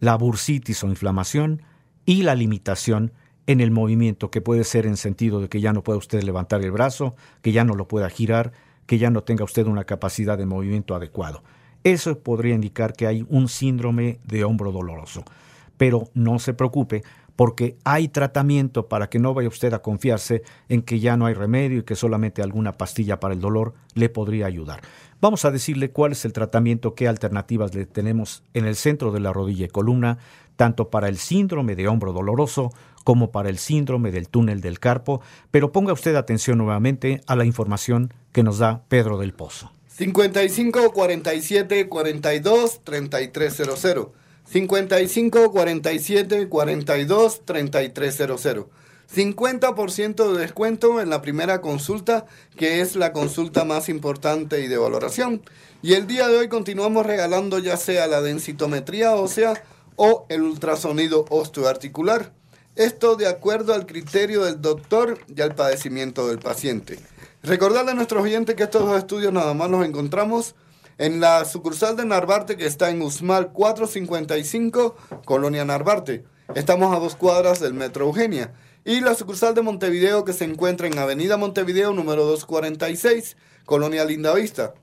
la 0.00 0.16
bursitis 0.16 0.82
o 0.82 0.88
inflamación 0.88 1.62
y 2.04 2.24
la 2.24 2.34
limitación 2.34 3.12
en 3.46 3.60
el 3.60 3.70
movimiento, 3.70 4.32
que 4.32 4.40
puede 4.40 4.64
ser 4.64 4.86
en 4.86 4.96
sentido 4.96 5.40
de 5.40 5.48
que 5.48 5.60
ya 5.60 5.72
no 5.72 5.84
pueda 5.84 6.00
usted 6.00 6.24
levantar 6.24 6.62
el 6.62 6.72
brazo, 6.72 7.14
que 7.42 7.52
ya 7.52 7.62
no 7.62 7.76
lo 7.76 7.86
pueda 7.86 8.10
girar, 8.10 8.50
que 8.86 8.98
ya 8.98 9.08
no 9.08 9.22
tenga 9.22 9.44
usted 9.44 9.68
una 9.68 9.84
capacidad 9.84 10.36
de 10.36 10.46
movimiento 10.46 10.96
adecuado. 10.96 11.44
eso 11.84 12.18
podría 12.18 12.56
indicar 12.56 12.94
que 12.94 13.06
hay 13.06 13.24
un 13.28 13.46
síndrome 13.46 14.18
de 14.24 14.42
hombro 14.42 14.72
doloroso. 14.72 15.24
Pero 15.76 16.08
no 16.14 16.38
se 16.38 16.54
preocupe, 16.54 17.02
porque 17.36 17.76
hay 17.84 18.08
tratamiento 18.08 18.88
para 18.88 19.08
que 19.08 19.18
no 19.18 19.34
vaya 19.34 19.48
usted 19.48 19.72
a 19.74 19.82
confiarse 19.82 20.42
en 20.68 20.82
que 20.82 21.00
ya 21.00 21.16
no 21.16 21.26
hay 21.26 21.34
remedio 21.34 21.80
y 21.80 21.82
que 21.82 21.96
solamente 21.96 22.42
alguna 22.42 22.72
pastilla 22.72 23.20
para 23.20 23.34
el 23.34 23.40
dolor 23.40 23.74
le 23.94 24.08
podría 24.08 24.46
ayudar. 24.46 24.82
Vamos 25.20 25.44
a 25.44 25.50
decirle 25.50 25.90
cuál 25.90 26.12
es 26.12 26.24
el 26.24 26.32
tratamiento, 26.32 26.94
qué 26.94 27.08
alternativas 27.08 27.74
le 27.74 27.86
tenemos 27.86 28.42
en 28.52 28.66
el 28.66 28.76
centro 28.76 29.10
de 29.10 29.20
la 29.20 29.32
rodilla 29.32 29.66
y 29.66 29.68
columna, 29.68 30.18
tanto 30.56 30.90
para 30.90 31.08
el 31.08 31.16
síndrome 31.16 31.74
de 31.74 31.88
hombro 31.88 32.12
doloroso 32.12 32.72
como 33.04 33.32
para 33.32 33.48
el 33.48 33.58
síndrome 33.58 34.10
del 34.12 34.28
túnel 34.28 34.60
del 34.60 34.78
carpo, 34.78 35.20
pero 35.50 35.72
ponga 35.72 35.92
usted 35.92 36.14
atención 36.16 36.58
nuevamente 36.58 37.20
a 37.26 37.36
la 37.36 37.44
información 37.44 38.12
que 38.32 38.42
nos 38.42 38.58
da 38.58 38.82
Pedro 38.88 39.18
del 39.18 39.34
Pozo. 39.34 39.72
55 39.88 40.92
47 40.92 41.88
42 41.88 42.80
3300. 42.82 44.23
55 44.46 45.50
47 45.50 46.48
42 46.48 47.44
3300. 47.44 48.66
50% 49.14 50.32
de 50.32 50.40
descuento 50.40 51.00
en 51.00 51.10
la 51.10 51.22
primera 51.22 51.60
consulta, 51.60 52.26
que 52.56 52.80
es 52.80 52.96
la 52.96 53.12
consulta 53.12 53.64
más 53.64 53.88
importante 53.88 54.60
y 54.60 54.68
de 54.68 54.78
valoración. 54.78 55.42
Y 55.82 55.94
el 55.94 56.06
día 56.06 56.28
de 56.28 56.38
hoy 56.38 56.48
continuamos 56.48 57.06
regalando 57.06 57.58
ya 57.58 57.76
sea 57.76 58.06
la 58.06 58.22
densitometría 58.22 59.14
ósea 59.14 59.62
o 59.96 60.26
el 60.28 60.42
ultrasonido 60.42 61.26
osteoarticular. 61.28 62.32
Esto 62.76 63.14
de 63.14 63.28
acuerdo 63.28 63.72
al 63.72 63.86
criterio 63.86 64.44
del 64.44 64.60
doctor 64.60 65.18
y 65.34 65.40
al 65.42 65.54
padecimiento 65.54 66.26
del 66.26 66.40
paciente. 66.40 66.98
Recordarle 67.42 67.92
a 67.92 67.94
nuestros 67.94 68.24
oyentes 68.24 68.56
que 68.56 68.64
estos 68.64 68.84
dos 68.84 68.98
estudios 68.98 69.32
nada 69.32 69.54
más 69.54 69.70
los 69.70 69.84
encontramos 69.86 70.56
en 70.98 71.20
la 71.20 71.44
sucursal 71.44 71.96
de 71.96 72.04
Narvarte 72.04 72.56
que 72.56 72.66
está 72.66 72.90
en 72.90 73.02
Usmal 73.02 73.52
455, 73.52 74.96
Colonia 75.24 75.64
Narvarte. 75.64 76.24
Estamos 76.54 76.94
a 76.94 77.00
dos 77.00 77.16
cuadras 77.16 77.60
del 77.60 77.74
Metro 77.74 78.06
Eugenia. 78.06 78.52
Y 78.84 79.00
la 79.00 79.14
sucursal 79.14 79.54
de 79.54 79.62
Montevideo 79.62 80.24
que 80.24 80.34
se 80.34 80.44
encuentra 80.44 80.86
en 80.86 80.98
Avenida 80.98 81.36
Montevideo 81.36 81.92
número 81.92 82.24
246, 82.26 83.36
Colonia 83.64 84.04
Lindavista. 84.04 84.74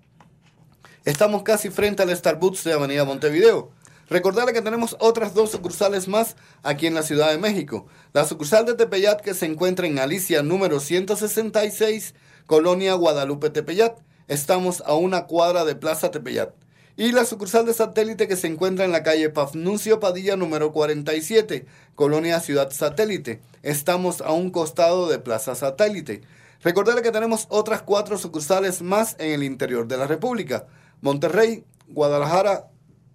Estamos 1.05 1.43
casi 1.43 1.70
frente 1.70 2.03
al 2.03 2.16
Starbucks 2.16 2.64
de 2.64 2.74
Avenida 2.74 3.05
Montevideo. 3.05 3.72
Recordarle 4.09 4.53
que 4.53 4.62
tenemos 4.62 4.97
otras 4.99 5.34
dos 5.34 5.51
sucursales 5.51 6.07
más 6.07 6.36
aquí 6.64 6.88
en 6.88 6.95
la 6.95 7.03
Ciudad 7.03 7.32
de 7.32 7.38
México. 7.38 7.86
La 8.12 8.26
sucursal 8.26 8.66
de 8.66 8.74
Tepeyat 8.74 9.22
que 9.22 9.34
se 9.34 9.45
encuentra 9.45 9.88
en 9.88 9.99
Alicia 9.99 10.43
número 10.43 10.80
166, 10.80 12.14
Colonia 12.45 12.95
Guadalupe 12.95 13.51
Tepeyat. 13.51 13.97
Estamos 14.28 14.82
a 14.86 14.93
una 14.93 15.26
cuadra 15.28 15.65
de 15.65 15.76
Plaza 15.76 16.11
Tepeyat. 16.11 16.53
Y 16.97 17.13
la 17.13 17.26
sucursal 17.26 17.65
de 17.65 17.74
satélite 17.74 18.28
que 18.28 18.36
se 18.36 18.47
encuentra 18.47 18.86
en 18.86 18.91
la 18.91 19.03
calle 19.03 19.30
Pafnuncio 19.30 19.99
Padilla 19.99 20.36
número 20.36 20.72
47, 20.72 21.65
Colonia 21.95 22.39
Ciudad 22.39 22.72
Satélite. 22.72 23.41
Estamos 23.63 24.22
a 24.22 24.32
un 24.32 24.51
costado 24.51 25.09
de 25.09 25.19
Plaza 25.19 25.55
Satélite. 25.55 26.22
Recordarle 26.61 27.01
que 27.01 27.11
tenemos 27.11 27.47
otras 27.49 27.82
cuatro 27.82 28.17
sucursales 28.17 28.82
más 28.82 29.15
en 29.19 29.32
el 29.32 29.43
interior 29.43 29.88
de 29.88 29.97
la 29.97 30.05
República. 30.05 30.67
Monterrey, 31.01 31.63
Guadalajara, 31.88 32.67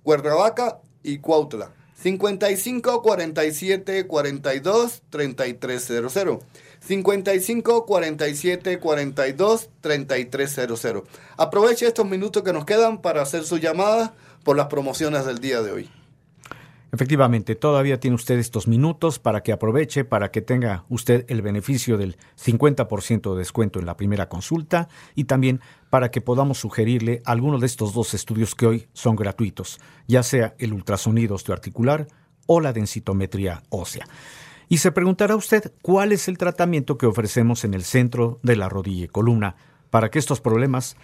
Cuernavaca 0.02 0.80
y 1.02 1.18
Cuautla. 1.18 1.70
55 2.02 3.02
47 3.02 4.06
42 4.06 5.02
3300. 5.10 6.44
55 6.80 7.86
47 7.86 8.78
42 8.78 9.70
3300. 9.80 11.02
Aproveche 11.36 11.86
estos 11.86 12.06
minutos 12.06 12.42
que 12.42 12.52
nos 12.52 12.64
quedan 12.64 13.00
para 13.02 13.22
hacer 13.22 13.44
su 13.44 13.58
llamada 13.58 14.14
por 14.44 14.56
las 14.56 14.66
promociones 14.66 15.26
del 15.26 15.38
día 15.38 15.62
de 15.62 15.72
hoy. 15.72 15.90
Efectivamente, 16.92 17.56
todavía 17.56 18.00
tiene 18.00 18.14
usted 18.14 18.38
estos 18.38 18.68
minutos 18.68 19.18
para 19.18 19.42
que 19.42 19.52
aproveche, 19.52 20.04
para 20.04 20.30
que 20.30 20.40
tenga 20.40 20.84
usted 20.88 21.26
el 21.28 21.42
beneficio 21.42 21.98
del 21.98 22.16
50% 22.42 23.32
de 23.32 23.38
descuento 23.38 23.80
en 23.80 23.86
la 23.86 23.96
primera 23.96 24.28
consulta 24.28 24.88
y 25.14 25.24
también 25.24 25.60
para 25.90 26.10
que 26.10 26.20
podamos 26.20 26.58
sugerirle 26.58 27.22
alguno 27.24 27.58
de 27.58 27.66
estos 27.66 27.92
dos 27.92 28.14
estudios 28.14 28.54
que 28.54 28.66
hoy 28.66 28.88
son 28.92 29.16
gratuitos, 29.16 29.80
ya 30.06 30.22
sea 30.22 30.54
el 30.58 30.72
ultrasonido 30.72 31.34
osteoarticular 31.34 32.06
o 32.46 32.60
la 32.60 32.72
densitometría 32.72 33.62
ósea. 33.68 34.06
Y 34.68 34.78
se 34.78 34.90
preguntará 34.92 35.36
usted 35.36 35.72
cuál 35.82 36.12
es 36.12 36.28
el 36.28 36.38
tratamiento 36.38 36.98
que 36.98 37.06
ofrecemos 37.06 37.64
en 37.64 37.74
el 37.74 37.84
centro 37.84 38.40
de 38.42 38.56
la 38.56 38.68
rodilla 38.68 39.04
y 39.04 39.08
columna 39.08 39.56
para 39.90 40.10
que 40.10 40.18
estos 40.18 40.40
problemas, 40.40 40.96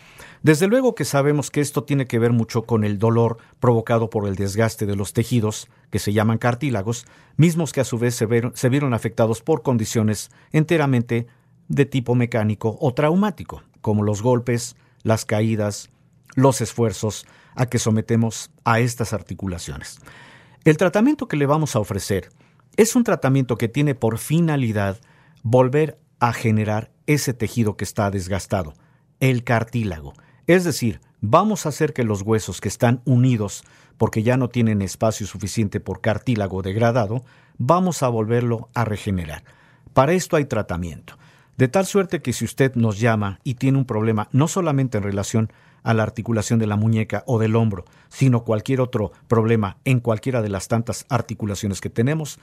desde 0.43 0.67
luego 0.67 0.95
que 0.95 1.05
sabemos 1.05 1.51
que 1.51 1.61
esto 1.61 1.85
tiene 1.85 2.07
que 2.07 2.19
ver 2.19 2.33
mucho 2.33 2.65
con 2.65 2.83
el 2.83 2.99
dolor 2.99 3.39
provocado 3.61 4.11
por 4.11 4.27
el 4.27 4.35
desgaste 4.35 4.87
de 4.87 4.97
los 4.97 5.13
tejidos, 5.13 5.69
que 5.91 6.01
se 6.01 6.13
llaman 6.13 6.39
cartílagos, 6.39 7.07
mismos 7.37 7.73
que 7.73 7.81
a 7.81 7.85
su 7.85 7.99
vez 7.99 8.17
se, 8.17 8.27
se 8.55 8.69
vieron 8.69 8.93
afectados 8.93 9.41
por 9.41 9.63
condiciones 9.63 10.31
enteramente 10.51 11.29
de 11.69 11.87
tipo 11.87 12.15
mecánico 12.15 12.77
o 12.81 12.93
traumático, 12.93 13.63
como 13.81 14.03
los 14.03 14.21
golpes, 14.21 14.77
las 15.05 15.25
caídas, 15.25 15.89
los 16.35 16.61
esfuerzos 16.61 17.27
a 17.55 17.67
que 17.67 17.79
sometemos 17.79 18.51
a 18.65 18.81
estas 18.81 19.13
articulaciones. 19.13 20.01
El 20.65 20.77
tratamiento 20.77 21.29
que 21.29 21.37
le 21.37 21.47
vamos 21.47 21.77
a 21.77 21.81
ofrecer 21.81 22.31
es 22.77 22.97
un 22.97 23.05
tratamiento 23.05 23.57
que 23.57 23.69
tiene 23.69 23.95
por 23.95 24.19
finalidad 24.19 24.99
volver 25.43 25.99
a 26.21 26.33
generar 26.33 26.91
ese 27.07 27.35
tejido 27.35 27.77
que 27.77 27.85
está 27.85 28.11
desgastado, 28.11 28.75
el 29.21 29.45
cartílago. 29.45 30.15
Es 30.47 30.65
decir, 30.65 31.01
vamos 31.21 31.67
a 31.67 31.71
hacer 31.71 31.93
que 31.93 32.05
los 32.05 32.23
huesos 32.23 32.61
que 32.61 32.69
están 32.69 33.03
unidos 33.05 33.65
porque 33.99 34.23
ya 34.23 34.37
no 34.37 34.49
tienen 34.49 34.83
espacio 34.83 35.27
suficiente 35.27 35.81
por 35.81 36.01
cartílago 36.01 36.63
degradado, 36.63 37.25
vamos 37.59 38.03
a 38.03 38.09
volverlo 38.09 38.69
a 38.75 38.85
regenerar. 38.85 39.45
Para 39.93 40.13
esto 40.13 40.37
hay 40.37 40.47
tratamiento. 40.47 41.19
De 41.57 41.69
tal 41.69 41.87
suerte 41.87 42.23
que 42.23 42.33
si 42.33 42.45
usted 42.45 42.75
nos 42.75 42.99
llama 42.99 43.39
y 43.45 43.55
tiene 43.55 43.79
un 43.79 43.85
problema 43.85 44.29
no 44.33 44.49
solamente 44.49 44.99
en 44.99 45.05
relación 45.05 45.53
a 45.83 45.95
la 45.95 46.03
articulación 46.03 46.59
de 46.59 46.67
la 46.67 46.77
muñeca 46.77 47.25
o 47.27 47.39
del 47.39 47.57
hombro, 47.57 47.85
sino 48.09 48.45
cualquier 48.45 48.81
otro 48.81 49.13
problema 49.29 49.79
en 49.85 50.01
cualquiera 50.01 50.43
de 50.43 50.49
las 50.49 50.69
tantas 50.69 51.07
articulaciones 51.09 51.81
que 51.81 51.91
tenemos, 51.91 52.39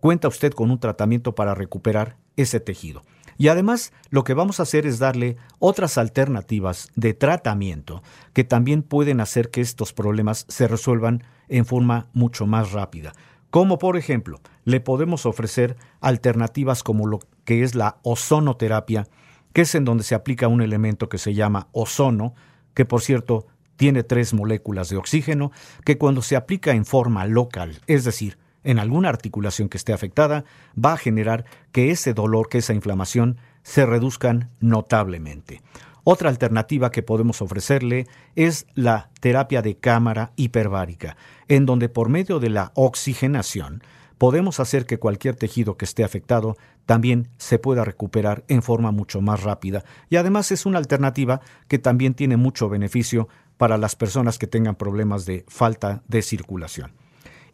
cuenta 0.00 0.28
usted 0.28 0.52
con 0.52 0.70
un 0.70 0.78
tratamiento 0.78 1.34
para 1.34 1.54
recuperar 1.54 2.16
ese 2.36 2.60
tejido. 2.60 3.02
Y 3.36 3.48
además 3.48 3.92
lo 4.10 4.24
que 4.24 4.34
vamos 4.34 4.60
a 4.60 4.64
hacer 4.64 4.86
es 4.86 4.98
darle 4.98 5.36
otras 5.58 5.98
alternativas 5.98 6.88
de 6.94 7.14
tratamiento 7.14 8.02
que 8.32 8.44
también 8.44 8.82
pueden 8.82 9.20
hacer 9.20 9.50
que 9.50 9.60
estos 9.60 9.92
problemas 9.92 10.46
se 10.48 10.68
resuelvan 10.68 11.24
en 11.48 11.64
forma 11.64 12.08
mucho 12.12 12.46
más 12.46 12.72
rápida. 12.72 13.12
Como 13.50 13.78
por 13.78 13.96
ejemplo, 13.96 14.40
le 14.64 14.80
podemos 14.80 15.26
ofrecer 15.26 15.76
alternativas 16.00 16.82
como 16.82 17.06
lo 17.06 17.20
que 17.44 17.62
es 17.62 17.74
la 17.74 17.98
ozonoterapia, 18.02 19.06
que 19.52 19.62
es 19.62 19.74
en 19.74 19.84
donde 19.84 20.04
se 20.04 20.14
aplica 20.14 20.48
un 20.48 20.60
elemento 20.60 21.08
que 21.08 21.18
se 21.18 21.34
llama 21.34 21.68
ozono, 21.72 22.34
que 22.74 22.84
por 22.84 23.00
cierto 23.00 23.46
tiene 23.76 24.02
tres 24.02 24.34
moléculas 24.34 24.88
de 24.88 24.96
oxígeno, 24.96 25.50
que 25.84 25.98
cuando 25.98 26.22
se 26.22 26.36
aplica 26.36 26.72
en 26.72 26.84
forma 26.84 27.26
local, 27.26 27.80
es 27.86 28.04
decir, 28.04 28.38
en 28.62 28.78
alguna 28.78 29.10
articulación 29.10 29.68
que 29.68 29.76
esté 29.76 29.92
afectada, 29.92 30.44
va 30.82 30.94
a 30.94 30.98
generar 30.98 31.44
que 31.72 31.90
ese 31.90 32.14
dolor, 32.14 32.48
que 32.48 32.58
esa 32.58 32.72
inflamación 32.72 33.36
se 33.62 33.84
reduzcan 33.84 34.50
notablemente. 34.60 35.60
Otra 36.02 36.28
alternativa 36.28 36.90
que 36.90 37.02
podemos 37.02 37.40
ofrecerle 37.40 38.06
es 38.36 38.66
la 38.74 39.10
terapia 39.20 39.62
de 39.62 39.76
cámara 39.76 40.32
hiperbárica, 40.36 41.16
en 41.48 41.64
donde 41.64 41.88
por 41.88 42.10
medio 42.10 42.40
de 42.40 42.50
la 42.50 42.72
oxigenación 42.74 43.82
podemos 44.18 44.60
hacer 44.60 44.86
que 44.86 44.98
cualquier 44.98 45.36
tejido 45.36 45.76
que 45.76 45.84
esté 45.84 46.04
afectado 46.04 46.56
también 46.86 47.28
se 47.36 47.58
pueda 47.58 47.84
recuperar 47.84 48.44
en 48.48 48.62
forma 48.62 48.90
mucho 48.90 49.20
más 49.20 49.42
rápida. 49.42 49.84
Y 50.10 50.16
además 50.16 50.52
es 50.52 50.66
una 50.66 50.78
alternativa 50.78 51.40
que 51.68 51.78
también 51.78 52.14
tiene 52.14 52.36
mucho 52.36 52.68
beneficio 52.68 53.28
para 53.56 53.78
las 53.78 53.96
personas 53.96 54.38
que 54.38 54.46
tengan 54.46 54.74
problemas 54.74 55.26
de 55.26 55.44
falta 55.48 56.02
de 56.08 56.22
circulación. 56.22 56.92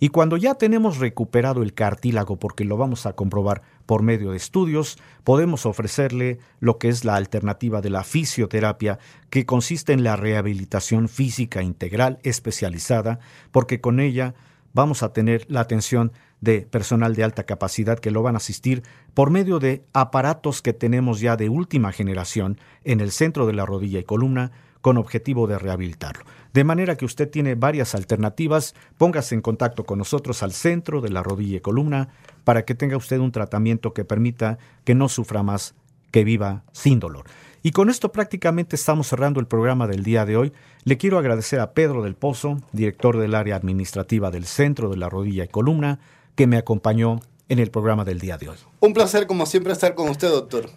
Y 0.02 0.08
cuando 0.08 0.38
ya 0.38 0.54
tenemos 0.54 0.96
recuperado 0.96 1.62
el 1.62 1.74
cartílago, 1.74 2.38
porque 2.38 2.64
lo 2.64 2.78
vamos 2.78 3.04
a 3.04 3.12
comprobar 3.12 3.60
por 3.84 4.02
medio 4.02 4.30
de 4.30 4.38
estudios, 4.38 4.96
podemos 5.24 5.66
ofrecerle 5.66 6.38
lo 6.58 6.78
que 6.78 6.88
es 6.88 7.04
la 7.04 7.16
alternativa 7.16 7.82
de 7.82 7.90
la 7.90 8.02
fisioterapia, 8.02 8.98
que 9.28 9.44
consiste 9.44 9.92
en 9.92 10.02
la 10.02 10.16
rehabilitación 10.16 11.10
física 11.10 11.62
integral 11.62 12.18
especializada, 12.22 13.20
porque 13.52 13.82
con 13.82 14.00
ella 14.00 14.34
vamos 14.72 15.02
a 15.02 15.12
tener 15.12 15.44
la 15.50 15.60
atención 15.60 16.12
de 16.40 16.62
personal 16.62 17.14
de 17.14 17.24
alta 17.24 17.44
capacidad 17.44 17.98
que 17.98 18.10
lo 18.10 18.22
van 18.22 18.34
a 18.34 18.38
asistir 18.38 18.82
por 19.14 19.30
medio 19.30 19.58
de 19.58 19.84
aparatos 19.92 20.62
que 20.62 20.72
tenemos 20.72 21.20
ya 21.20 21.36
de 21.36 21.48
última 21.48 21.92
generación 21.92 22.58
en 22.84 23.00
el 23.00 23.10
centro 23.10 23.46
de 23.46 23.52
la 23.52 23.66
rodilla 23.66 23.98
y 23.98 24.04
columna 24.04 24.52
con 24.80 24.96
objetivo 24.96 25.46
de 25.46 25.58
rehabilitarlo. 25.58 26.24
De 26.52 26.64
manera 26.64 26.96
que 26.96 27.04
usted 27.04 27.30
tiene 27.30 27.54
varias 27.54 27.94
alternativas, 27.94 28.74
póngase 28.96 29.34
en 29.34 29.42
contacto 29.42 29.84
con 29.84 29.98
nosotros 29.98 30.42
al 30.42 30.52
centro 30.52 31.00
de 31.00 31.10
la 31.10 31.22
rodilla 31.22 31.58
y 31.58 31.60
columna 31.60 32.08
para 32.44 32.64
que 32.64 32.74
tenga 32.74 32.96
usted 32.96 33.18
un 33.18 33.32
tratamiento 33.32 33.92
que 33.92 34.04
permita 34.04 34.58
que 34.84 34.94
no 34.94 35.08
sufra 35.08 35.42
más, 35.42 35.74
que 36.10 36.24
viva 36.24 36.64
sin 36.72 36.98
dolor. 36.98 37.26
Y 37.62 37.72
con 37.72 37.90
esto 37.90 38.10
prácticamente 38.10 38.74
estamos 38.74 39.06
cerrando 39.06 39.38
el 39.38 39.46
programa 39.46 39.86
del 39.86 40.02
día 40.02 40.24
de 40.24 40.36
hoy. 40.36 40.52
Le 40.84 40.96
quiero 40.96 41.18
agradecer 41.18 41.60
a 41.60 41.72
Pedro 41.72 42.02
del 42.02 42.14
Pozo, 42.14 42.56
director 42.72 43.18
del 43.18 43.34
área 43.34 43.56
administrativa 43.56 44.30
del 44.30 44.46
Centro 44.46 44.88
de 44.88 44.96
la 44.96 45.10
Rodilla 45.10 45.44
y 45.44 45.48
Columna, 45.48 46.00
que 46.40 46.46
me 46.46 46.56
acompañó 46.56 47.20
en 47.50 47.58
el 47.58 47.70
programa 47.70 48.06
del 48.06 48.18
día 48.18 48.38
de 48.38 48.48
hoy. 48.48 48.56
Un 48.80 48.94
placer, 48.94 49.26
como 49.26 49.44
siempre, 49.44 49.74
estar 49.74 49.94
con 49.94 50.08
usted, 50.08 50.30
doctor. 50.30 50.70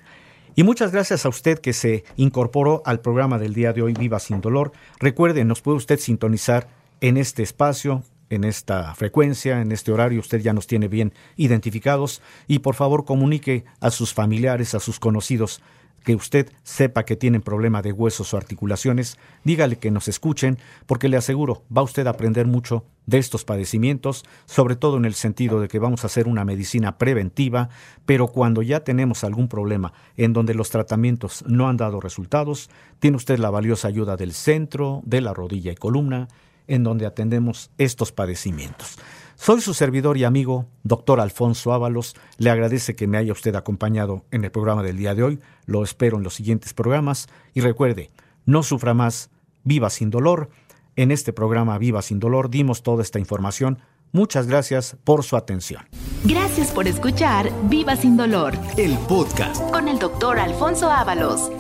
Y 0.56 0.64
muchas 0.64 0.92
gracias 0.92 1.26
a 1.26 1.30
usted 1.30 1.60
que 1.60 1.72
se 1.72 2.04
incorporó 2.18 2.84
al 2.86 3.00
programa 3.00 3.40
del 3.40 3.54
día 3.54 3.72
de 3.72 3.82
hoy, 3.82 3.94
Viva 3.94 4.20
Sin 4.20 4.42
Dolor. 4.42 4.74
Recuerde, 5.00 5.46
nos 5.46 5.62
puede 5.62 5.78
usted 5.78 6.00
sintonizar 6.00 6.68
en 7.00 7.16
este 7.16 7.44
espacio, 7.44 8.04
en 8.30 8.44
esta 8.44 8.94
frecuencia, 8.94 9.62
en 9.62 9.72
este 9.72 9.94
horario, 9.94 10.20
usted 10.20 10.42
ya 10.42 10.52
nos 10.52 10.68
tiene 10.68 10.90
bien 10.90 11.14
identificados 11.38 12.22
y 12.46 12.60
por 12.60 12.76
favor 12.76 13.06
comunique 13.06 13.64
a 13.80 13.90
sus 13.90 14.14
familiares, 14.14 14.76
a 14.76 14.82
sus 14.82 15.00
conocidos 15.00 15.62
que 16.04 16.16
usted 16.16 16.52
sepa 16.64 17.06
que 17.06 17.16
tienen 17.16 17.42
problema 17.42 17.82
de 17.82 17.92
huesos 17.92 18.34
o 18.34 18.38
articulaciones, 18.38 19.18
dígale 19.44 19.78
que 19.78 19.92
nos 19.92 20.08
escuchen, 20.08 20.58
porque 20.86 21.10
le 21.10 21.18
aseguro, 21.18 21.64
va 21.76 21.82
usted 21.82 22.06
a 22.08 22.12
aprender 22.12 22.46
mucho 22.46 22.86
de 23.06 23.18
estos 23.18 23.44
padecimientos, 23.44 24.24
sobre 24.46 24.76
todo 24.76 24.98
en 24.98 25.06
el 25.06 25.14
sentido 25.14 25.60
de 25.60 25.68
que 25.68 25.80
vamos 25.80 26.04
a 26.04 26.08
hacer 26.08 26.28
una 26.28 26.46
medicina 26.46 26.98
preventiva, 26.98 27.70
pero 28.06 28.28
cuando 28.28 28.62
ya 28.62 28.82
tenemos 28.82 29.24
algún 29.24 29.48
problema 29.48 29.94
en 30.18 30.34
donde 30.34 30.54
los 30.54 30.70
tratamientos 30.70 31.44
no 31.48 31.68
han 31.68 31.78
dado 31.78 32.00
resultados, 32.00 32.70
tiene 33.00 33.18
usted 33.18 33.40
la 33.40 33.50
valiosa 33.50 33.88
ayuda 33.88 34.16
del 34.16 34.34
centro, 34.34 35.02
de 35.06 35.22
la 35.22 35.34
rodilla 35.34 35.72
y 35.72 35.76
columna, 35.76 36.28
en 36.68 36.84
donde 36.84 37.06
atendemos 37.06 37.72
estos 37.78 38.12
padecimientos. 38.12 38.98
Soy 39.44 39.60
su 39.60 39.74
servidor 39.74 40.18
y 40.18 40.24
amigo, 40.24 40.68
doctor 40.84 41.20
Alfonso 41.20 41.74
Ábalos. 41.74 42.16
Le 42.38 42.50
agradece 42.50 42.96
que 42.96 43.08
me 43.08 43.18
haya 43.18 43.34
usted 43.34 43.54
acompañado 43.56 44.24
en 44.32 44.46
el 44.46 44.52
programa 44.52 44.84
del 44.84 44.96
día 44.96 45.16
de 45.16 45.24
hoy. 45.24 45.42
Lo 45.66 45.84
espero 45.84 46.16
en 46.16 46.24
los 46.24 46.36
siguientes 46.36 46.74
programas. 46.74 47.28
Y 47.54 47.60
recuerde, 47.60 48.10
no 48.46 48.64
sufra 48.64 48.94
más, 48.94 49.32
viva 49.66 49.90
sin 49.90 50.12
dolor. 50.12 50.50
En 50.96 51.12
este 51.12 51.34
programa 51.34 51.78
Viva 51.78 52.02
sin 52.02 52.22
dolor 52.22 52.50
dimos 52.50 52.84
toda 52.84 53.04
esta 53.04 53.20
información. 53.20 53.80
Muchas 54.14 54.48
gracias 54.48 54.96
por 55.04 55.26
su 55.26 55.36
atención. 55.36 55.84
Gracias 56.24 56.72
por 56.72 56.88
escuchar 56.88 57.52
Viva 57.64 57.98
sin 57.98 58.16
dolor 58.16 58.54
El 58.78 58.98
podcast. 59.10 59.62
con 59.72 59.90
el 59.90 60.00
doctor 60.00 60.40
Alfonso 60.40 60.90
Ábalos. 60.90 61.52